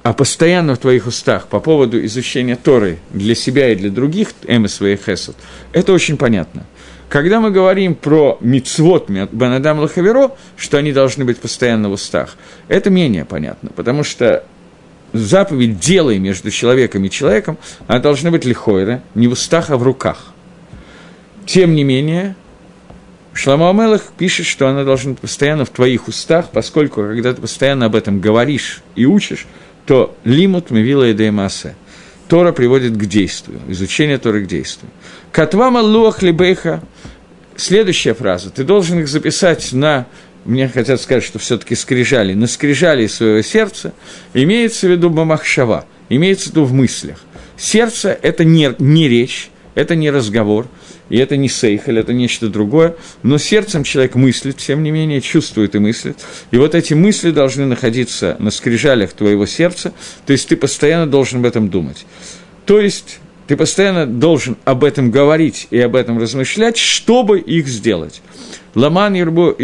о 0.04 0.14
постоянно 0.14 0.76
в 0.76 0.80
твоих 0.80 1.08
устах 1.08 1.48
по 1.48 1.60
поводу 1.60 2.04
изучения 2.06 2.56
Торы 2.56 3.00
для 3.12 3.36
себя 3.36 3.72
и 3.72 3.76
для 3.76 3.90
других, 3.90 4.30
эм 4.48 4.66
и 4.66 4.68
хесед, 4.68 5.36
это 5.72 5.94
очень 5.94 6.18
понятно. 6.18 6.66
Когда 7.10 7.40
мы 7.40 7.52
говорим 7.52 7.96
про 7.96 8.38
мицвод 8.42 9.10
Банадам 9.10 9.80
Лахаверо, 9.80 10.32
что 10.58 10.78
они 10.78 10.92
должны 10.92 11.26
быть 11.26 11.38
постоянно 11.38 11.90
в 11.90 11.94
устах, 11.94 12.36
это 12.68 12.90
менее 12.90 13.24
понятно, 13.24 13.70
потому 13.76 14.04
что 14.04 14.44
заповедь 15.14 15.80
«делай» 15.80 16.18
между 16.18 16.50
человеком 16.50 17.04
и 17.06 17.10
человеком, 17.10 17.58
она 17.88 18.00
должна 18.00 18.32
быть 18.32 18.46
лихойра, 18.46 19.04
не 19.14 19.28
в 19.28 19.34
устах, 19.34 19.70
а 19.70 19.78
в 19.78 19.84
руках. 19.84 20.34
Тем 21.46 21.76
не 21.76 21.84
менее, 21.84 22.36
Шламу 23.44 23.70
Амелах 23.70 24.14
пишет, 24.18 24.46
что 24.46 24.70
она 24.70 24.86
должна 24.86 25.12
быть 25.12 25.20
постоянно 25.20 25.66
в 25.66 25.70
твоих 25.70 26.08
устах, 26.08 26.50
поскольку, 26.50 27.02
когда 27.02 27.34
ты 27.34 27.41
постоянно 27.41 27.88
об 27.88 27.96
этом 27.96 28.22
говоришь 28.22 28.82
и 28.96 29.06
учишь, 29.06 29.48
то 29.86 30.16
лимут 30.24 30.72
мивила 30.72 31.10
и 31.10 31.14
деймасе. 31.14 31.76
Тора 32.30 32.54
приводит 32.54 32.96
к 32.96 33.04
действию, 33.04 33.60
изучение 33.68 34.18
Торы 34.18 34.46
к 34.46 34.48
действию. 34.48 34.89
Катвама 35.34 35.80
луах 35.80 36.22
либейха. 36.22 36.82
Следующая 37.58 38.14
фраза. 38.14 38.50
Ты 38.50 38.64
должен 38.64 39.00
их 39.00 39.10
записать 39.10 39.74
на 39.74 40.08
мне 40.46 40.70
хотят 40.70 41.02
сказать, 41.02 41.26
что 41.26 41.38
все-таки 41.38 41.76
скрижали, 41.76 42.34
на 42.34 42.48
скрижали 42.48 43.08
своего 43.08 43.41
сердца, 43.41 43.94
имеется 44.34 44.88
в 44.88 44.91
виду 44.91 45.10
бамахшава, 45.10 45.84
имеется 46.08 46.46
в 46.46 46.52
виду 46.52 46.64
в 46.64 46.72
мыслях. 46.72 47.20
Сердце– 47.58 48.18
это 48.22 48.46
не, 48.46 48.74
не 48.80 49.10
речь, 49.10 49.50
это 49.76 49.95
не 49.95 50.09
разговор, 50.11 50.67
и 51.09 51.17
это 51.17 51.38
не 51.38 51.49
сейхаль, 51.49 51.99
это 51.99 52.13
нечто 52.13 52.49
другое, 52.49 52.95
но 53.24 53.38
сердцем 53.38 53.84
человек 53.84 54.15
мыслит, 54.15 54.57
тем 54.57 54.84
не 54.84 54.91
менее, 54.91 55.21
чувствует 55.21 55.76
и 55.76 55.80
мыслит. 55.80 56.17
И 56.51 56.57
вот 56.57 56.76
эти 56.76 56.93
мысли 56.93 57.32
должны 57.32 57.65
находиться 57.65 58.36
на 58.39 58.51
скрижалях 58.51 59.13
твоего 59.13 59.45
сердца, 59.45 59.93
то 60.26 60.34
есть 60.34 60.47
ты 60.47 60.55
постоянно 60.55 61.07
должен 61.07 61.39
об 61.39 61.45
этом 61.45 61.69
думать. 61.69 62.05
То 62.65 62.80
есть 62.80 63.19
ты 63.47 63.57
постоянно 63.57 64.05
должен 64.05 64.57
об 64.63 64.84
этом 64.84 65.11
говорить 65.11 65.67
и 65.69 65.80
об 65.80 65.95
этом 65.95 66.17
размышлять, 66.17 66.78
чтобы 66.78 67.39
их 67.39 67.67
сделать. 67.67 68.21
Ламан 68.76 69.13
Юрбу 69.13 69.55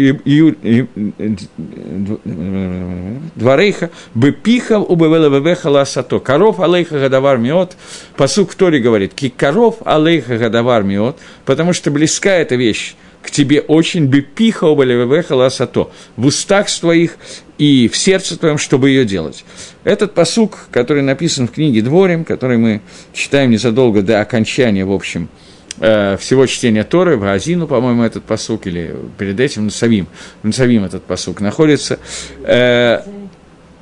Дворейха, 3.34 3.90
Бепиха 4.14 4.78
Убевелевевеха 4.78 5.68
Ласато. 5.68 6.20
Коров 6.20 6.60
Алейха 6.60 7.00
Гадавар 7.00 7.38
Миот. 7.38 7.76
Посук 8.16 8.52
в 8.52 8.54
Торе 8.54 8.78
говорит, 8.78 9.14
Ки 9.14 9.28
коров 9.28 9.78
Алейха 9.84 10.38
Гадавар 10.38 10.84
Миот, 10.84 11.18
потому 11.44 11.72
что 11.72 11.90
близка 11.90 12.30
эта 12.30 12.54
вещь 12.54 12.94
к 13.22 13.30
тебе 13.30 13.60
очень 13.60 14.06
бепиха 14.06 14.66
обалевевеха 14.66 15.34
ласато, 15.34 15.90
в 16.16 16.26
устах 16.26 16.70
твоих 16.70 17.16
и 17.58 17.88
в 17.88 17.96
сердце 17.96 18.38
твоем, 18.38 18.56
чтобы 18.56 18.88
ее 18.88 19.04
делать. 19.04 19.44
Этот 19.84 20.14
посук, 20.14 20.68
который 20.70 21.02
написан 21.02 21.46
в 21.46 21.52
книге 21.52 21.82
Дворим, 21.82 22.24
который 22.24 22.56
мы 22.56 22.80
читаем 23.12 23.50
незадолго 23.50 24.02
до 24.02 24.20
окончания, 24.20 24.86
в 24.86 24.92
общем, 24.92 25.28
э, 25.28 25.49
всего 25.80 26.46
чтения 26.46 26.84
Торы, 26.84 27.16
в 27.16 27.24
Азину, 27.24 27.66
по-моему, 27.66 28.02
этот 28.02 28.24
посук, 28.24 28.66
или 28.66 28.94
перед 29.16 29.40
этим 29.40 29.64
Насавим, 29.64 30.08
Насавим 30.42 30.84
этот 30.84 31.04
посук 31.04 31.40
находится, 31.40 31.98
э, 32.44 33.00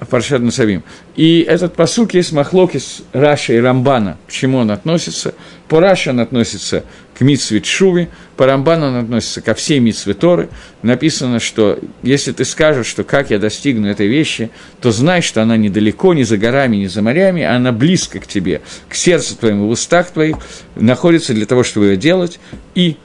Паршат 0.06 0.42
Насавим. 0.42 0.84
И 1.16 1.40
этот 1.40 1.74
посук 1.74 2.14
есть 2.14 2.32
махлокис 2.32 3.02
Раша 3.12 3.52
и 3.54 3.58
Рамбана. 3.58 4.16
К 4.28 4.30
чему 4.30 4.58
он 4.58 4.70
относится? 4.70 5.34
По 5.68 5.80
Раше 5.80 6.10
он 6.10 6.20
относится 6.20 6.84
к 7.18 7.20
Митсве 7.20 7.62
Шуви, 7.64 8.08
по 8.36 8.46
Рамбану 8.46 8.86
он 8.86 8.96
относится 8.96 9.40
ко 9.40 9.54
всей 9.54 9.80
Митсве 9.80 10.14
Торы. 10.14 10.50
Написано, 10.82 11.40
что 11.40 11.80
если 12.04 12.30
ты 12.30 12.44
скажешь, 12.44 12.86
что 12.86 13.02
как 13.02 13.30
я 13.30 13.40
достигну 13.40 13.88
этой 13.88 14.06
вещи, 14.06 14.50
то 14.80 14.92
знай, 14.92 15.20
что 15.20 15.42
она 15.42 15.56
недалеко, 15.56 16.14
не 16.14 16.22
за 16.22 16.36
горами, 16.36 16.76
не 16.76 16.86
за 16.86 17.02
морями, 17.02 17.42
а 17.42 17.56
она 17.56 17.72
близко 17.72 18.20
к 18.20 18.26
тебе, 18.28 18.60
к 18.88 18.94
сердцу 18.94 19.36
твоему, 19.36 19.66
в 19.66 19.70
устах 19.70 20.10
твоих, 20.12 20.36
находится 20.76 21.34
для 21.34 21.46
того, 21.46 21.64
чтобы 21.64 21.86
ее 21.86 21.96
делать. 21.96 22.38
И 22.76 22.96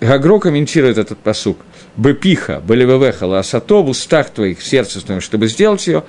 Гагро 0.00 0.38
комментирует 0.38 0.98
этот 0.98 1.18
посук– 1.18 1.58
бепиха, 1.96 2.62
белевевеха, 2.66 3.26
ласато, 3.26 3.82
в 3.82 3.88
устах 3.88 4.30
твоих, 4.30 4.58
в 4.58 4.66
сердце 4.66 5.00
твоем, 5.00 5.20
чтобы 5.20 5.48
сделать 5.48 5.86
ее, 5.86 6.04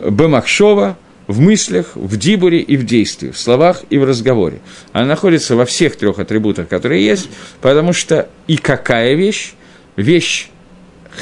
бемахшова, 0.00 0.96
в 1.26 1.40
мыслях, 1.40 1.92
в 1.94 2.16
дибуре 2.16 2.60
и 2.60 2.76
в 2.76 2.84
действии, 2.84 3.30
в 3.30 3.38
словах 3.38 3.82
и 3.90 3.98
в 3.98 4.04
разговоре. 4.04 4.60
Она 4.92 5.06
находится 5.06 5.56
во 5.56 5.64
всех 5.64 5.96
трех 5.96 6.18
атрибутах, 6.18 6.68
которые 6.68 7.04
есть, 7.04 7.28
потому 7.60 7.92
что 7.92 8.28
и 8.46 8.56
какая 8.56 9.14
вещь? 9.14 9.54
Вещь 9.96 10.48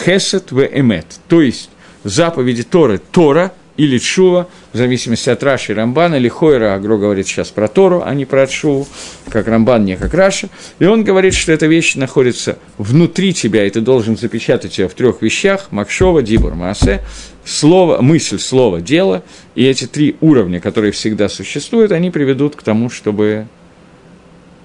хесет 0.04 0.52
в 0.52 0.64
эмет, 0.64 1.06
то 1.28 1.42
есть 1.42 1.70
заповеди 2.04 2.62
Торы, 2.62 2.98
Тора 2.98 3.52
или 3.76 3.98
Чува, 3.98 4.48
в 4.72 4.76
зависимости 4.76 5.28
от 5.30 5.42
Раши 5.42 5.72
и 5.72 5.74
Рамбана, 5.74 6.14
или 6.14 6.28
Хойра, 6.28 6.74
Агро 6.74 6.96
говорит 6.96 7.26
сейчас 7.26 7.48
про 7.48 7.66
Тору, 7.66 8.02
а 8.04 8.14
не 8.14 8.24
про 8.24 8.46
Чуву, 8.46 8.86
как 9.28 9.48
Рамбан, 9.48 9.84
не 9.84 9.96
как 9.96 10.14
Раша. 10.14 10.48
И 10.78 10.84
он 10.84 11.02
говорит, 11.02 11.34
что 11.34 11.52
эта 11.52 11.66
вещь 11.66 11.96
находится 11.96 12.58
внутри 12.78 13.34
тебя, 13.34 13.66
и 13.66 13.70
ты 13.70 13.80
должен 13.80 14.16
запечатать 14.16 14.78
ее 14.78 14.88
в 14.88 14.94
трех 14.94 15.22
вещах– 15.22 15.68
Макшова, 15.70 16.22
Дибур, 16.22 16.54
Маасе, 16.54 17.02
слово, 17.44 18.00
мысль, 18.00 18.38
слово, 18.38 18.80
дело. 18.80 19.24
И 19.56 19.64
эти 19.64 19.86
три 19.86 20.16
уровня, 20.20 20.60
которые 20.60 20.92
всегда 20.92 21.28
существуют, 21.28 21.90
они 21.90 22.10
приведут 22.10 22.54
к 22.54 22.62
тому, 22.62 22.90
чтобы 22.90 23.48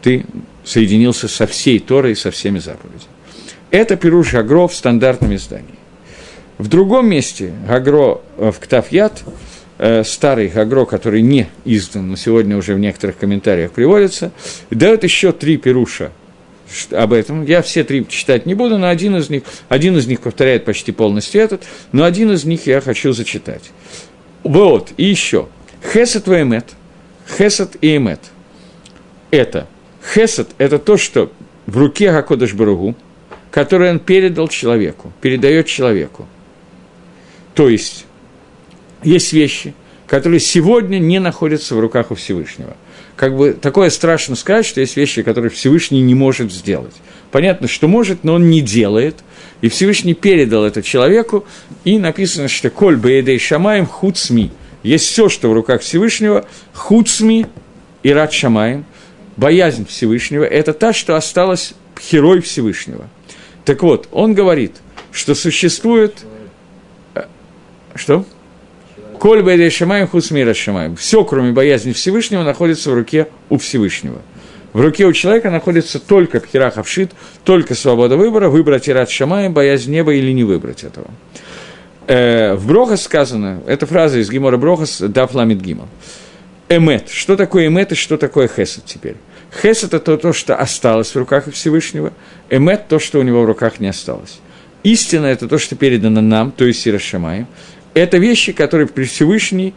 ты 0.03 0.25
соединился 0.63 1.27
со 1.27 1.47
всей 1.47 1.79
Торой 1.79 2.11
и 2.11 2.15
со 2.15 2.29
всеми 2.29 2.59
заповедями. 2.59 3.09
Это 3.71 3.95
Пируш 3.95 4.35
Агро 4.35 4.67
в 4.67 4.75
стандартном 4.75 5.33
издании. 5.35 5.75
В 6.57 6.69
другом 6.69 7.09
месте 7.09 7.53
Гагро 7.67 8.21
э, 8.37 8.51
в 8.51 8.59
Ктафьят, 8.59 9.23
старый 9.77 10.47
Гагро, 10.47 10.85
который 10.85 11.21
не 11.21 11.47
издан, 11.65 12.09
но 12.09 12.15
сегодня 12.15 12.57
уже 12.57 12.73
в 12.73 12.79
некоторых 12.79 13.17
комментариях 13.17 13.71
приводится, 13.71 14.31
дает 14.69 15.03
еще 15.03 15.31
три 15.31 15.57
пируша 15.57 16.11
об 16.91 17.13
этом. 17.13 17.43
Я 17.45 17.61
все 17.61 17.83
три 17.83 18.07
читать 18.07 18.45
не 18.45 18.53
буду, 18.53 18.77
но 18.77 18.87
один 18.87 19.15
из 19.17 19.29
них, 19.29 19.43
один 19.69 19.97
из 19.97 20.07
них 20.07 20.21
повторяет 20.21 20.65
почти 20.65 20.91
полностью 20.91 21.41
этот, 21.41 21.63
но 21.91 22.03
один 22.03 22.31
из 22.31 22.45
них 22.45 22.67
я 22.67 22.81
хочу 22.81 23.11
зачитать. 23.11 23.71
Вот, 24.43 24.91
и 24.97 25.05
еще. 25.05 25.47
Хесет 25.93 26.27
и 26.27 26.31
эмет. 26.31 26.67
Хесет 27.37 27.75
и 27.81 27.97
эмет. 27.97 28.19
Это. 29.31 29.67
Хесет– 30.13 30.49
это 30.57 30.79
то, 30.79 30.97
что 30.97 31.31
в 31.65 31.77
руке 31.77 32.11
Гакодыш 32.11 32.53
Баругу, 32.53 32.95
которое 33.51 33.91
он 33.91 33.99
передал 33.99 34.47
человеку, 34.47 35.11
передает 35.21 35.65
человеку. 35.65 36.27
То 37.55 37.69
есть, 37.69 38.04
есть 39.05 39.33
вещи, 39.33 39.73
которые 40.07 40.39
сегодня 40.39 40.99
не 40.99 41.19
находятся 41.19 41.75
в 41.75 41.79
руках 41.79 42.11
у 42.11 42.15
Всевышнего. 42.15 42.75
Как 43.15 43.35
бы 43.35 43.53
такое 43.53 43.89
страшно 43.89 44.35
сказать, 44.35 44.65
что 44.65 44.81
есть 44.81 44.97
вещи, 44.97 45.23
которые 45.23 45.49
Всевышний 45.49 46.01
не 46.01 46.13
может 46.13 46.51
сделать. 46.51 46.93
Понятно, 47.31 47.67
что 47.67 47.87
может, 47.87 48.23
но 48.23 48.33
он 48.33 48.49
не 48.49 48.61
делает. 48.61 49.17
И 49.61 49.69
Всевышний 49.69 50.13
передал 50.13 50.65
это 50.65 50.83
человеку, 50.83 51.45
и 51.85 51.97
написано, 51.97 52.49
что 52.49 52.69
«Коль 52.69 52.97
беедей 52.97 53.39
шамаем 53.39 53.85
хуцми». 53.85 54.51
Есть 54.83 55.05
все, 55.05 55.29
что 55.29 55.49
в 55.49 55.53
руках 55.53 55.81
Всевышнего, 55.81 56.45
хуцми 56.73 57.47
и 58.03 58.11
рад 58.11 58.33
шамаем. 58.33 58.85
Боязнь 59.37 59.85
Всевышнего– 59.87 60.43
это 60.45 60.73
та, 60.73 60.93
что 60.93 61.15
осталась 61.15 61.73
херой 61.99 62.41
Всевышнего. 62.41 63.09
Так 63.63 63.81
вот, 63.81 64.07
он 64.11 64.33
говорит, 64.33 64.73
что 65.11 65.33
существует– 65.35 66.19
что? 67.95 68.25
Коль 69.19 69.41
бэдэ 69.41 69.69
шамаем 69.69 70.07
хусмира 70.07 70.53
шамаем. 70.53 70.95
Все, 70.95 71.23
кроме 71.23 71.51
боязни 71.51 71.93
Всевышнего, 71.93 72.43
находится 72.43 72.91
в 72.91 72.93
руке 72.93 73.27
у 73.49 73.57
Всевышнего. 73.57 74.21
В 74.73 74.81
руке 74.81 75.05
у 75.05 75.13
человека 75.13 75.49
находится 75.49 75.99
только 75.99 76.41
пхирах 76.41 76.77
обшит, 76.77 77.11
только 77.43 77.75
свобода 77.75 78.17
выбора, 78.17 78.49
выбрать 78.49 78.89
ират 78.89 79.09
шамаем, 79.09 79.53
боязнь 79.53 79.91
неба 79.91 80.13
или 80.13 80.31
не 80.31 80.43
выбрать 80.43 80.83
этого. 80.83 81.07
Э, 82.07 82.55
в 82.55 82.67
Брохас 82.67 83.03
сказано, 83.03 83.61
эта 83.67 83.85
фраза 83.85 84.19
из 84.19 84.29
Гимора 84.29 84.57
Брохас, 84.57 84.99
да 84.99 85.27
ламит 85.31 85.61
гимал. 85.61 85.87
Эмет. 86.67 87.09
Что 87.09 87.35
такое 87.35 87.67
эмет 87.67 87.91
и 87.91 87.95
что 87.95 88.17
такое 88.17 88.47
хесед 88.47 88.85
теперь? 88.85 89.15
Хесед– 89.61 89.93
это 89.93 90.17
то, 90.17 90.33
что 90.33 90.55
осталось 90.55 91.13
в 91.13 91.15
руках 91.15 91.51
Всевышнего. 91.51 92.11
Эмет– 92.49 92.87
то, 92.89 92.99
что 92.99 93.19
у 93.19 93.21
него 93.21 93.43
в 93.43 93.45
руках 93.45 93.79
не 93.79 93.87
осталось. 93.87 94.39
Истина– 94.83 95.25
это 95.27 95.47
то, 95.47 95.57
что 95.57 95.75
передано 95.75 96.21
нам, 96.21 96.51
то 96.51 96.65
есть 96.65 96.87
Ирашамаем. 96.87 97.47
Это 97.95 98.17
вещи, 98.17 98.51
которые 98.51 98.87
Всевышний, 98.87 99.73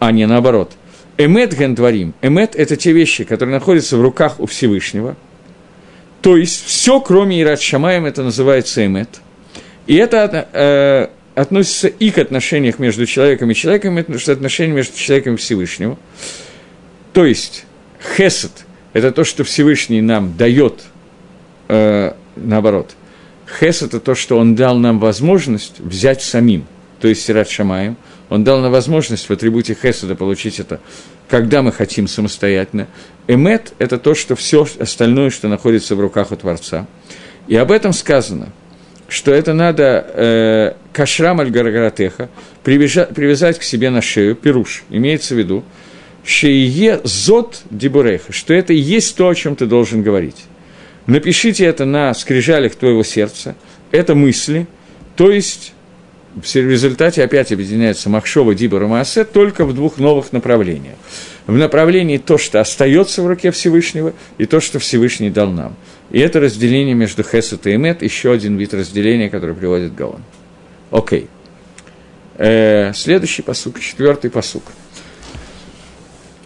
а 0.00 0.10
не 0.10 0.26
наоборот. 0.26 0.72
Эмет 1.16 1.56
гендварим. 1.56 2.12
Эмет– 2.20 2.54
это 2.56 2.76
те 2.76 2.92
вещи, 2.92 3.24
которые 3.24 3.54
находятся 3.54 3.96
в 3.96 4.02
руках 4.02 4.40
у 4.40 4.46
Всевышнего. 4.46 5.16
То 6.20 6.36
есть 6.36 6.66
все, 6.66 7.00
кроме 7.00 7.40
Ират 7.40 7.60
Шамаем, 7.60 8.04
это 8.04 8.24
называется 8.24 8.84
эмет. 8.84 9.20
И 9.86 9.94
это 9.94 10.48
э, 10.52 11.40
относится 11.40 11.86
и 11.86 12.10
к 12.10 12.18
отношениям 12.18 12.74
между 12.78 13.06
человеком 13.06 13.48
и 13.52 13.54
человеком, 13.54 13.96
потому 13.96 14.18
что 14.18 14.32
отношения 14.32 14.72
между 14.72 14.98
человеком 14.98 15.34
и 15.34 15.36
Всевышним. 15.36 15.98
То 17.12 17.24
есть 17.24 17.64
хесед– 18.16 18.66
это 18.92 19.12
то, 19.12 19.22
что 19.22 19.44
Всевышний 19.44 20.00
нам 20.00 20.36
дает, 20.36 20.82
э, 21.68 22.12
наоборот. 22.34 22.90
Хесед– 23.60 23.88
это 23.94 24.00
то, 24.00 24.16
что 24.16 24.36
он 24.36 24.56
дал 24.56 24.76
нам 24.76 24.98
возможность 24.98 25.78
взять 25.78 26.22
самим– 26.22 26.66
то 27.06 27.10
есть 27.10 27.22
Сират 27.24 27.48
Шамаем, 27.48 27.96
он 28.30 28.42
дал 28.42 28.60
нам 28.60 28.72
возможность 28.72 29.28
в 29.28 29.32
атрибуте 29.32 29.78
Хеседа 29.80 30.16
получить 30.16 30.58
это, 30.58 30.80
когда 31.28 31.62
мы 31.62 31.70
хотим 31.70 32.08
самостоятельно. 32.08 32.88
Эмет– 33.28 33.74
это 33.78 33.96
то, 33.96 34.16
что 34.16 34.34
все 34.34 34.66
остальное, 34.80 35.30
что 35.30 35.46
находится 35.46 35.94
в 35.94 36.00
руках 36.00 36.32
у 36.32 36.36
Творца. 36.36 36.88
И 37.46 37.54
об 37.54 37.70
этом 37.70 37.92
сказано, 37.92 38.48
что 39.06 39.30
это 39.30 39.54
надо 39.54 40.04
э, 40.14 40.72
кашрам 40.92 41.38
аль 41.38 41.50
гарагаратеха 41.50 42.28
привязать 42.64 43.60
к 43.60 43.62
себе 43.62 43.90
на 43.90 44.02
шею, 44.02 44.34
пируш, 44.34 44.82
имеется 44.90 45.36
в 45.36 45.38
виду, 45.38 45.62
шее 46.24 47.00
зот 47.04 47.62
дибуреха, 47.70 48.32
что 48.32 48.52
это 48.52 48.72
и 48.72 48.78
есть 48.78 49.14
то, 49.16 49.28
о 49.28 49.34
чем 49.36 49.54
ты 49.54 49.66
должен 49.66 50.02
говорить. 50.02 50.46
Напишите 51.06 51.66
это 51.66 51.84
на 51.84 52.12
скрижалях 52.14 52.74
твоего 52.74 53.04
сердца, 53.04 53.54
это 53.92 54.16
мысли, 54.16 54.66
то 55.14 55.30
есть 55.30 55.72
в 56.36 56.54
результате 56.54 57.24
опять 57.24 57.50
объединяется 57.50 58.10
Махшова, 58.10 58.54
Дибор 58.54 58.82
и 58.82 58.86
Маасе 58.86 59.24
только 59.24 59.64
в 59.64 59.74
двух 59.74 59.96
новых 59.96 60.32
направлениях. 60.32 60.96
В 61.46 61.56
направлении 61.56 62.18
то, 62.18 62.36
что 62.36 62.60
остается 62.60 63.22
в 63.22 63.26
руке 63.26 63.50
Всевышнего, 63.50 64.12
и 64.36 64.44
то, 64.44 64.60
что 64.60 64.78
Всевышний 64.78 65.30
дал 65.30 65.50
нам. 65.50 65.76
И 66.10 66.20
это 66.20 66.38
разделение 66.40 66.94
между 66.94 67.22
Хесет 67.22 67.66
и 67.66 67.74
Эмет, 67.74 68.02
еще 68.02 68.32
один 68.32 68.56
вид 68.58 68.74
разделения, 68.74 69.30
который 69.30 69.54
приводит 69.54 69.94
Гаон. 69.94 70.20
Окей. 70.90 71.28
Э, 72.36 72.92
следующий 72.94 73.40
посук, 73.40 73.80
четвертый 73.80 74.30
посук. 74.30 74.64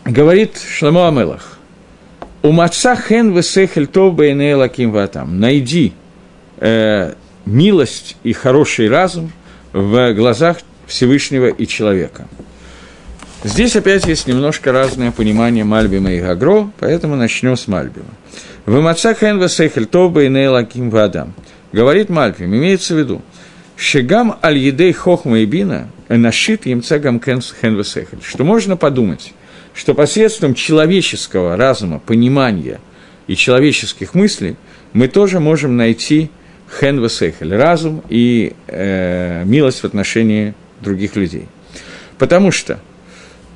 Говорит 0.04 0.56
Шламо 0.58 1.08
Амелах. 1.08 1.58
У 2.42 2.52
маца 2.52 2.94
хен 2.94 3.36
весехель 3.36 3.88
то 3.88 4.14
лаким 4.56 4.92
ватам. 4.92 5.40
Найди 5.40 5.94
э, 6.58 7.14
милость 7.44 8.16
и 8.22 8.32
хороший 8.32 8.88
разум– 8.88 9.32
в 9.72 10.12
глазах 10.14 10.58
Всевышнего 10.86 11.46
и 11.46 11.66
человека. 11.66 12.26
Здесь 13.42 13.76
опять 13.76 14.06
есть 14.06 14.26
немножко 14.26 14.72
разное 14.72 15.12
понимание 15.12 15.64
Мальбима 15.64 16.12
и 16.12 16.20
Гагро, 16.20 16.70
поэтому 16.78 17.16
начнем 17.16 17.56
с 17.56 17.68
Мальбима. 17.68 18.10
В 18.66 18.80
Маца 18.80 19.14
Хен 19.14 19.40
Весехель 19.42 19.86
Тоба 19.86 20.24
и 20.24 20.28
Нейлаким 20.28 20.90
Вадам. 20.90 21.34
Говорит 21.72 22.10
Мальбим, 22.10 22.54
имеется 22.54 22.94
в 22.94 22.98
виду, 22.98 23.22
Шигам 23.76 24.36
аль 24.42 24.58
едей 24.58 24.92
хохма 24.92 25.38
и 25.38 25.46
бина 25.46 25.88
нашит 26.08 26.66
им 26.66 26.82
цегам 26.82 27.18
кен 27.18 27.40
весехель. 27.62 28.18
Что 28.22 28.44
можно 28.44 28.76
подумать, 28.76 29.32
что 29.72 29.94
посредством 29.94 30.52
человеческого 30.52 31.56
разума, 31.56 31.98
понимания 31.98 32.78
и 33.26 33.36
человеческих 33.36 34.14
мыслей 34.14 34.56
мы 34.92 35.08
тоже 35.08 35.40
можем 35.40 35.78
найти 35.78 36.30
хен 36.78 37.02
весехель, 37.02 37.54
разум 37.54 38.02
и 38.08 38.52
э, 38.66 39.44
милость 39.44 39.80
в 39.80 39.84
отношении 39.84 40.54
других 40.80 41.16
людей. 41.16 41.46
Потому 42.18 42.52
что 42.52 42.78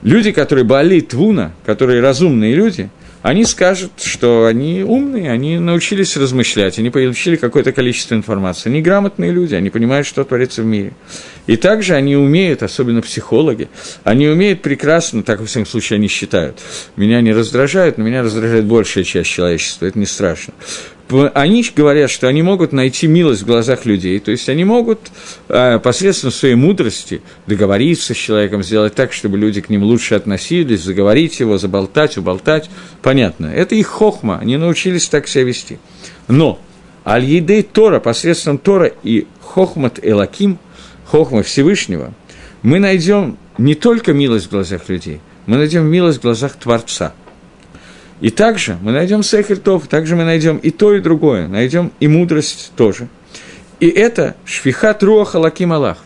люди, 0.02 0.32
которые 0.32 0.64
болели 0.64 1.00
твуна, 1.00 1.52
которые 1.64 2.00
разумные 2.00 2.54
люди– 2.54 2.90
они 3.24 3.46
скажут, 3.46 3.92
что 4.02 4.44
они 4.44 4.82
умные, 4.82 5.30
они 5.30 5.58
научились 5.58 6.14
размышлять, 6.14 6.78
они 6.78 6.90
получили 6.90 7.36
какое-то 7.36 7.72
количество 7.72 8.14
информации. 8.14 8.68
Они 8.68 8.82
грамотные 8.82 9.32
люди, 9.32 9.54
они 9.54 9.70
понимают, 9.70 10.06
что 10.06 10.24
творится 10.24 10.60
в 10.60 10.66
мире. 10.66 10.92
И 11.46 11.56
также 11.56 11.94
они 11.94 12.16
умеют, 12.16 12.62
особенно 12.62 13.00
психологи, 13.00 13.70
они 14.02 14.28
умеют 14.28 14.60
прекрасно, 14.60 15.22
так 15.22 15.40
во 15.40 15.46
всяком 15.46 15.64
случае 15.64 15.96
они 15.96 16.08
считают, 16.08 16.60
меня 16.96 17.22
не 17.22 17.32
раздражают, 17.32 17.96
но 17.96 18.04
меня 18.04 18.22
раздражает 18.22 18.66
большая 18.66 19.04
часть 19.04 19.30
человечества, 19.30 19.86
это 19.86 19.98
не 19.98 20.04
страшно 20.04 20.52
они 21.10 21.64
говорят, 21.74 22.10
что 22.10 22.28
они 22.28 22.42
могут 22.42 22.72
найти 22.72 23.06
милость 23.06 23.42
в 23.42 23.46
глазах 23.46 23.84
людей, 23.84 24.18
то 24.20 24.30
есть 24.30 24.48
они 24.48 24.64
могут 24.64 25.00
э, 25.48 25.78
посредством 25.78 26.30
своей 26.30 26.54
мудрости 26.54 27.20
договориться 27.46 28.14
с 28.14 28.16
человеком, 28.16 28.62
сделать 28.62 28.94
так, 28.94 29.12
чтобы 29.12 29.36
люди 29.36 29.60
к 29.60 29.68
ним 29.68 29.82
лучше 29.82 30.14
относились, 30.14 30.82
заговорить 30.82 31.40
его, 31.40 31.58
заболтать, 31.58 32.16
уболтать. 32.16 32.70
Понятно, 33.02 33.46
это 33.46 33.74
их 33.74 33.86
хохма, 33.86 34.38
они 34.38 34.56
научились 34.56 35.08
так 35.08 35.28
себя 35.28 35.44
вести. 35.44 35.78
Но 36.28 36.58
Аль-Едей 37.06 37.62
Тора, 37.62 38.00
посредством 38.00 38.56
Тора 38.58 38.90
и 39.02 39.26
Хохмат 39.42 39.98
Элаким, 40.02 40.58
Хохма 41.04 41.42
Всевышнего, 41.42 42.14
мы 42.62 42.78
найдем 42.78 43.36
не 43.58 43.74
только 43.74 44.14
милость 44.14 44.46
в 44.46 44.50
глазах 44.50 44.88
людей, 44.88 45.20
мы 45.44 45.58
найдем 45.58 45.84
милость 45.84 46.18
в 46.20 46.22
глазах 46.22 46.54
Творца– 46.54 47.12
и 48.20 48.30
также 48.30 48.78
мы 48.80 48.92
найдем 48.92 49.22
Сехельтов, 49.22 49.86
также 49.88 50.16
мы 50.16 50.24
найдем 50.24 50.56
и 50.58 50.70
то, 50.70 50.94
и 50.94 51.00
другое, 51.00 51.48
найдем 51.48 51.92
и 52.00 52.08
мудрость 52.08 52.72
тоже. 52.76 53.08
И 53.80 53.88
это 53.88 54.36
шфихат 54.44 55.02
руаха 55.02 55.36
лаким 55.36 55.72
Аллах. 55.72 55.98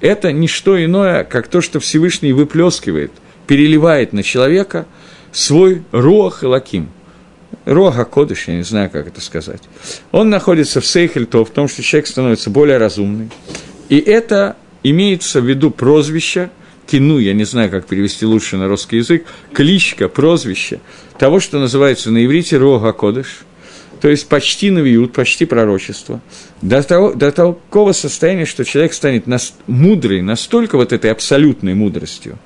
Это 0.00 0.32
не 0.32 0.46
что 0.46 0.82
иное, 0.82 1.24
как 1.24 1.48
то, 1.48 1.60
что 1.60 1.80
Всевышний 1.80 2.32
выплескивает, 2.32 3.10
переливает 3.46 4.12
на 4.12 4.22
человека 4.22 4.86
свой 5.32 5.82
руах 5.90 6.42
и 6.42 6.46
лаким. 6.46 6.90
Руаха 7.64 8.04
Кодыш, 8.04 8.48
я 8.48 8.54
не 8.56 8.62
знаю, 8.62 8.90
как 8.90 9.06
это 9.06 9.20
сказать. 9.20 9.62
Он 10.12 10.28
находится 10.28 10.80
в 10.80 10.86
Сейхельто, 10.86 11.44
в 11.44 11.50
том, 11.50 11.68
что 11.68 11.82
человек 11.82 12.06
становится 12.06 12.50
более 12.50 12.76
разумный. 12.76 13.30
И 13.88 13.98
это 13.98 14.56
имеется 14.82 15.40
в 15.40 15.46
виду 15.46 15.70
прозвище– 15.70 16.50
кину, 16.86 17.18
я 17.18 17.32
не 17.32 17.44
знаю, 17.44 17.70
как 17.70 17.86
перевести 17.86 18.26
лучше 18.26 18.56
на 18.56 18.68
русский 18.68 18.96
язык, 18.96 19.26
кличка, 19.52 20.08
прозвище 20.08 20.80
того, 21.18 21.40
что 21.40 21.58
называется 21.58 22.10
на 22.10 22.24
иврите 22.24 22.56
Рога 22.56 22.92
Кодыш, 22.92 23.44
то 24.00 24.08
есть 24.08 24.28
почти 24.28 24.70
навиют, 24.70 25.12
почти 25.12 25.46
пророчество, 25.46 26.20
до, 26.60 26.82
того, 26.82 27.14
до 27.14 27.32
такого 27.32 27.92
состояния, 27.92 28.44
что 28.44 28.64
человек 28.64 28.92
станет 28.92 29.26
нас, 29.26 29.54
мудрый, 29.66 30.20
настолько 30.20 30.76
вот 30.76 30.92
этой 30.92 31.10
абсолютной 31.10 31.74
мудростью, 31.74 32.38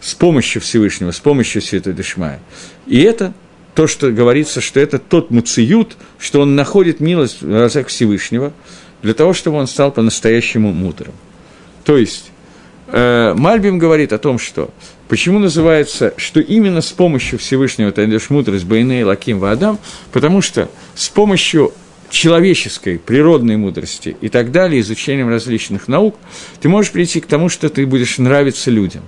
с 0.00 0.14
помощью 0.14 0.60
Всевышнего, 0.62 1.12
с 1.12 1.20
помощью 1.20 1.62
Святой 1.62 1.92
Дышмая. 1.92 2.40
И 2.86 3.00
это 3.00 3.34
то, 3.74 3.86
что 3.86 4.10
говорится, 4.10 4.60
что 4.60 4.80
это 4.80 4.98
тот 4.98 5.30
муциют, 5.30 5.96
что 6.18 6.40
он 6.40 6.56
находит 6.56 6.98
милость 6.98 7.42
в 7.42 7.46
глазах 7.46 7.88
Всевышнего, 7.88 8.52
для 9.02 9.14
того, 9.14 9.32
чтобы 9.32 9.58
он 9.58 9.66
стал 9.66 9.92
по-настоящему 9.92 10.72
мудрым. 10.72 11.12
То 11.84 11.96
есть, 11.98 12.32
Мальбим 12.88 13.78
говорит 13.78 14.12
о 14.12 14.18
том, 14.18 14.38
что 14.38 14.70
почему 15.08 15.38
называется, 15.38 16.14
что 16.16 16.40
именно 16.40 16.80
с 16.80 16.92
помощью 16.92 17.38
Всевышнего 17.38 17.90
ты 17.90 18.02
найдешь 18.02 18.30
мудрость 18.30 18.64
Байней 18.64 19.02
Лаким 19.02 19.40
Ваадам, 19.40 19.78
потому 20.12 20.40
что 20.40 20.68
с 20.94 21.08
помощью 21.08 21.72
человеческой, 22.10 22.98
природной 22.98 23.56
мудрости 23.56 24.16
и 24.20 24.28
так 24.28 24.52
далее, 24.52 24.80
изучением 24.80 25.28
различных 25.28 25.88
наук, 25.88 26.16
ты 26.60 26.68
можешь 26.68 26.92
прийти 26.92 27.20
к 27.20 27.26
тому, 27.26 27.48
что 27.48 27.68
ты 27.68 27.84
будешь 27.86 28.18
нравиться 28.18 28.70
людям. 28.70 29.02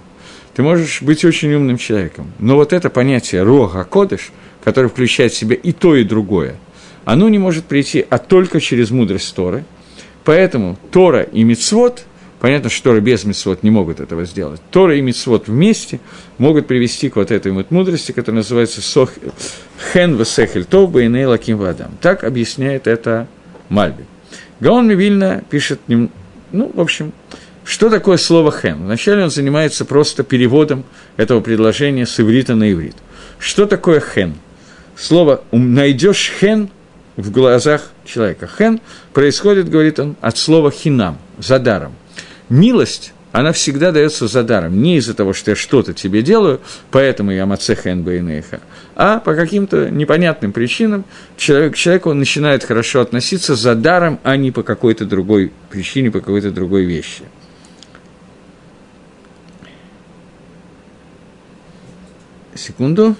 Ты 0.55 0.62
можешь 0.62 1.01
быть 1.03 1.24
очень 1.24 1.55
умным 1.55 1.79
человеком. 1.79 2.33
Но 2.41 2.57
вот 2.57 2.72
это 2.72 2.91
понятие 2.91 3.45
Рога 3.45 3.85
Кодыш, 3.85 4.33
которое 4.64 4.89
включает 4.89 5.33
в 5.33 5.37
себя 5.37 5.55
и 5.55 5.70
то, 5.70 5.95
и 5.95 6.03
другое, 6.03 6.57
оно 7.05 7.29
не 7.29 7.39
может 7.39 7.66
прийти, 7.66 8.05
а 8.11 8.18
только 8.18 8.61
через 8.61 8.91
мудрость 8.91 9.33
Торы. 9.37 9.64
Поэтому 10.24 10.76
Тора 10.91 11.22
и 11.22 11.45
Мицвод– 11.45 12.05
Понятно, 12.41 12.70
что 12.70 12.91
Торы 12.91 13.01
без 13.01 13.24
Митцвот 13.24 13.62
не 13.64 13.70
могут 13.70 13.99
этого 13.99 14.24
сделать. 14.24 14.61
Тора 14.70 14.97
и 14.97 15.01
Митцвот 15.01 15.49
вместе 15.49 15.99
могут 16.39 16.68
привести 16.68 17.09
к 17.09 17.16
вот 17.16 17.32
этой 17.32 17.51
вот 17.51 17.70
мудрости, 17.70 18.12
которая 18.12 18.43
называется 18.43 18.80
сох... 18.80 19.11
«Хен 19.93 20.16
весехель 20.16 20.64
тоба 20.64 21.03
и 21.03 21.09
нейлаким 21.09 21.59
вадам». 21.59 21.93
Так 22.01 22.22
объясняет 22.22 22.86
это 22.86 23.26
Мальби. 23.68 24.05
Гаон 24.61 24.86
Мивильна 24.89 25.43
пишет, 25.51 25.80
ну, 25.89 26.11
в 26.53 26.80
общем, 26.80 27.12
что 27.64 27.91
такое 27.91 28.16
слово 28.16 28.53
«хен»? 28.53 28.84
Вначале 28.84 29.24
он 29.24 29.30
занимается 29.30 29.84
просто 29.84 30.22
переводом 30.22 30.84
этого 31.16 31.41
предложения 31.41 32.07
с 32.07 32.18
иврита 32.20 32.55
на 32.55 32.72
иврит. 32.72 32.97
Что 33.39 33.66
такое 33.66 34.01
«хен»? 34.01 34.34
Слово 34.97 35.43
«найдешь 35.53 36.32
хен» 36.41 36.70
в 37.16 37.30
глазах 37.30 37.91
человека. 38.05 38.49
«Хен» 38.59 38.80
происходит, 39.12 39.68
говорит 39.68 39.99
он, 39.99 40.16
от 40.20 40.39
слова 40.39 40.70
«хинам», 40.70 41.18
«за 41.39 41.59
даром» 41.59 41.95
милость, 42.49 43.12
она 43.32 43.53
всегда 43.53 43.92
дается 43.92 44.26
за 44.26 44.42
даром. 44.42 44.80
Не 44.80 44.96
из-за 44.96 45.14
того, 45.14 45.32
что 45.32 45.51
я 45.51 45.57
что-то 45.57 45.92
тебе 45.92 46.22
делаю, 46.22 46.61
поэтому 46.90 47.30
я 47.30 47.46
мацеха 47.46 47.94
нбейнеха, 47.94 48.61
а 48.96 49.20
по 49.20 49.34
каким-то 49.34 49.90
непонятным 49.90 50.53
причинам 50.53 51.05
человек, 51.36 51.74
к 51.74 51.76
человеку 51.76 52.11
он 52.11 52.18
начинает 52.18 52.64
хорошо 52.64 53.01
относиться 53.01 53.55
за 53.55 53.74
даром, 53.74 54.18
а 54.22 54.36
не 54.36 54.51
по 54.51 54.62
какой-то 54.62 55.05
другой 55.05 55.53
причине, 55.70 56.11
по 56.11 56.20
какой-то 56.20 56.51
другой 56.51 56.84
вещи. 56.84 57.22
Секунду. 62.55 63.14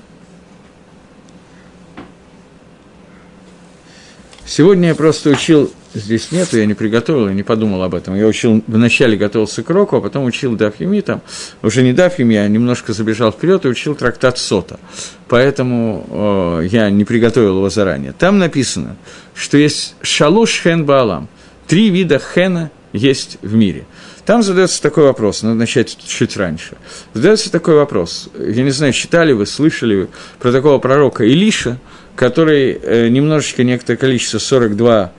Сегодня 4.59 4.89
я 4.89 4.97
просто 4.97 5.31
учил 5.31 5.73
здесь 5.95 6.33
нету, 6.33 6.59
я 6.59 6.67
не 6.67 6.75
приготовил, 6.75 7.29
я 7.29 7.33
не 7.33 7.45
подумал 7.45 7.81
об 7.85 7.95
этом. 7.95 8.17
Я 8.17 8.27
учил, 8.27 8.61
вначале 8.67 9.17
готовился 9.17 9.63
к 9.63 9.71
року, 9.71 9.95
а 9.95 10.01
потом 10.01 10.25
учил 10.25 10.57
Дафьеми, 10.57 11.01
там, 11.01 11.23
уже 11.63 11.85
не 11.85 11.93
Дафьеми, 11.93 12.35
я 12.35 12.49
немножко 12.49 12.93
забежал 12.93 13.31
вперед 13.31 13.65
и 13.65 13.69
учил 13.69 13.95
трактат 13.95 14.37
Сота. 14.37 14.81
Поэтому 15.29 16.59
э, 16.61 16.67
я 16.73 16.91
не 16.91 17.05
приготовил 17.05 17.59
его 17.59 17.71
заранее. 17.71 18.13
Там 18.19 18.41
написано, 18.41 18.97
что 19.33 19.57
есть 19.57 19.95
шалош 20.03 20.61
хен 20.61 20.85
баалам, 20.85 21.29
три 21.69 21.91
вида 21.91 22.19
хена 22.19 22.73
есть 22.93 23.39
в 23.43 23.55
мире. 23.55 23.87
Там 24.27 24.43
задается 24.43 24.83
такой 24.83 25.05
вопрос, 25.05 25.45
надо 25.45 25.55
начать 25.55 25.97
чуть 26.05 26.37
раньше. 26.37 26.77
Задается 27.15 27.53
такой 27.53 27.77
вопрос. 27.77 28.29
Я 28.37 28.65
не 28.65 28.73
знаю, 28.73 28.93
читали 28.93 29.33
вы, 29.33 29.47
слышали 29.47 29.95
вы 29.95 30.09
про 30.41 30.51
такого 30.51 30.79
пророка 30.79 31.23
Илиша, 31.23 31.79
который 32.19 32.73
э, 32.83 33.09
немножечко, 33.09 33.63
некоторое 33.63 33.97
количество, 33.97 34.41
42 34.41 35.13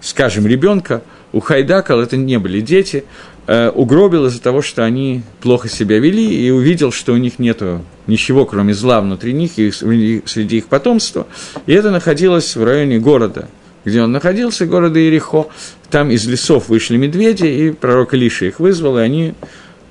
скажем, 0.00 0.46
ребенка, 0.46 1.02
у 1.32 1.40
Хайдакал 1.40 2.00
это 2.00 2.16
не 2.16 2.38
были 2.38 2.60
дети, 2.60 3.04
э, 3.48 3.70
угробил 3.70 4.26
из-за 4.26 4.40
того, 4.40 4.62
что 4.62 4.84
они 4.84 5.22
плохо 5.40 5.68
себя 5.68 5.98
вели, 5.98 6.24
и 6.24 6.50
увидел, 6.50 6.92
что 6.92 7.12
у 7.12 7.16
них 7.16 7.40
нет 7.40 7.60
ничего, 8.06 8.46
кроме 8.46 8.72
зла 8.72 9.00
внутри 9.00 9.32
них 9.32 9.58
и 9.58 9.72
среди 9.72 10.58
их 10.58 10.66
потомства. 10.66 11.26
И 11.66 11.72
это 11.72 11.90
находилось 11.90 12.54
в 12.54 12.62
районе 12.62 13.00
города, 13.00 13.48
где 13.84 14.00
он 14.00 14.12
находился, 14.12 14.64
города 14.64 15.04
Ирихо. 15.04 15.48
Там 15.90 16.12
из 16.12 16.24
лесов 16.28 16.68
вышли 16.68 16.96
медведи, 16.96 17.46
и 17.46 17.70
пророк 17.72 18.14
Илиша 18.14 18.44
их 18.44 18.60
вызвал, 18.60 18.98
и 18.98 19.02
они 19.02 19.34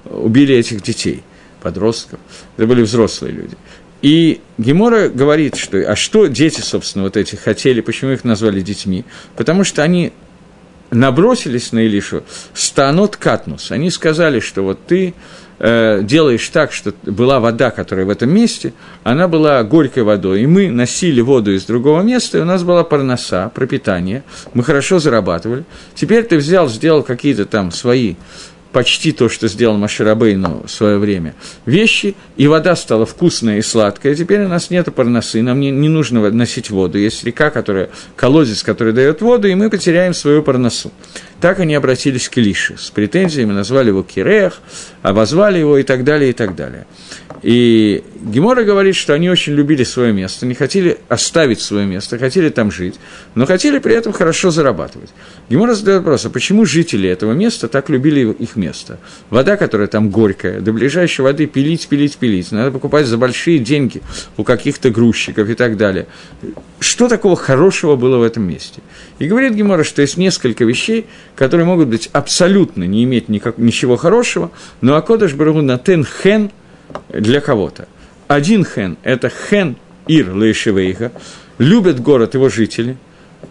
убили 0.05 0.55
этих 0.55 0.81
детей, 0.81 1.23
подростков. 1.61 2.21
Это 2.55 2.67
были 2.67 2.83
взрослые 2.83 3.33
люди. 3.33 3.57
И 4.03 4.41
Гемора 4.57 5.07
говорит, 5.07 5.55
что 5.55 5.77
а 5.89 5.95
что 5.95 6.27
дети, 6.27 6.59
собственно, 6.59 7.05
вот 7.05 7.15
эти 7.15 7.37
хотели, 7.37 7.79
почему 7.79 8.11
их 8.11 8.25
назвали 8.25 8.59
детьми? 8.59 9.05
Потому 9.37 9.63
что 9.63 9.81
они 9.81 10.11
набросились 10.91 11.71
на 11.71 11.79
Илишу 11.79 12.23
станот 12.53 13.15
катнус. 13.15 13.71
Они 13.71 13.89
сказали, 13.89 14.41
что 14.41 14.61
вот 14.63 14.85
ты 14.85 15.13
э, 15.57 16.01
делаешь 16.03 16.47
так, 16.49 16.73
что 16.73 16.93
была 17.03 17.39
вода, 17.39 17.71
которая 17.71 18.05
в 18.05 18.09
этом 18.09 18.29
месте, 18.29 18.73
она 19.03 19.29
была 19.29 19.63
горькой 19.63 20.03
водой, 20.03 20.41
и 20.41 20.47
мы 20.47 20.69
носили 20.69 21.21
воду 21.21 21.53
из 21.53 21.63
другого 21.63 22.01
места, 22.01 22.37
и 22.37 22.41
у 22.41 22.45
нас 22.45 22.63
была 22.63 22.83
парноса, 22.83 23.49
пропитание, 23.55 24.25
мы 24.53 24.63
хорошо 24.63 24.99
зарабатывали. 24.99 25.63
Теперь 25.95 26.25
ты 26.25 26.35
взял, 26.35 26.67
сделал 26.67 27.03
какие-то 27.03 27.45
там 27.45 27.71
свои 27.71 28.15
почти 28.73 29.11
то, 29.11 29.29
что 29.29 29.47
сделал 29.47 29.77
Маширабейну 29.77 30.63
в 30.65 30.69
свое 30.69 30.97
время, 30.97 31.35
вещи, 31.65 32.15
и 32.35 32.47
вода 32.47 32.75
стала 32.75 33.05
вкусная 33.05 33.59
и 33.59 33.61
сладкая. 33.61 34.15
Теперь 34.15 34.43
у 34.43 34.47
нас 34.49 34.69
нет 34.69 34.93
парносы, 34.93 35.41
нам 35.41 35.59
не, 35.59 35.71
не 35.71 35.87
нужно 35.87 36.29
носить 36.31 36.69
воду. 36.69 36.97
Есть 36.97 37.23
река, 37.23 37.51
которая, 37.51 37.89
колодец, 38.15 38.63
который 38.63 38.91
дает 38.91 39.21
воду, 39.21 39.47
и 39.47 39.55
мы 39.55 39.69
потеряем 39.69 40.13
свою 40.13 40.43
парносу. 40.43 40.91
Так 41.39 41.59
они 41.59 41.75
обратились 41.75 42.29
к 42.29 42.37
Илише 42.37 42.75
с 42.77 42.89
претензиями, 42.89 43.51
назвали 43.51 43.89
его 43.89 44.01
Киреях, 44.01 44.59
обозвали 45.01 45.59
его 45.59 45.77
и 45.77 45.83
так 45.83 46.03
далее, 46.03 46.31
и 46.31 46.33
так 46.33 46.55
далее. 46.55 46.87
И 47.43 48.05
Гемора 48.21 48.63
говорит, 48.63 48.95
что 48.95 49.13
они 49.13 49.29
очень 49.29 49.53
любили 49.53 49.83
свое 49.83 50.13
место, 50.13 50.45
не 50.45 50.53
хотели 50.53 50.97
оставить 51.09 51.59
свое 51.59 51.85
место, 51.85 52.17
хотели 52.17 52.47
там 52.47 52.71
жить, 52.71 52.95
но 53.35 53.45
хотели 53.45 53.79
при 53.79 53.93
этом 53.93 54.13
хорошо 54.13 54.49
зарабатывать. 54.49 55.09
Гемора 55.49 55.73
задает 55.73 55.99
вопрос, 55.99 56.25
а 56.25 56.29
почему 56.29 56.65
жители 56.65 57.09
этого 57.09 57.33
места 57.33 57.67
так 57.67 57.89
любили 57.89 58.31
их 58.31 58.55
место? 58.55 58.97
Вода, 59.29 59.57
которая 59.57 59.87
там 59.87 60.09
горькая, 60.09 60.61
до 60.61 60.71
ближайшей 60.71 61.23
воды 61.23 61.45
пилить, 61.45 61.89
пилить, 61.89 62.15
пилить, 62.15 62.53
надо 62.53 62.71
покупать 62.71 63.07
за 63.07 63.17
большие 63.17 63.59
деньги 63.59 64.01
у 64.37 64.45
каких-то 64.45 64.89
грузчиков 64.89 65.49
и 65.49 65.55
так 65.55 65.75
далее. 65.75 66.07
Что 66.79 67.09
такого 67.09 67.35
хорошего 67.35 67.97
было 67.97 68.19
в 68.19 68.23
этом 68.23 68.43
месте? 68.43 68.81
И 69.19 69.27
говорит 69.27 69.53
Гемора, 69.53 69.83
что 69.83 70.01
есть 70.01 70.15
несколько 70.15 70.63
вещей, 70.63 71.07
которые 71.35 71.65
могут 71.65 71.89
быть 71.89 72.09
абсолютно 72.13 72.85
не 72.85 73.03
иметь 73.03 73.27
никак, 73.27 73.57
ничего 73.57 73.97
хорошего, 73.97 74.49
но 74.79 74.95
Акодыш 74.95 75.33
Барагу 75.33 75.61
Натен 75.61 76.05
Хен 76.05 76.49
для 77.09 77.41
кого-то. 77.41 77.87
Один 78.27 78.65
хен– 78.65 78.97
это 79.03 79.29
хен 79.29 79.75
ир 80.07 80.33
лейшевейха, 80.33 81.11
любят 81.57 81.99
город 81.99 82.33
его 82.33 82.49
жители, 82.49 82.97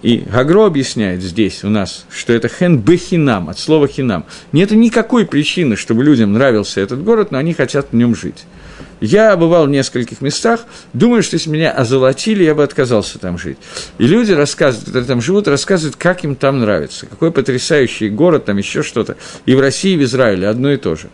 и 0.03 0.19
Гагро 0.19 0.67
объясняет 0.67 1.23
здесь 1.23 1.63
у 1.65 1.69
нас, 1.69 2.07
что 2.11 2.33
это 2.33 2.49
хен 2.49 2.79
бехинам, 2.79 3.49
от 3.49 3.59
слова 3.59 3.87
хинам. 3.87 4.25
Нет 4.53 4.71
никакой 4.71 5.27
причины, 5.27 5.77
чтобы 5.77 6.03
людям 6.03 6.33
нравился 6.33 6.81
этот 6.81 7.05
город, 7.05 7.31
но 7.31 7.39
они 7.39 7.53
хотят 7.53 7.89
в 7.93 7.95
нем 7.95 8.17
жить. 8.17 8.45
Я 9.01 9.37
бывал 9.37 9.67
в 9.67 9.71
нескольких 9.71 10.21
местах, 10.21 10.61
думаю, 10.93 11.25
что 11.25 11.35
если 11.35 11.51
меня 11.51 11.73
озолотили, 11.73 12.45
я 12.45 12.55
бы 12.55 12.63
отказался 12.63 13.19
там 13.19 13.37
жить. 13.37 13.59
И 13.99 14.07
люди 14.07 14.31
рассказывают, 14.31 14.87
которые 14.87 15.07
там 15.07 15.21
живут, 15.21 15.49
рассказывают, 15.49 15.97
как 15.97 16.23
им 16.23 16.37
там 16.37 16.61
нравится, 16.61 17.07
какой 17.07 17.33
потрясающий 17.33 18.09
город, 18.09 18.45
там 18.45 18.59
еще 18.59 18.85
что-то. 18.85 19.17
И 19.45 19.57
в 19.57 19.61
России, 19.61 19.95
и 19.95 19.97
в 19.97 20.05
Израиле 20.05 20.49
одно 20.49 20.73
и 20.73 20.77
то 20.77 20.95
же. 20.95 21.09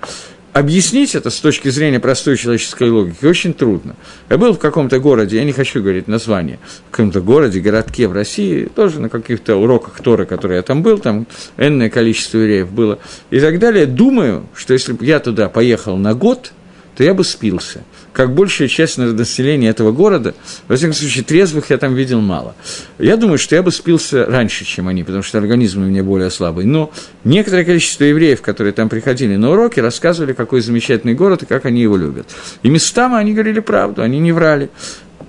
Объяснить 0.53 1.15
это 1.15 1.31
с 1.31 1.39
точки 1.41 1.69
зрения 1.69 2.01
простой 2.01 2.37
человеческой 2.37 2.91
логики 2.91 3.25
очень 3.25 3.55
трудно. 3.55 3.95
Я 4.29 4.39
был 4.39 4.55
в 4.55 4.59
каком-то 4.59 4.99
городе, 4.99 5.37
я 5.37 5.45
не 5.45 5.53
хочу 5.53 5.81
говорить 5.81 6.09
название, 6.09 6.59
в 6.89 6.91
каком-то 6.91 7.21
городе, 7.21 7.61
городке 7.61 8.09
в 8.09 8.13
России, 8.13 8.65
тоже 8.75 9.01
на 9.01 9.09
каких-то 9.09 9.57
уроках 9.57 10.01
Тора, 10.01 10.25
которые 10.25 10.57
я 10.57 10.63
там 10.63 10.83
был, 10.83 10.99
там 10.99 11.27
энное 11.57 11.91
количество 11.91 12.39
евреев 12.39 12.71
было, 12.71 12.99
и 13.31 13.41
так 13.41 13.59
далее. 13.59 13.87
Думаю, 13.87 14.47
что 14.55 14.73
если 14.73 14.93
бы 14.93 15.05
я 15.05 15.21
туда 15.21 15.49
поехал 15.49 15.97
на 15.97 16.15
год– 16.15 16.53
то 16.99 17.05
я 17.05 17.15
бы 17.15 17.23
спился. 17.23 17.85
Как 18.13 18.35
большая 18.35 18.67
часть 18.67 18.99
населения 18.99 19.69
этого 19.69 19.93
города, 19.93 20.35
во 20.67 20.75
всяком 20.75 20.95
случае, 20.95 21.23
трезвых 21.23 21.71
я 21.71 21.79
там 21.79 21.95
видел 21.95 22.21
мало. 22.21 22.57
Я 22.99 23.17
думаю, 23.17 23.39
что 23.39 23.55
я 23.55 23.63
бы 23.63 23.71
спился 23.71 24.27
раньше, 24.27 24.65
чем 24.65 24.89
они, 24.89 25.05
потому 25.05 25.23
что 25.23 25.39
организм 25.39 25.85
у 25.85 25.87
меня 25.87 26.03
более 26.03 26.29
слабый. 26.29 26.65
Но 26.65 26.91
некоторое 27.23 27.65
количество 27.65 28.03
евреев, 28.03 28.43
которые 28.43 28.73
там 28.73 28.89
приходили 28.89 29.37
на 29.37 29.53
уроки, 29.53 29.79
рассказывали, 29.79 30.33
какой 30.33 30.61
замечательный 30.61 31.15
город 31.15 31.45
и 31.45 31.47
как 31.47 31.67
они 31.67 31.83
его 31.83 31.97
любят. 31.97 32.27
И 32.65 32.69
местами 32.69 33.15
они 33.15 33.33
говорили 33.33 33.61
правду, 33.61 34.03
они 34.03 34.19
не 34.19 34.33
врали. 34.33 34.69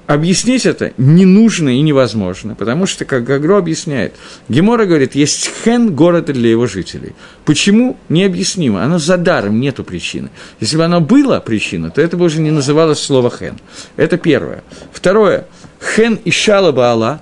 Объяснить 0.10 0.66
это 0.66 0.91
не 0.97 1.24
нужно 1.24 1.70
и 1.70 1.82
невозможно, 1.82 2.55
потому 2.55 2.88
что, 2.88 3.05
как 3.05 3.24
Гагро 3.26 3.60
объясняет, 3.60 4.16
Гемора 4.47 4.88
говорит, 4.88 5.14
есть 5.14 5.51
хен 5.64 5.93
города 5.93 6.34
для 6.34 6.49
его 6.49 6.66
жителей. 6.66 7.14
Почему? 7.45 7.95
Необъяснимо. 8.10 8.84
Оно 8.84 8.97
за 8.97 9.18
даром, 9.18 9.60
нету 9.60 9.84
причины. 9.84 10.32
Если 10.60 10.78
бы 10.78 10.86
оно 10.86 10.99
было 10.99 11.39
причина, 11.39 11.91
то 11.91 12.01
это 12.01 12.18
бы 12.18 12.26
уже 12.26 12.41
не 12.41 12.49
называлось 12.49 12.97
слово 12.97 13.30
хен. 13.30 13.60
Это 13.97 14.18
первое. 14.18 14.64
Второе. 14.91 15.45
Хен 15.80 16.18
и 16.26 16.32
шалаба 16.32 16.88
Алла. 16.88 17.22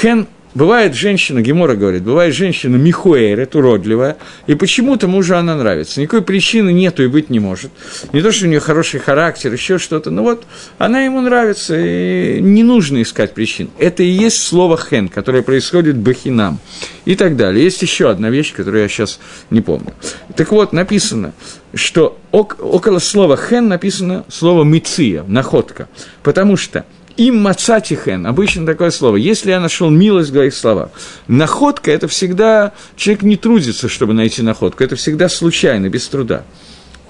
Хен 0.00 0.26
Бывает 0.52 0.94
женщина, 0.94 1.42
Гемора 1.42 1.76
говорит, 1.76 2.02
бывает 2.02 2.34
женщина 2.34 2.74
Михуэрет, 2.74 3.54
уродливая, 3.54 4.16
и 4.48 4.56
почему-то 4.56 5.06
мужу 5.06 5.36
она 5.36 5.54
нравится. 5.54 6.00
Никакой 6.00 6.22
причины 6.22 6.72
нету 6.72 7.04
и 7.04 7.06
быть 7.06 7.30
не 7.30 7.38
может. 7.38 7.70
Не 8.12 8.20
то, 8.20 8.32
что 8.32 8.46
у 8.46 8.48
нее 8.48 8.58
хороший 8.58 8.98
характер, 8.98 9.52
еще 9.52 9.78
что-то, 9.78 10.10
но 10.10 10.24
вот 10.24 10.44
она 10.76 11.02
ему 11.02 11.20
нравится, 11.20 11.76
и 11.78 12.40
не 12.40 12.64
нужно 12.64 13.00
искать 13.02 13.32
причин. 13.32 13.70
Это 13.78 14.02
и 14.02 14.08
есть 14.08 14.42
слово 14.42 14.76
«хен», 14.76 15.08
которое 15.08 15.42
происходит 15.42 15.96
бахинам 15.96 16.58
и 17.04 17.14
так 17.14 17.36
далее. 17.36 17.62
Есть 17.62 17.82
еще 17.82 18.10
одна 18.10 18.28
вещь, 18.28 18.52
которую 18.52 18.82
я 18.82 18.88
сейчас 18.88 19.20
не 19.50 19.60
помню. 19.60 19.94
Так 20.34 20.50
вот, 20.50 20.72
написано, 20.72 21.32
что 21.74 22.18
около 22.32 22.98
слова 22.98 23.36
«хен» 23.36 23.68
написано 23.68 24.24
слово 24.28 24.64
«миция», 24.64 25.22
«находка», 25.22 25.88
потому 26.24 26.56
что– 26.56 26.84
им 27.20 27.42
мацатихен, 27.42 28.26
обычно 28.26 28.64
такое 28.64 28.90
слово, 28.90 29.16
если 29.16 29.50
я 29.50 29.60
нашел 29.60 29.90
милость 29.90 30.30
в 30.30 30.32
твоих 30.32 30.54
словах. 30.54 30.88
Находка– 31.28 31.90
это 31.92 32.08
всегда, 32.08 32.72
человек 32.96 33.22
не 33.22 33.36
трудится, 33.36 33.90
чтобы 33.90 34.14
найти 34.14 34.40
находку, 34.40 34.82
это 34.82 34.96
всегда 34.96 35.28
случайно, 35.28 35.90
без 35.90 36.08
труда. 36.08 36.44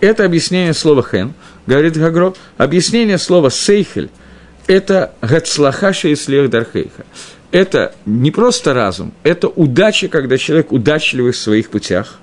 Это 0.00 0.24
объяснение 0.24 0.74
слова 0.74 1.04
хен, 1.08 1.32
говорит 1.66 1.96
Гагро, 1.96 2.34
объяснение 2.56 3.18
слова 3.18 3.50
сейхель– 3.50 4.10
это 4.66 5.12
гацлахаша 5.22 6.08
и 6.08 6.16
слех 6.16 6.50
дархейха. 6.50 7.04
Это 7.52 7.94
не 8.04 8.32
просто 8.32 8.74
разум, 8.74 9.12
это 9.22 9.46
удача, 9.46 10.08
когда 10.08 10.38
человек 10.38 10.72
удачливый 10.72 11.30
в 11.30 11.36
своих 11.36 11.70
путях. 11.70 12.18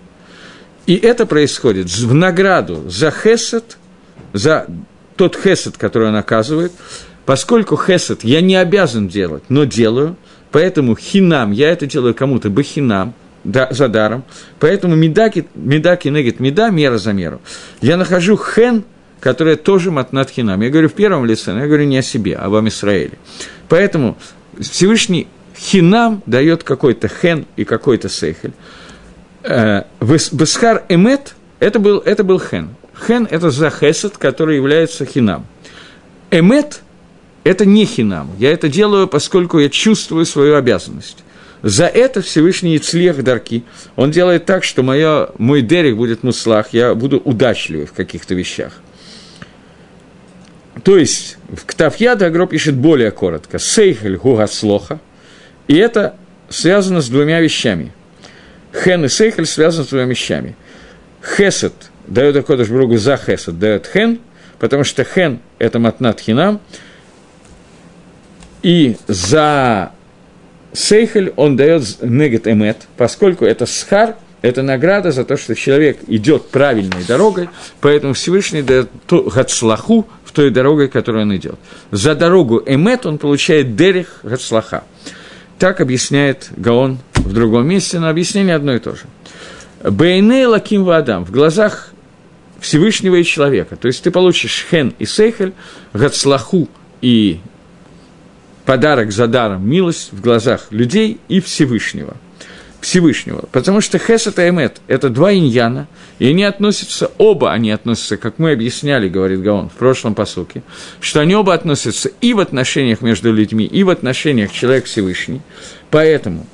И 0.87 0.95
это 0.95 1.25
происходит 1.25 1.89
в 1.89 2.13
награду 2.13 2.83
за 2.89 3.11
хесед, 3.11 3.77
за 4.33 4.67
тот 5.15 5.37
хесед, 5.37 5.77
который 5.77 6.09
он 6.09 6.15
оказывает, 6.17 6.73
поскольку 7.27 7.75
хесед 7.75 8.23
я 8.23 8.39
не 8.39 8.55
обязан 8.55 9.09
делать, 9.09 9.43
но 9.49 9.65
делаю, 9.65 10.15
поэтому 10.49 10.95
хинам, 10.95 11.51
я 11.51 11.69
это 11.69 11.85
делаю 11.85 12.15
кому-то 12.15 12.49
бахинам, 12.49 13.13
да, 13.43 13.67
за 13.69 13.89
даром, 13.89 14.23
поэтому 14.61 14.95
медаки, 14.95 15.45
медаки 15.53 16.07
негет 16.07 16.39
меда, 16.39 16.69
мера 16.69 16.97
за 16.97 17.11
меру. 17.11 17.41
Я 17.81 17.97
нахожу 17.97 18.37
хен, 18.37 18.85
которая 19.19 19.57
тоже 19.57 19.91
матнат 19.91 20.29
хинам. 20.29 20.61
Я 20.61 20.69
говорю 20.69 20.87
в 20.87 20.93
первом 20.93 21.25
лице, 21.25 21.51
но 21.51 21.59
я 21.59 21.67
говорю 21.67 21.83
не 21.83 21.97
о 21.97 22.01
себе, 22.01 22.37
а 22.37 22.45
об 22.45 22.65
Израиле. 22.65 23.17
Поэтому 23.67 24.17
Всевышний 24.57 25.27
хинам 25.57 26.23
дает 26.25 26.63
какой-то 26.63 27.09
хен 27.09 27.45
и 27.57 27.65
какой-то 27.65 28.07
сейхель. 28.07 28.53
Э, 29.43 29.83
Бесхар 29.99 30.85
эмет– 30.87 31.35
это 31.59 31.79
был, 31.79 31.99
это 31.99 32.23
был 32.23 32.39
хен. 32.39 32.69
Хен– 33.05 33.27
это 33.29 33.49
за 33.49 33.69
хесед, 33.69 34.17
который 34.17 34.55
является 34.55 35.05
хинам. 35.05 35.45
Эмет– 36.31 36.83
это 37.47 37.65
не 37.65 37.85
хинам. 37.85 38.31
Я 38.37 38.51
это 38.51 38.69
делаю, 38.69 39.07
поскольку 39.07 39.59
я 39.59 39.69
чувствую 39.69 40.25
свою 40.25 40.55
обязанность. 40.55 41.23
За 41.63 41.85
это 41.85 42.21
Всевышний 42.21 42.77
Ицлех 42.77 43.23
Дарки. 43.23 43.63
Он 43.95 44.11
делает 44.11 44.45
так, 44.45 44.63
что 44.63 44.83
моё, 44.83 45.29
мой 45.37 45.61
дерек 45.61 45.95
будет 45.95 46.23
муслах, 46.23 46.73
я 46.73 46.93
буду 46.93 47.17
удачливый 47.17 47.85
в 47.85 47.93
каких-то 47.93 48.35
вещах. 48.35 48.73
То 50.83 50.97
есть, 50.97 51.37
в 51.49 51.65
Ктавьяда 51.65 52.27
Агро 52.27 52.45
пишет 52.45 52.75
более 52.75 53.11
коротко. 53.11 53.59
Сейхель 53.59 54.17
гугаслоха. 54.17 54.99
И 55.67 55.75
это 55.75 56.15
связано 56.49 57.01
с 57.01 57.09
двумя 57.09 57.39
вещами. 57.39 57.91
Хен 58.83 59.05
и 59.05 59.09
Сейхель 59.09 59.45
связаны 59.45 59.85
с 59.85 59.87
двумя 59.87 60.05
вещами. 60.05 60.55
Хесед 61.35 61.73
дает 62.05 62.35
Акодыш 62.35 62.69
Бругу 62.69 62.97
за 62.97 63.17
Хесед, 63.17 63.57
дает 63.57 63.87
Хен, 63.87 64.19
потому 64.59 64.83
что 64.83 65.03
Хен– 65.03 65.39
это 65.59 65.79
матнат 65.79 66.21
хинам, 66.21 66.61
и 68.63 68.97
за 69.07 69.91
Сейхель 70.73 71.33
он 71.35 71.55
дает 71.55 72.01
негет 72.01 72.47
эмет, 72.47 72.87
поскольку 72.97 73.45
это 73.45 73.65
схар, 73.65 74.15
это 74.41 74.61
награда 74.61 75.11
за 75.11 75.23
то, 75.25 75.37
что 75.37 75.55
человек 75.55 75.97
идет 76.07 76.49
правильной 76.49 77.03
дорогой, 77.07 77.49
поэтому 77.81 78.13
Всевышний 78.13 78.61
дает 78.61 78.89
гацлаху 79.09 80.07
в 80.23 80.31
той 80.31 80.51
дороге, 80.51 80.87
которой 80.87 81.23
он 81.23 81.35
идет. 81.35 81.55
За 81.91 82.15
дорогу 82.15 82.61
эмет 82.65 83.05
он 83.05 83.17
получает 83.17 83.75
дерех 83.75 84.19
гацлаха. 84.23 84.83
Так 85.57 85.81
объясняет 85.81 86.49
Гаон 86.55 86.99
в 87.15 87.33
другом 87.33 87.67
месте, 87.67 87.99
но 87.99 88.09
объяснение 88.09 88.55
одно 88.55 88.75
и 88.75 88.79
то 88.79 88.91
же. 88.91 89.03
Бейней 89.83 90.45
лаким 90.45 90.83
вадам, 90.83 91.25
в 91.25 91.31
глазах 91.31 91.89
Всевышнего 92.59 93.15
и 93.15 93.23
человека. 93.23 93.75
То 93.75 93.87
есть 93.87 94.03
ты 94.03 94.11
получишь 94.11 94.65
хен 94.69 94.93
и 94.99 95.05
сейхель, 95.05 95.53
гацлаху 95.93 96.69
и 97.01 97.39
подарок 98.67 99.13
за 99.13 99.27
даром, 99.27 99.67
милость 99.67 100.09
в 100.11 100.19
глазах 100.19 100.67
людей 100.71 101.19
и 101.29 101.39
Всевышнего. 101.39 102.17
Всевышнего. 102.81 103.45
Потому 103.53 103.79
что 103.79 103.97
Хесет 103.97 104.39
и 104.39 104.49
Эмет– 104.49 104.81
это 104.87 105.09
два 105.09 105.33
иньяна, 105.33 105.87
и 106.19 106.27
они 106.27 106.43
относятся, 106.43 107.09
оба 107.17 107.53
они 107.53 107.71
относятся, 107.71 108.17
как 108.17 108.39
мы 108.39 108.51
объясняли, 108.51 109.07
говорит 109.07 109.41
Гаон 109.41 109.69
в 109.69 109.73
прошлом 109.73 110.15
посуке, 110.15 110.63
что 110.99 111.21
они 111.21 111.33
оба 111.33 111.53
относятся 111.53 112.11
и 112.19 112.33
в 112.33 112.41
отношениях 112.41 113.01
между 113.01 113.31
людьми, 113.31 113.65
и 113.65 113.83
в 113.83 113.89
отношениях 113.89 114.51
человек-Всевышний. 114.51 115.41
Поэтому 115.89 116.45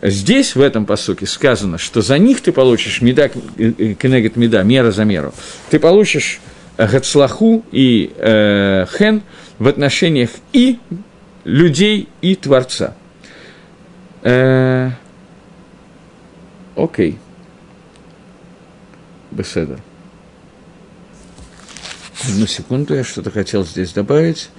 здесь, 0.00 0.56
в 0.56 0.62
этом 0.62 0.86
посуке, 0.86 1.26
сказано, 1.26 1.76
что 1.76 2.00
за 2.00 2.16
них 2.16 2.40
ты 2.40 2.50
получишь 2.50 3.02
меда, 3.02 3.28
кенегет 3.28 4.36
меда, 4.36 4.62
мера 4.62 4.90
за 4.90 5.04
меру. 5.04 5.34
Ты 5.68 5.78
получишь 5.78 6.40
Гацлаху 6.78 7.62
и 7.72 8.10
э, 8.16 8.86
Хен 8.98 9.20
в 9.58 9.68
отношениях 9.68 10.30
и 10.54 10.78
людей 11.48 12.08
и 12.20 12.36
Творца. 12.36 12.94
Э, 14.22 14.90
окей. 16.76 17.18
Беседа. 19.30 19.78
Одну 22.24 22.46
секунду, 22.46 22.94
я 22.94 23.04
что-то 23.04 23.30
хотел 23.30 23.64
здесь 23.64 23.92
добавить. 23.92 24.50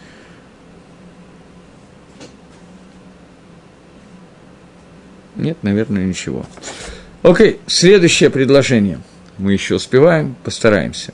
Нет, 5.35 5.57
наверное, 5.61 6.05
ничего. 6.05 6.45
Окей, 7.21 7.59
следующее 7.67 8.29
предложение. 8.29 8.99
Мы 9.37 9.53
еще 9.53 9.75
успеваем, 9.75 10.35
постараемся. 10.43 11.13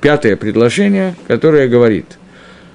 Пятое 0.00 0.36
предложение, 0.36 1.14
которое 1.28 1.68
говорит 1.68 2.16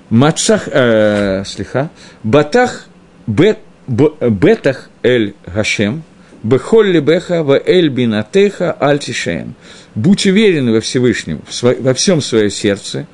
Мацах, 0.10 0.68
э, 0.72 1.44
слиха, 1.46 1.90
Батах 2.24 2.88
бет, 3.28 3.60
Бетах 3.88 4.90
эль 5.04 5.36
Гашем, 5.46 6.04
Бехолли 6.44 7.00
беха 7.00 7.44
в 7.44 7.60
эль 7.60 7.90
бинатеха 7.90 8.72
альтишеем. 8.72 9.56
Будь 9.96 10.28
уверен 10.28 10.72
во 10.72 10.80
Всевышнем, 10.80 11.42
во 11.62 11.94
всем 11.96 12.22
свое 12.22 12.52
сердце, 12.52 13.08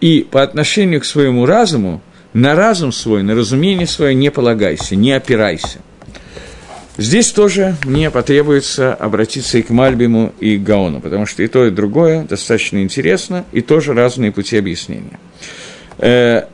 и 0.00 0.26
по 0.30 0.42
отношению 0.42 1.00
к 1.00 1.06
своему 1.06 1.46
разуму, 1.46 2.02
на 2.34 2.54
разум 2.54 2.92
свой, 2.92 3.22
на 3.22 3.34
разумение 3.34 3.86
свое 3.86 4.14
не 4.14 4.30
полагайся, 4.30 4.94
не 4.94 5.12
опирайся. 5.12 5.78
Здесь 6.98 7.32
тоже 7.32 7.76
мне 7.84 8.10
потребуется 8.10 8.92
обратиться 8.92 9.56
и 9.56 9.62
к 9.62 9.70
Мальбиму, 9.70 10.34
и 10.40 10.58
к 10.58 10.62
Гаону, 10.62 11.00
потому 11.00 11.24
что 11.24 11.42
и 11.42 11.46
то, 11.46 11.66
и 11.66 11.70
другое 11.70 12.24
достаточно 12.24 12.82
интересно, 12.82 13.46
и 13.52 13.62
тоже 13.62 13.94
разные 13.94 14.32
пути 14.32 14.58
объяснения. 14.58 15.18
Э, 15.98 16.44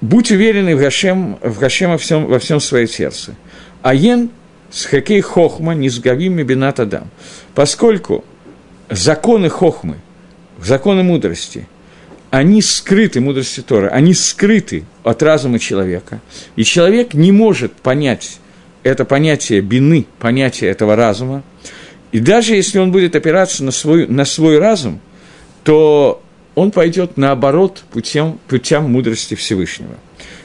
будь 0.00 0.30
уверенный 0.30 0.74
в 0.74 0.80
Гашем, 0.80 1.38
в 1.42 1.58
Гашем 1.58 1.90
во 1.90 1.98
всем, 1.98 2.26
во 2.26 2.38
всем 2.38 2.60
свое 2.60 2.86
сердце. 2.86 3.34
Аен 3.82 4.30
с 4.70 4.84
хокей 4.84 5.20
хохма 5.20 5.74
не 5.74 5.88
сгавим 5.88 6.36
бинат 6.36 6.80
адам. 6.80 7.10
Поскольку 7.54 8.24
законы 8.88 9.48
хохмы, 9.48 9.96
законы 10.62 11.02
мудрости, 11.02 11.68
они 12.30 12.62
скрыты, 12.62 13.20
мудрости 13.20 13.60
Тора, 13.60 13.88
они 13.88 14.14
скрыты 14.14 14.84
от 15.02 15.22
разума 15.22 15.58
человека. 15.58 16.20
И 16.56 16.64
человек 16.64 17.12
не 17.12 17.30
может 17.30 17.74
понять 17.74 18.38
это 18.82 19.04
понятие 19.04 19.60
бины, 19.60 20.06
понятие 20.18 20.70
этого 20.70 20.96
разума. 20.96 21.42
И 22.10 22.18
даже 22.18 22.54
если 22.54 22.78
он 22.78 22.92
будет 22.92 23.16
опираться 23.16 23.64
на 23.64 23.70
свой, 23.70 24.06
на 24.06 24.24
свой 24.24 24.58
разум, 24.58 25.00
то 25.64 26.21
он 26.54 26.70
пойдет 26.70 27.16
наоборот 27.16 27.84
путем, 27.90 28.38
путям 28.48 28.90
мудрости 28.90 29.34
Всевышнего. 29.34 29.96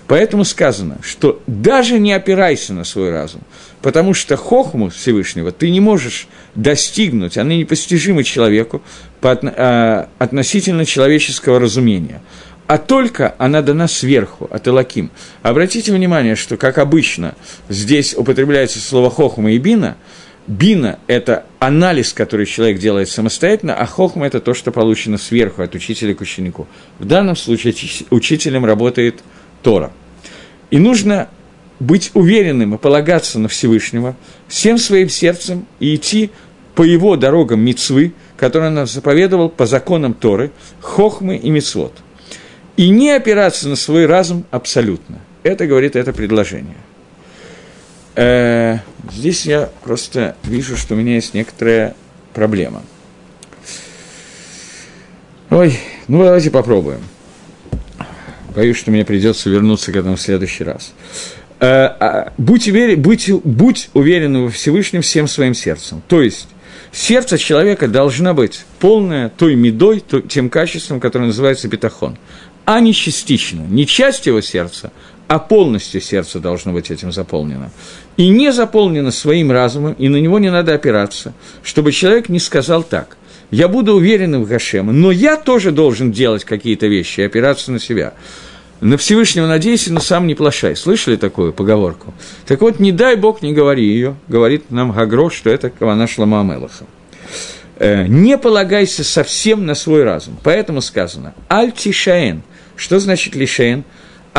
Поэтому 0.08 0.46
сказано, 0.46 1.00
что 1.02 1.42
даже 1.48 2.00
не 2.00 2.14
опирайся 2.14 2.74
на 2.74 2.86
свой 2.86 3.12
разум, 3.12 3.42
потому 3.82 4.14
что 4.14 4.38
хохму 4.38 4.90
Всевышнего 4.90 5.52
ты 5.52 5.70
не 5.70 5.82
можешь 5.82 6.30
достигнуть, 6.56 7.38
она 7.38 7.56
непостижима 7.56 8.24
человеку 8.24 8.82
а, 9.22 10.08
относительно 10.18 10.86
человеческого 10.86 11.60
разумения, 11.60 12.22
а 12.68 12.78
только 12.78 13.36
она 13.38 13.62
дана 13.62 13.90
сверху, 13.90 14.48
от 14.50 14.68
Элаким. 14.68 15.12
Обратите 15.42 15.92
внимание, 15.92 16.36
что, 16.36 16.56
как 16.56 16.78
обычно, 16.78 17.36
здесь 17.68 18.16
употребляется 18.16 18.80
слово 18.80 19.10
хохма 19.10 19.52
и 19.52 19.58
бина, 19.58 19.98
Бина– 20.48 21.00
это 21.08 21.46
анализ, 21.60 22.14
который 22.14 22.46
человек 22.46 22.80
делает 22.80 23.10
самостоятельно, 23.10 23.76
а 23.76 23.86
хохма– 23.86 24.26
это 24.28 24.40
то, 24.40 24.54
что 24.54 24.72
получено 24.72 25.18
сверху, 25.18 25.62
от 25.62 25.76
учителя 25.76 26.16
к 26.16 26.22
ученику. 26.22 26.68
В 27.00 27.06
данном 27.06 27.36
случае 27.36 27.76
учителем 28.12 28.64
работает 28.64 29.22
Тора. 29.62 29.92
И 30.72 30.80
нужно 30.80 31.28
быть 31.80 32.12
уверенным 32.14 32.76
и 32.76 32.78
полагаться 32.78 33.40
на 33.40 33.50
Всевышнего 33.50 34.16
всем 34.48 34.78
своим 34.78 35.10
сердцем 35.10 35.68
и 35.80 35.96
идти 35.96 36.32
по 36.76 36.84
его 36.84 37.18
дорогам 37.18 37.60
мицвы, 37.60 38.14
которые 38.38 38.72
он 38.72 38.88
заповедовал 38.88 39.50
по 39.50 39.66
законам 39.66 40.14
Торы, 40.14 40.52
хохмы 40.80 41.36
и 41.36 41.50
мицвод. 41.50 41.94
И 42.78 42.90
не 42.90 43.10
опираться 43.10 43.68
на 43.68 43.76
свой 43.76 44.06
разум 44.06 44.46
абсолютно. 44.52 45.20
Это 45.44 45.68
говорит 45.68 45.96
это 45.96 46.14
предложение. 46.14 46.78
Э, 48.18 48.80
здесь 49.12 49.46
я 49.46 49.70
просто 49.84 50.36
вижу, 50.44 50.76
что 50.76 50.96
у 50.96 50.98
меня 50.98 51.16
есть 51.16 51.34
некоторая 51.34 51.96
проблема. 52.34 52.84
Ой, 55.50 55.80
ну 56.10 56.24
давайте 56.24 56.52
попробуем 56.52 57.00
боюсь, 58.58 58.78
что 58.78 58.90
мне 58.90 59.06
придется 59.06 59.52
вернуться 59.52 59.92
к 59.92 59.96
этому 59.96 60.16
в 60.16 60.22
следующий 60.22 60.64
раз. 60.64 60.94
Э, 61.60 61.86
а, 62.00 62.34
будь, 62.40 62.68
уверен, 62.68 63.00
будь, 63.00 63.30
будь 63.44 63.90
уверен 63.94 64.46
во 64.46 64.50
Всевышнем 64.50 65.04
всем 65.04 65.28
своим 65.28 65.54
сердцем. 65.54 66.02
То 66.08 66.24
есть, 66.24 66.48
сердце 66.92 67.38
человека 67.38 67.88
должно 67.88 68.34
быть 68.34 68.66
полное 68.80 69.30
той 69.30 69.54
медой, 69.54 70.04
тем 70.28 70.50
качеством, 70.50 71.00
которое 71.00 71.26
называется 71.26 71.68
бетахон, 71.68 72.18
а 72.66 72.80
не 72.80 72.96
частично, 72.96 73.62
не 73.62 73.86
часть 73.86 74.26
его 74.26 74.42
сердца, 74.42 74.92
а 75.28 75.40
полностью 75.40 76.02
сердце 76.02 76.40
должно 76.40 76.74
быть 76.74 76.92
этим 76.92 77.12
заполнено. 77.12 77.72
И 78.16 78.30
не 78.30 78.52
заполнено 78.52 79.12
своим 79.12 79.52
разумом, 79.52 79.94
и 79.94 80.10
на 80.10 80.18
него 80.18 80.40
не 80.40 80.52
надо 80.52 80.74
опираться, 80.74 81.34
чтобы 81.64 81.92
человек 81.92 82.30
не 82.30 82.40
сказал 82.40 82.84
так. 82.84 83.18
Я 83.52 83.68
буду 83.68 83.94
уверен 83.94 84.42
в 84.44 84.48
Гашема, 84.48 84.92
но 84.92 85.12
я 85.12 85.38
тоже 85.38 85.72
должен 85.72 86.12
делать 86.12 86.44
какие-то 86.44 86.88
вещи, 86.88 87.22
опираться 87.22 87.72
на 87.72 87.80
себя 87.80 88.14
на 88.82 88.98
Всевышнего 88.98 89.48
надейся, 89.48 89.92
но 89.92 90.00
сам 90.00 90.28
не 90.28 90.36
плашай. 90.36 90.76
Слышали 90.76 91.16
такую 91.16 91.54
поговорку? 91.54 92.14
Так 92.46 92.62
вот, 92.62 92.80
не 92.80 92.92
дай 92.92 93.16
Бог, 93.16 93.42
не 93.42 93.54
говори 93.54 93.86
ее, 93.86 94.16
говорит 94.28 94.70
нам 94.72 94.92
Гагро, 94.92 95.30
что 95.30 95.50
это 95.50 95.70
Кавана 95.70 96.08
Шлама 96.08 96.42
Амелаха. 96.42 96.86
Э, 97.78 98.08
не 98.08 98.38
полагайся 98.38 99.04
совсем 99.04 99.66
на 99.66 99.76
свой 99.76 100.04
разум. 100.04 100.38
Поэтому 100.44 100.82
сказано 100.82 101.34
«Аль-Тишаэн». 101.50 102.42
Что 102.76 103.00
значит 103.00 103.36
лишаэн? 103.36 103.84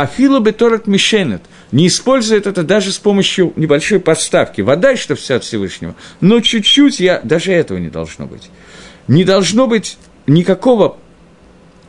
Афила 0.01 0.41
беторат 0.41 0.87
мишенет. 0.87 1.43
Не 1.73 1.87
использует 1.87 2.47
это 2.47 2.63
даже 2.63 2.93
с 2.93 2.99
помощью 2.99 3.53
небольшой 3.57 4.01
подставки. 4.01 4.61
Вода, 4.61 4.97
что 4.97 5.15
все 5.15 5.35
от 5.35 5.45
Всевышнего. 5.45 5.95
Но 6.21 6.41
чуть-чуть 6.41 7.01
я... 7.01 7.21
Даже 7.23 7.53
этого 7.53 7.79
не 7.79 7.89
должно 7.89 8.27
быть. 8.27 8.51
Не 9.07 9.25
должно 9.25 9.67
быть 9.67 9.99
никакого 10.27 10.99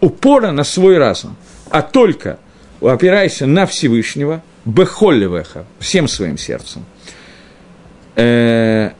упора 0.01 0.51
на 0.51 0.63
свой 0.63 0.97
разум 0.97 1.35
а 1.69 1.81
только 1.81 2.39
опирайся 2.81 3.45
на 3.45 3.65
Всевышнего, 3.65 4.43
бехолливеха, 4.65 5.65
всем 5.79 6.07
своим 6.07 6.37
сердцем. 6.37 6.85
Э, 8.15 8.91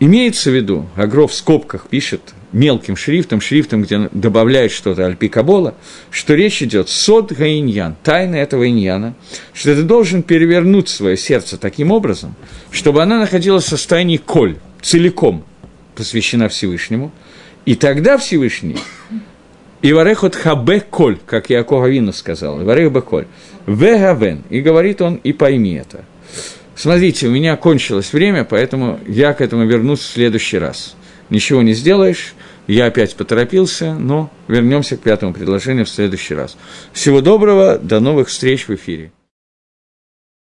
имеется 0.00 0.50
в 0.50 0.54
виду, 0.54 0.88
Агро 0.96 1.26
в 1.26 1.34
скобках 1.34 1.86
пишет 1.88 2.34
мелким 2.54 2.96
шрифтом, 2.96 3.42
шрифтом, 3.42 3.82
где 3.82 4.08
добавляет 4.12 4.72
что-то 4.72 5.04
альпикабола, 5.04 5.74
что 6.10 6.34
речь 6.34 6.62
идет 6.62 6.88
сод 6.88 7.32
гаиньян, 7.32 7.96
тайна 8.02 8.36
этого 8.36 8.66
иньяна, 8.68 9.14
что 9.52 9.74
ты 9.74 9.82
должен 9.82 10.22
перевернуть 10.22 10.88
свое 10.88 11.18
сердце 11.18 11.58
таким 11.58 11.90
образом, 11.90 12.34
чтобы 12.70 13.02
она 13.02 13.18
находилась 13.18 13.64
в 13.64 13.68
состоянии 13.68 14.16
коль, 14.16 14.56
целиком 14.80 15.44
посвящена 15.94 16.48
Всевышнему, 16.48 17.12
и 17.66 17.74
тогда 17.74 18.16
Всевышний 18.16 18.76
и 19.82 19.92
варехот 19.92 20.34
хабе 20.34 20.80
коль, 20.80 21.18
как 21.26 21.50
Яков 21.50 21.84
Авину 21.84 22.12
сказал, 22.12 22.60
и 22.60 22.64
варех 22.64 22.90
коль. 23.04 23.26
Вегавен. 23.66 24.42
И 24.48 24.60
говорит 24.60 25.02
он, 25.02 25.16
и 25.16 25.34
пойми 25.34 25.74
это. 25.74 26.04
Смотрите, 26.74 27.28
у 27.28 27.30
меня 27.30 27.56
кончилось 27.56 28.12
время, 28.12 28.44
поэтому 28.44 28.98
я 29.06 29.34
к 29.34 29.42
этому 29.42 29.66
вернусь 29.66 30.00
в 30.00 30.12
следующий 30.12 30.58
раз. 30.58 30.96
Ничего 31.30 31.62
не 31.62 31.72
сделаешь, 31.72 32.34
я 32.66 32.86
опять 32.86 33.14
поторопился, 33.14 33.94
но 33.94 34.30
вернемся 34.48 34.96
к 34.96 35.00
пятому 35.00 35.32
предложению 35.32 35.84
в 35.84 35.90
следующий 35.90 36.34
раз. 36.34 36.56
Всего 36.92 37.20
доброго, 37.20 37.78
до 37.78 38.00
новых 38.00 38.28
встреч 38.28 38.68
в 38.68 38.74
эфире. 38.74 39.12